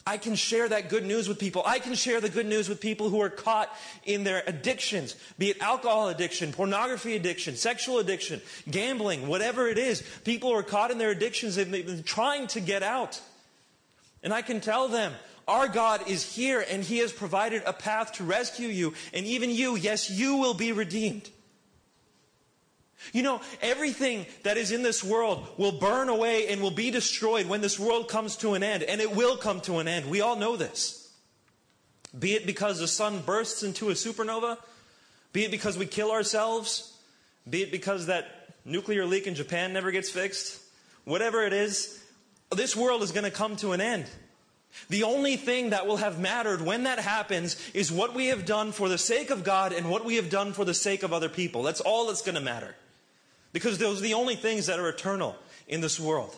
I 0.07 0.17
can 0.17 0.35
share 0.35 0.69
that 0.69 0.89
good 0.89 1.03
news 1.03 1.27
with 1.27 1.39
people. 1.39 1.63
I 1.65 1.79
can 1.79 1.95
share 1.95 2.21
the 2.21 2.29
good 2.29 2.45
news 2.45 2.69
with 2.69 2.79
people 2.79 3.09
who 3.09 3.21
are 3.21 3.29
caught 3.29 3.75
in 4.03 4.23
their 4.23 4.43
addictions, 4.45 5.15
be 5.39 5.49
it 5.49 5.61
alcohol 5.61 6.09
addiction, 6.09 6.51
pornography 6.51 7.15
addiction, 7.15 7.55
sexual 7.55 7.97
addiction, 7.97 8.39
gambling, 8.69 9.27
whatever 9.27 9.67
it 9.67 9.79
is. 9.79 10.03
People 10.23 10.51
who 10.51 10.59
are 10.59 10.63
caught 10.63 10.91
in 10.91 10.99
their 10.99 11.09
addictions. 11.09 11.55
They've 11.55 11.71
been 11.71 12.03
trying 12.03 12.45
to 12.47 12.59
get 12.59 12.83
out. 12.83 13.19
And 14.21 14.31
I 14.31 14.43
can 14.43 14.61
tell 14.61 14.87
them, 14.89 15.11
our 15.47 15.67
God 15.67 16.07
is 16.07 16.35
here 16.35 16.63
and 16.69 16.83
He 16.83 16.99
has 16.99 17.11
provided 17.11 17.63
a 17.65 17.73
path 17.73 18.13
to 18.13 18.23
rescue 18.23 18.67
you. 18.67 18.93
And 19.11 19.25
even 19.25 19.49
you, 19.49 19.75
yes, 19.75 20.11
you 20.11 20.37
will 20.37 20.53
be 20.53 20.71
redeemed. 20.71 21.29
You 23.13 23.23
know, 23.23 23.41
everything 23.61 24.25
that 24.43 24.57
is 24.57 24.71
in 24.71 24.83
this 24.83 25.03
world 25.03 25.47
will 25.57 25.73
burn 25.73 26.09
away 26.09 26.47
and 26.47 26.61
will 26.61 26.71
be 26.71 26.91
destroyed 26.91 27.47
when 27.47 27.61
this 27.61 27.79
world 27.79 28.07
comes 28.07 28.35
to 28.37 28.53
an 28.53 28.63
end, 28.63 28.83
and 28.83 29.01
it 29.01 29.15
will 29.15 29.37
come 29.37 29.61
to 29.61 29.79
an 29.79 29.87
end. 29.87 30.09
We 30.09 30.21
all 30.21 30.35
know 30.35 30.55
this. 30.55 31.11
Be 32.17 32.33
it 32.33 32.45
because 32.45 32.79
the 32.79 32.87
sun 32.87 33.19
bursts 33.25 33.63
into 33.63 33.89
a 33.89 33.93
supernova, 33.93 34.57
be 35.33 35.43
it 35.43 35.51
because 35.51 35.77
we 35.77 35.85
kill 35.85 36.11
ourselves, 36.11 36.97
be 37.49 37.61
it 37.61 37.71
because 37.71 38.05
that 38.05 38.53
nuclear 38.63 39.05
leak 39.05 39.27
in 39.27 39.35
Japan 39.35 39.73
never 39.73 39.91
gets 39.91 40.09
fixed, 40.09 40.61
whatever 41.03 41.43
it 41.43 41.53
is, 41.53 42.01
this 42.55 42.75
world 42.75 43.03
is 43.03 43.11
going 43.11 43.25
to 43.25 43.31
come 43.31 43.55
to 43.57 43.73
an 43.73 43.81
end. 43.81 44.05
The 44.89 45.03
only 45.03 45.35
thing 45.37 45.69
that 45.69 45.87
will 45.87 45.97
have 45.97 46.19
mattered 46.19 46.61
when 46.61 46.83
that 46.83 46.99
happens 46.99 47.55
is 47.73 47.91
what 47.91 48.13
we 48.13 48.27
have 48.27 48.45
done 48.45 48.71
for 48.71 48.89
the 48.89 48.97
sake 48.97 49.29
of 49.29 49.43
God 49.43 49.71
and 49.71 49.89
what 49.89 50.05
we 50.05 50.17
have 50.17 50.29
done 50.29 50.53
for 50.53 50.65
the 50.65 50.73
sake 50.73 51.03
of 51.03 51.13
other 51.13 51.29
people. 51.29 51.63
That's 51.63 51.81
all 51.81 52.07
that's 52.07 52.21
going 52.21 52.35
to 52.35 52.41
matter. 52.41 52.75
Because 53.55 53.77
those 53.77 53.99
are 53.99 54.03
the 54.03 54.15
only 54.15 54.35
things 54.35 54.65
that 54.65 54.79
are 54.79 54.89
eternal 54.89 55.33
in 55.65 55.79
this 55.79 55.97
world. 55.97 56.35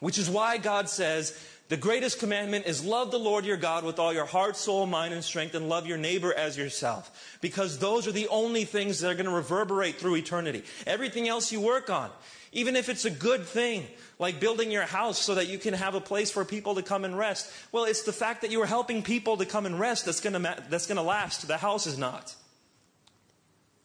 Which 0.00 0.18
is 0.18 0.28
why 0.28 0.58
God 0.58 0.88
says 0.88 1.40
the 1.68 1.76
greatest 1.76 2.18
commandment 2.18 2.66
is 2.66 2.84
love 2.84 3.12
the 3.12 3.20
Lord 3.20 3.44
your 3.44 3.56
God 3.56 3.84
with 3.84 4.00
all 4.00 4.12
your 4.12 4.24
heart, 4.24 4.56
soul, 4.56 4.84
mind, 4.84 5.14
and 5.14 5.22
strength, 5.22 5.54
and 5.54 5.68
love 5.68 5.86
your 5.86 5.96
neighbor 5.96 6.34
as 6.34 6.58
yourself. 6.58 7.38
Because 7.40 7.78
those 7.78 8.08
are 8.08 8.12
the 8.12 8.26
only 8.26 8.64
things 8.64 8.98
that 8.98 9.12
are 9.12 9.14
going 9.14 9.26
to 9.26 9.32
reverberate 9.32 9.94
through 9.94 10.16
eternity. 10.16 10.64
Everything 10.88 11.28
else 11.28 11.52
you 11.52 11.60
work 11.60 11.88
on, 11.88 12.10
even 12.50 12.74
if 12.74 12.88
it's 12.88 13.04
a 13.04 13.10
good 13.10 13.44
thing, 13.44 13.86
like 14.18 14.40
building 14.40 14.72
your 14.72 14.82
house 14.82 15.20
so 15.20 15.36
that 15.36 15.46
you 15.46 15.58
can 15.58 15.74
have 15.74 15.94
a 15.94 16.00
place 16.00 16.32
for 16.32 16.44
people 16.44 16.74
to 16.74 16.82
come 16.82 17.04
and 17.04 17.16
rest. 17.16 17.48
Well, 17.70 17.84
it's 17.84 18.02
the 18.02 18.12
fact 18.12 18.42
that 18.42 18.50
you 18.50 18.60
are 18.62 18.66
helping 18.66 19.04
people 19.04 19.36
to 19.36 19.46
come 19.46 19.66
and 19.66 19.78
rest 19.78 20.06
that's 20.06 20.20
going 20.20 20.32
to, 20.32 20.64
that's 20.68 20.88
going 20.88 20.96
to 20.96 21.02
last. 21.02 21.46
The 21.46 21.58
house 21.58 21.86
is 21.86 21.96
not. 21.96 22.34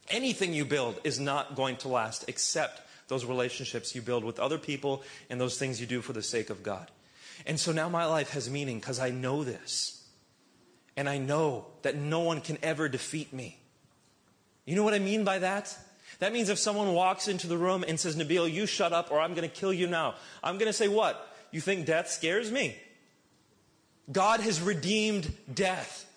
Anything 0.09 0.53
you 0.53 0.65
build 0.65 0.99
is 1.03 1.19
not 1.19 1.55
going 1.55 1.77
to 1.77 1.87
last 1.87 2.25
except 2.27 2.81
those 3.07 3.25
relationships 3.25 3.95
you 3.95 4.01
build 4.01 4.23
with 4.23 4.39
other 4.39 4.57
people 4.57 5.03
and 5.29 5.39
those 5.39 5.57
things 5.57 5.79
you 5.79 5.87
do 5.87 6.01
for 6.01 6.13
the 6.13 6.21
sake 6.21 6.49
of 6.49 6.63
God. 6.63 6.89
And 7.45 7.59
so 7.59 7.71
now 7.71 7.89
my 7.89 8.05
life 8.05 8.31
has 8.31 8.49
meaning 8.49 8.79
because 8.79 8.99
I 8.99 9.09
know 9.09 9.43
this. 9.43 10.05
And 10.95 11.09
I 11.09 11.17
know 11.17 11.65
that 11.81 11.95
no 11.95 12.19
one 12.19 12.41
can 12.41 12.57
ever 12.61 12.87
defeat 12.87 13.33
me. 13.33 13.57
You 14.65 14.75
know 14.75 14.83
what 14.83 14.93
I 14.93 14.99
mean 14.99 15.23
by 15.23 15.39
that? 15.39 15.75
That 16.19 16.31
means 16.31 16.49
if 16.49 16.59
someone 16.59 16.93
walks 16.93 17.27
into 17.27 17.47
the 17.47 17.57
room 17.57 17.83
and 17.87 17.99
says, 17.99 18.15
Nabeel, 18.15 18.51
you 18.51 18.65
shut 18.65 18.93
up 18.93 19.11
or 19.11 19.19
I'm 19.19 19.33
going 19.33 19.49
to 19.49 19.53
kill 19.53 19.73
you 19.73 19.87
now, 19.87 20.15
I'm 20.43 20.57
going 20.57 20.69
to 20.69 20.73
say, 20.73 20.87
What? 20.87 21.35
You 21.51 21.61
think 21.61 21.85
death 21.85 22.09
scares 22.09 22.51
me? 22.51 22.77
God 24.11 24.39
has 24.39 24.61
redeemed 24.61 25.33
death. 25.53 26.09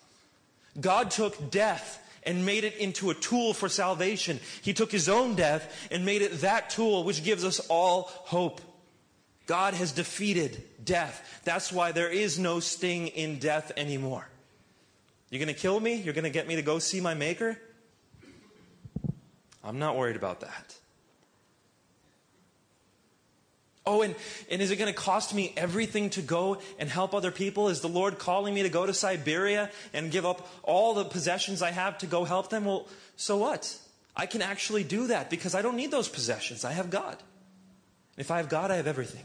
God 0.79 1.11
took 1.11 1.51
death 1.51 1.99
and 2.23 2.45
made 2.45 2.63
it 2.63 2.75
into 2.77 3.09
a 3.09 3.13
tool 3.13 3.53
for 3.53 3.69
salvation. 3.69 4.39
He 4.61 4.73
took 4.73 4.91
his 4.91 5.09
own 5.09 5.35
death 5.35 5.87
and 5.91 6.05
made 6.05 6.21
it 6.21 6.41
that 6.41 6.69
tool 6.69 7.03
which 7.03 7.23
gives 7.23 7.43
us 7.43 7.59
all 7.69 8.03
hope. 8.03 8.61
God 9.45 9.73
has 9.73 9.91
defeated 9.93 10.61
death. 10.83 11.41
That's 11.45 11.71
why 11.71 11.93
there 11.93 12.09
is 12.09 12.37
no 12.37 12.59
sting 12.59 13.07
in 13.07 13.39
death 13.39 13.71
anymore. 13.77 14.27
You're 15.29 15.43
going 15.43 15.53
to 15.53 15.59
kill 15.59 15.79
me? 15.79 15.95
You're 15.95 16.13
going 16.13 16.23
to 16.23 16.29
get 16.29 16.47
me 16.47 16.55
to 16.55 16.61
go 16.61 16.79
see 16.79 17.01
my 17.01 17.13
Maker? 17.13 17.57
I'm 19.63 19.79
not 19.79 19.97
worried 19.97 20.15
about 20.15 20.41
that. 20.41 20.75
Oh, 23.87 24.01
and, 24.01 24.15
and 24.51 24.61
is 24.61 24.69
it 24.69 24.75
going 24.75 24.93
to 24.93 24.99
cost 24.99 25.33
me 25.33 25.53
everything 25.55 26.09
to 26.11 26.21
go 26.21 26.57
and 26.77 26.89
help 26.89 27.13
other 27.13 27.31
people? 27.31 27.69
Is 27.69 27.79
the 27.79 27.87
Lord 27.87 28.19
calling 28.19 28.53
me 28.53 28.63
to 28.63 28.69
go 28.69 28.85
to 28.85 28.93
Siberia 28.93 29.71
and 29.93 30.11
give 30.11 30.25
up 30.25 30.49
all 30.61 30.93
the 30.93 31.05
possessions 31.05 31.61
I 31.61 31.71
have 31.71 31.97
to 31.99 32.05
go 32.05 32.25
help 32.25 32.49
them? 32.49 32.65
Well, 32.65 32.87
so 33.15 33.37
what? 33.37 33.77
I 34.13 34.25
can 34.25 34.41
actually 34.41 34.83
do 34.83 35.07
that 35.07 35.29
because 35.29 35.55
I 35.55 35.61
don't 35.61 35.77
need 35.77 35.89
those 35.89 36.09
possessions. 36.09 36.65
I 36.65 36.73
have 36.73 36.89
God. 36.89 37.17
If 38.17 38.29
I 38.29 38.37
have 38.37 38.49
God, 38.49 38.71
I 38.71 38.75
have 38.75 38.87
everything. 38.87 39.23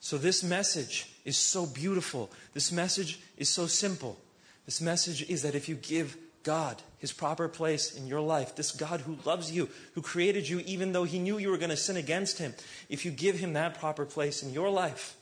So, 0.00 0.18
this 0.18 0.42
message 0.42 1.08
is 1.24 1.36
so 1.36 1.66
beautiful. 1.66 2.30
This 2.54 2.72
message 2.72 3.20
is 3.36 3.48
so 3.48 3.66
simple. 3.66 4.16
This 4.64 4.80
message 4.80 5.28
is 5.28 5.42
that 5.42 5.54
if 5.54 5.68
you 5.68 5.74
give 5.76 6.16
God 6.42 6.82
his 6.98 7.12
proper 7.12 7.48
place 7.48 7.94
in 7.94 8.06
your 8.06 8.20
life, 8.20 8.56
this 8.56 8.72
God 8.72 9.00
who 9.02 9.18
loves 9.24 9.50
you, 9.50 9.68
who 9.94 10.02
created 10.02 10.48
you 10.48 10.60
even 10.60 10.92
though 10.92 11.04
he 11.04 11.18
knew 11.18 11.38
you 11.38 11.50
were 11.50 11.58
going 11.58 11.70
to 11.70 11.76
sin 11.76 11.96
against 11.96 12.38
him, 12.38 12.54
if 12.88 13.04
you 13.04 13.10
give 13.10 13.38
him 13.38 13.52
that 13.52 13.78
proper 13.78 14.04
place 14.04 14.42
in 14.42 14.52
your 14.52 14.70
life, 14.70 15.16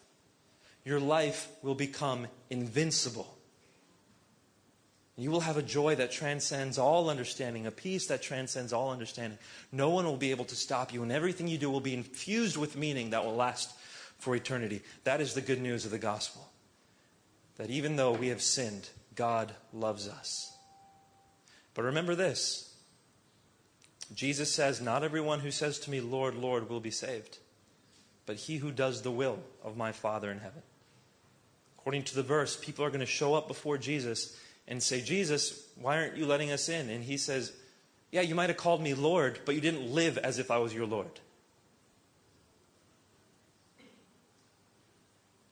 your 0.85 1.01
life 1.01 1.49
will 1.63 1.75
become 1.75 2.27
invincible. 2.51 3.35
You 5.17 5.31
will 5.31 5.41
have 5.41 5.57
a 5.57 5.63
joy 5.63 5.95
that 5.97 6.11
transcends 6.11 6.77
all 6.77 7.09
understanding, 7.09 7.67
a 7.67 7.71
peace 7.71 8.09
that 8.09 8.21
transcends 8.21 8.73
all 8.73 8.91
understanding. 8.91 9.39
No 9.71 9.91
one 9.91 10.07
will 10.07 10.17
be 10.17 10.33
able 10.33 10.45
to 10.47 10.57
stop 10.57 10.93
you, 10.93 11.03
and 11.03 11.13
everything 11.13 11.47
you 11.47 11.59
do 11.59 11.71
will 11.71 11.81
be 11.81 11.95
infused 11.95 12.57
with 12.57 12.77
meaning 12.77 13.11
that 13.11 13.25
will 13.25 13.37
last 13.37 13.73
for 14.19 14.35
eternity. 14.35 14.83
That 15.05 15.21
is 15.21 15.35
the 15.35 15.41
good 15.41 15.61
news 15.61 15.85
of 15.85 15.93
the 15.93 15.99
gospel. 15.99 16.49
That 17.59 17.71
even 17.71 17.95
though 17.95 18.13
we 18.13 18.29
have 18.29 18.43
sinned, 18.43 18.89
God 19.15 19.53
loves 19.73 20.09
us. 20.09 20.54
But 21.75 21.85
remember 21.85 22.15
this 22.15 22.75
Jesus 24.15 24.53
says, 24.53 24.81
Not 24.81 25.05
everyone 25.05 25.41
who 25.41 25.51
says 25.51 25.79
to 25.81 25.91
me, 25.91 26.01
Lord, 26.01 26.35
Lord, 26.35 26.69
will 26.69 26.81
be 26.81 26.91
saved, 26.91 27.39
but 28.27 28.37
he 28.37 28.59
who 28.59 28.71
does 28.71 29.03
the 29.03 29.11
will 29.11 29.39
of 29.63 29.77
my 29.77 29.93
Father 29.93 30.31
in 30.31 30.39
heaven. 30.39 30.63
According 31.79 32.05
to 32.05 32.15
the 32.15 32.23
verse, 32.23 32.57
people 32.57 32.85
are 32.85 32.91
going 32.91 33.01
to 33.01 33.07
show 33.07 33.35
up 33.35 33.49
before 33.49 33.77
Jesus 33.77 34.39
and 34.67 34.83
say, 34.83 35.03
Jesus, 35.03 35.69
why 35.79 35.99
aren't 35.99 36.17
you 36.17 36.25
letting 36.25 36.51
us 36.51 36.69
in? 36.69 36.89
And 36.89 37.05
he 37.05 37.17
says, 37.17 37.53
Yeah, 38.11 38.23
you 38.23 38.35
might 38.35 38.51
have 38.51 38.57
called 38.57 38.83
me 38.83 38.95
Lord, 38.95 39.41
but 39.45 39.55
you 39.55 39.61
didn't 39.61 39.93
live 39.93 40.17
as 40.19 40.39
if 40.39 40.51
I 40.51 40.59
was 40.59 40.75
your 40.75 40.87
Lord. 40.87 41.21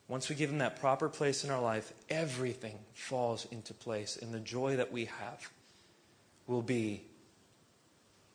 Once 0.09 0.29
we 0.29 0.37
give 0.37 0.51
him 0.51 0.59
that 0.59 0.79
proper 0.79 1.09
place 1.09 1.43
in 1.43 1.51
our 1.51 1.61
life, 1.61 1.93
everything 2.11 2.79
falls 2.93 3.47
into 3.51 3.73
place, 3.73 4.19
and 4.21 4.33
the 4.35 4.41
joy 4.41 4.77
that 4.77 4.93
we 4.93 5.07
have 5.07 5.51
will 6.47 6.63
be 6.63 7.03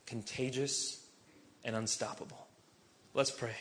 contagious 0.05 1.05
and 1.63 1.75
unstoppable. 1.75 2.47
Let's 3.13 3.31
pray. 3.31 3.55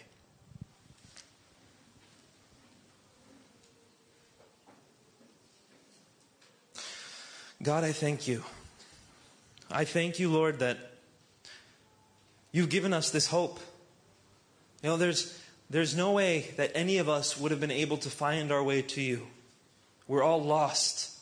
God, 7.62 7.84
I 7.84 7.92
thank 7.92 8.28
you. 8.28 8.44
I 9.70 9.84
thank 9.84 10.20
you, 10.20 10.30
Lord, 10.30 10.60
that 10.60 10.78
you've 12.52 12.68
given 12.68 12.92
us 12.92 13.10
this 13.10 13.26
hope. 13.26 13.58
You 14.82 14.90
know, 14.90 14.96
there's, 14.96 15.36
there's 15.68 15.96
no 15.96 16.12
way 16.12 16.52
that 16.56 16.70
any 16.74 16.98
of 16.98 17.08
us 17.08 17.36
would 17.36 17.50
have 17.50 17.60
been 17.60 17.72
able 17.72 17.96
to 17.98 18.10
find 18.10 18.52
our 18.52 18.62
way 18.62 18.82
to 18.82 19.00
you. 19.00 19.26
We're 20.06 20.22
all 20.22 20.42
lost. 20.44 21.15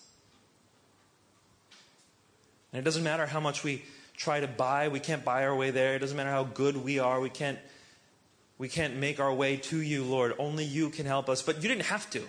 And 2.74 2.80
it 2.80 2.84
doesn't 2.84 3.04
matter 3.04 3.24
how 3.24 3.38
much 3.38 3.62
we 3.62 3.84
try 4.16 4.40
to 4.40 4.48
buy, 4.48 4.88
we 4.88 4.98
can't 4.98 5.24
buy 5.24 5.44
our 5.44 5.54
way 5.54 5.70
there. 5.70 5.94
It 5.94 6.00
doesn't 6.00 6.16
matter 6.16 6.30
how 6.30 6.42
good 6.42 6.76
we 6.76 6.98
are, 6.98 7.20
we 7.20 7.30
can't 7.30 7.58
we 8.58 8.68
can't 8.68 8.96
make 8.96 9.20
our 9.20 9.32
way 9.32 9.56
to 9.56 9.80
you, 9.80 10.04
Lord. 10.04 10.34
Only 10.38 10.64
you 10.64 10.90
can 10.90 11.06
help 11.06 11.28
us. 11.28 11.42
But 11.42 11.62
you 11.62 11.68
didn't 11.68 11.86
have 11.86 12.08
to. 12.10 12.22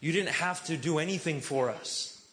You 0.00 0.12
didn't 0.12 0.34
have 0.34 0.64
to 0.66 0.76
do 0.76 0.98
anything 0.98 1.40
for 1.40 1.68
us. 1.68 2.24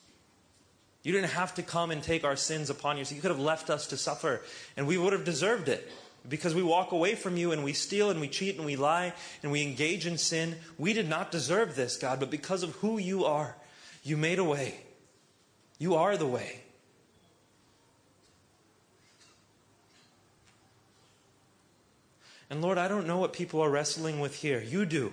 You 1.01 1.11
didn't 1.11 1.31
have 1.31 1.55
to 1.55 1.63
come 1.63 1.91
and 1.91 2.03
take 2.03 2.23
our 2.23 2.35
sins 2.35 2.69
upon 2.69 2.97
you. 2.97 3.05
So 3.05 3.15
you 3.15 3.21
could 3.21 3.31
have 3.31 3.39
left 3.39 3.69
us 3.69 3.87
to 3.87 3.97
suffer, 3.97 4.41
and 4.77 4.85
we 4.85 4.97
would 4.97 5.13
have 5.13 5.23
deserved 5.23 5.69
it. 5.69 5.91
Because 6.27 6.53
we 6.55 6.63
walk 6.63 6.91
away 6.91 7.13
from 7.13 7.37
you 7.37 7.51
and 7.51 7.63
we 7.63 7.73
steal 7.73 8.09
and 8.09 8.19
we 8.19 8.27
cheat 8.27 8.57
and 8.57 8.65
we 8.65 8.75
lie 8.75 9.13
and 9.43 9.51
we 9.51 9.61
engage 9.61 10.07
in 10.07 10.17
sin. 10.17 10.55
We 10.77 10.93
did 10.93 11.07
not 11.07 11.31
deserve 11.31 11.75
this, 11.75 11.97
God, 11.97 12.19
but 12.19 12.31
because 12.31 12.63
of 12.63 12.71
who 12.75 12.97
you 12.97 13.25
are, 13.25 13.55
you 14.03 14.17
made 14.17 14.39
a 14.39 14.43
way. 14.43 14.84
You 15.77 15.95
are 15.95 16.17
the 16.17 16.25
way. 16.25 16.61
And 22.49 22.61
Lord, 22.61 22.77
I 22.77 22.87
don't 22.87 23.07
know 23.07 23.17
what 23.17 23.33
people 23.33 23.61
are 23.61 23.69
wrestling 23.69 24.19
with 24.19 24.35
here. 24.35 24.61
You 24.61 24.85
do. 24.85 25.11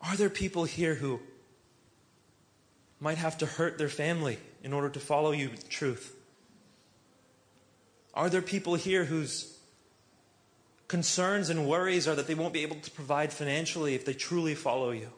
Are 0.00 0.16
there 0.16 0.30
people 0.30 0.64
here 0.64 0.94
who 0.94 1.20
might 2.98 3.18
have 3.18 3.38
to 3.38 3.46
hurt 3.46 3.78
their 3.78 3.88
family 3.88 4.38
in 4.62 4.72
order 4.72 4.88
to 4.88 5.00
follow 5.00 5.32
you 5.32 5.50
truth? 5.68 6.14
Are 8.14 8.28
there 8.28 8.42
people 8.42 8.74
here 8.74 9.04
whose 9.04 9.56
concerns 10.88 11.48
and 11.48 11.66
worries 11.66 12.06
are 12.08 12.14
that 12.14 12.26
they 12.26 12.34
won't 12.34 12.52
be 12.52 12.62
able 12.62 12.76
to 12.76 12.90
provide 12.90 13.32
financially 13.32 13.94
if 13.94 14.04
they 14.04 14.12
truly 14.12 14.54
follow 14.54 14.90
you? 14.90 15.08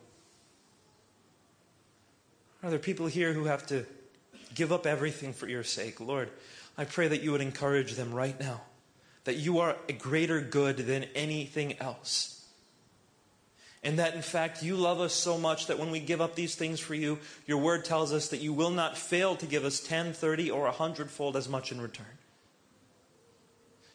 Are 2.65 2.71
there 2.71 2.81
people 2.81 3.07
here 3.07 3.33
who 3.33 3.45
have 3.45 3.65
to 3.67 3.87
give 4.55 4.73
up 4.73 4.87
everything 4.87 5.33
for 5.33 5.47
your 5.47 5.63
sake? 5.63 6.01
Lord, 6.01 6.31
I 6.77 6.85
pray 6.85 7.07
that 7.07 7.23
you 7.23 7.31
would 7.31 7.41
encourage 7.41 7.93
them 7.93 8.13
right 8.13 8.39
now, 8.41 8.63
that 9.23 9.37
you 9.37 9.61
are 9.61 9.77
a 9.89 9.93
greater 9.93 10.41
good 10.41 10.79
than 10.79 11.05
anything 11.15 11.79
else 11.79 12.35
And 13.85 13.99
that 13.99 14.15
in 14.15 14.23
fact 14.23 14.63
you 14.63 14.77
love 14.77 14.99
us 14.99 15.13
so 15.13 15.37
much 15.37 15.67
that 15.67 15.79
when 15.79 15.91
we 15.91 16.01
give 16.01 16.23
up 16.23 16.35
these 16.35 16.55
things 16.55 16.81
for 16.81 16.95
you, 16.95 17.19
your 17.47 17.59
word 17.59 17.85
tells 17.85 18.15
us 18.15 18.29
that 18.29 18.41
you 18.41 18.55
will 18.55 18.71
not 18.71 18.97
fail 18.97 19.37
to 19.37 19.47
give 19.47 19.65
us 19.65 19.79
10, 19.79 20.15
30, 20.15 20.51
or 20.51 20.67
a 20.67 20.73
hundredfold 20.73 21.37
as 21.37 21.51
much 21.51 21.71
in 21.71 21.81
return. 21.81 22.07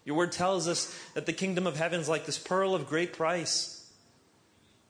Your 0.06 0.16
word 0.16 0.32
tells 0.32 0.68
us 0.68 0.96
that 1.16 1.26
the 1.26 1.34
kingdom 1.34 1.66
of 1.66 1.76
heaven 1.76 2.00
is 2.00 2.08
like 2.08 2.28
this 2.28 2.38
pearl 2.38 2.76
of 2.76 2.88
great 2.88 3.14
price, 3.14 3.76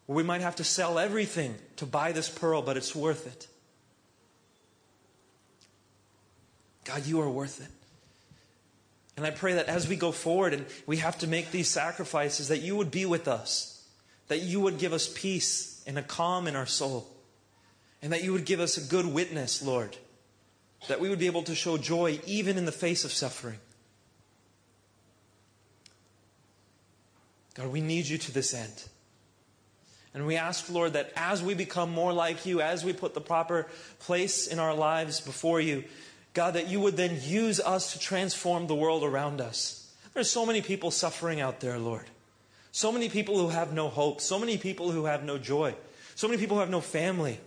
we 0.06 0.24
might 0.24 0.42
have 0.42 0.58
to 0.58 0.64
sell 0.64 1.00
everything 1.00 1.56
to 1.78 1.86
buy 1.86 2.12
this 2.12 2.30
pearl, 2.30 2.62
but 2.62 2.76
it's 2.76 2.96
worth 2.96 3.26
it. 3.26 3.48
God, 6.90 7.06
you 7.06 7.22
are 7.22 7.30
worth 7.30 7.62
it. 7.62 7.70
And 9.16 9.26
I 9.26 9.32
pray 9.32 9.54
that 9.54 9.68
as 9.68 9.88
we 9.88 9.96
go 9.96 10.12
forward 10.12 10.54
and 10.54 10.66
we 10.88 10.98
have 10.98 11.20
to 11.20 11.28
make 11.28 11.52
these 11.52 11.68
sacrifices, 11.68 12.48
that 12.48 12.62
you 12.62 12.76
would 12.76 12.90
be 12.90 13.06
with 13.06 13.28
us, 13.28 13.88
that 14.28 14.42
you 14.42 14.60
would 14.62 14.80
give 14.80 14.92
us 14.92 15.12
peace 15.14 15.84
and 15.86 16.00
a 16.00 16.02
calm 16.02 16.48
in 16.48 16.56
our 16.56 16.66
soul, 16.66 17.08
and 18.02 18.12
that 18.12 18.24
you 18.24 18.32
would 18.32 18.46
give 18.46 18.60
us 18.60 18.78
a 18.78 18.90
good 18.90 19.06
witness, 19.06 19.62
Lord, 19.62 19.98
that 20.88 21.00
we 21.00 21.10
would 21.10 21.20
be 21.20 21.28
able 21.28 21.44
to 21.44 21.54
show 21.54 21.78
joy 21.78 22.20
even 22.26 22.58
in 22.58 22.66
the 22.66 22.72
face 22.72 23.06
of 23.06 23.12
suffering. 23.12 23.60
God, 27.54 27.68
we 27.68 27.82
need 27.82 28.08
you 28.08 28.18
to 28.18 28.32
this 28.32 28.54
end. 28.54 28.84
And 30.14 30.26
we 30.26 30.38
ask, 30.38 30.72
Lord, 30.72 30.94
that 30.94 31.12
as 31.16 31.44
we 31.44 31.54
become 31.54 31.92
more 31.92 32.14
like 32.14 32.46
you, 32.46 32.62
as 32.62 32.84
we 32.84 32.94
put 32.94 33.14
the 33.14 33.22
proper 33.22 33.68
place 34.00 34.48
in 34.48 34.58
our 34.58 34.74
lives 34.74 35.20
before 35.22 35.62
you, 35.62 35.84
God, 36.34 36.56
that 36.56 36.68
you 36.68 36.80
would 36.80 36.96
then 36.96 37.18
use 37.22 37.60
us 37.60 37.94
to 37.94 38.00
transform 38.00 38.68
the 38.68 38.76
world 38.76 39.04
around 39.04 39.42
us. 39.42 39.92
There's 40.14 40.30
so 40.30 40.46
many 40.46 40.62
people 40.62 40.92
suffering 40.92 41.40
out 41.42 41.60
there, 41.60 41.80
Lord. 41.80 42.06
So 42.72 42.92
many 42.92 43.10
people 43.10 43.38
who 43.38 43.50
have 43.50 43.74
no 43.74 43.90
hope. 43.90 44.22
So 44.22 44.38
many 44.38 44.58
people 44.58 44.92
who 44.92 45.06
have 45.06 45.24
no 45.24 45.38
joy. 45.38 45.76
So 46.16 46.28
many 46.28 46.40
people 46.40 46.58
who 46.58 46.62
have 46.62 46.70
no 46.70 46.82
family. 46.82 47.40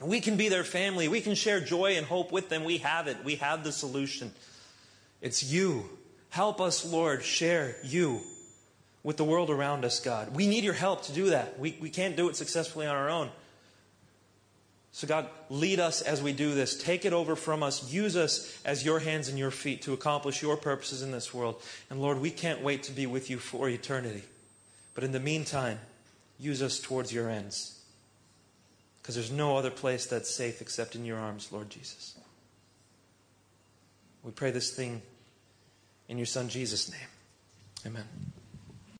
We 0.00 0.20
can 0.20 0.36
be 0.36 0.48
their 0.48 0.64
family. 0.64 1.08
We 1.08 1.20
can 1.20 1.34
share 1.34 1.60
joy 1.60 1.96
and 1.96 2.06
hope 2.06 2.32
with 2.32 2.48
them. 2.48 2.64
We 2.64 2.78
have 2.78 3.06
it. 3.06 3.18
We 3.24 3.36
have 3.36 3.64
the 3.64 3.72
solution. 3.72 4.32
It's 5.20 5.42
you. 5.42 5.88
Help 6.30 6.60
us, 6.60 6.84
Lord, 6.84 7.22
share 7.22 7.76
you 7.84 8.22
with 9.02 9.16
the 9.16 9.24
world 9.24 9.50
around 9.50 9.84
us, 9.84 10.00
God. 10.00 10.34
We 10.34 10.46
need 10.46 10.64
your 10.64 10.74
help 10.74 11.02
to 11.04 11.12
do 11.12 11.30
that. 11.30 11.58
We, 11.58 11.76
we 11.80 11.90
can't 11.90 12.16
do 12.16 12.28
it 12.28 12.36
successfully 12.36 12.86
on 12.86 12.96
our 12.96 13.10
own. 13.10 13.30
So, 14.92 15.06
God, 15.06 15.28
lead 15.48 15.78
us 15.78 16.02
as 16.02 16.20
we 16.20 16.32
do 16.32 16.54
this. 16.54 16.76
Take 16.76 17.04
it 17.04 17.12
over 17.12 17.36
from 17.36 17.62
us. 17.62 17.92
Use 17.92 18.16
us 18.16 18.60
as 18.64 18.84
your 18.84 18.98
hands 18.98 19.28
and 19.28 19.38
your 19.38 19.52
feet 19.52 19.82
to 19.82 19.92
accomplish 19.92 20.42
your 20.42 20.56
purposes 20.56 21.02
in 21.02 21.12
this 21.12 21.32
world. 21.32 21.62
And, 21.88 22.02
Lord, 22.02 22.20
we 22.20 22.30
can't 22.30 22.60
wait 22.60 22.82
to 22.84 22.92
be 22.92 23.06
with 23.06 23.30
you 23.30 23.38
for 23.38 23.68
eternity. 23.68 24.24
But 24.94 25.04
in 25.04 25.12
the 25.12 25.20
meantime, 25.20 25.78
use 26.38 26.60
us 26.60 26.80
towards 26.80 27.12
your 27.12 27.30
ends. 27.30 27.80
Because 29.00 29.14
there's 29.14 29.30
no 29.30 29.56
other 29.56 29.70
place 29.70 30.06
that's 30.06 30.28
safe 30.28 30.60
except 30.60 30.96
in 30.96 31.04
your 31.04 31.18
arms, 31.18 31.52
Lord 31.52 31.70
Jesus. 31.70 32.16
We 34.22 34.32
pray 34.32 34.50
this 34.50 34.74
thing 34.74 35.02
in 36.08 36.18
your 36.18 36.26
Son 36.26 36.48
Jesus' 36.48 36.90
name. 36.90 37.08
Amen. 37.86 38.04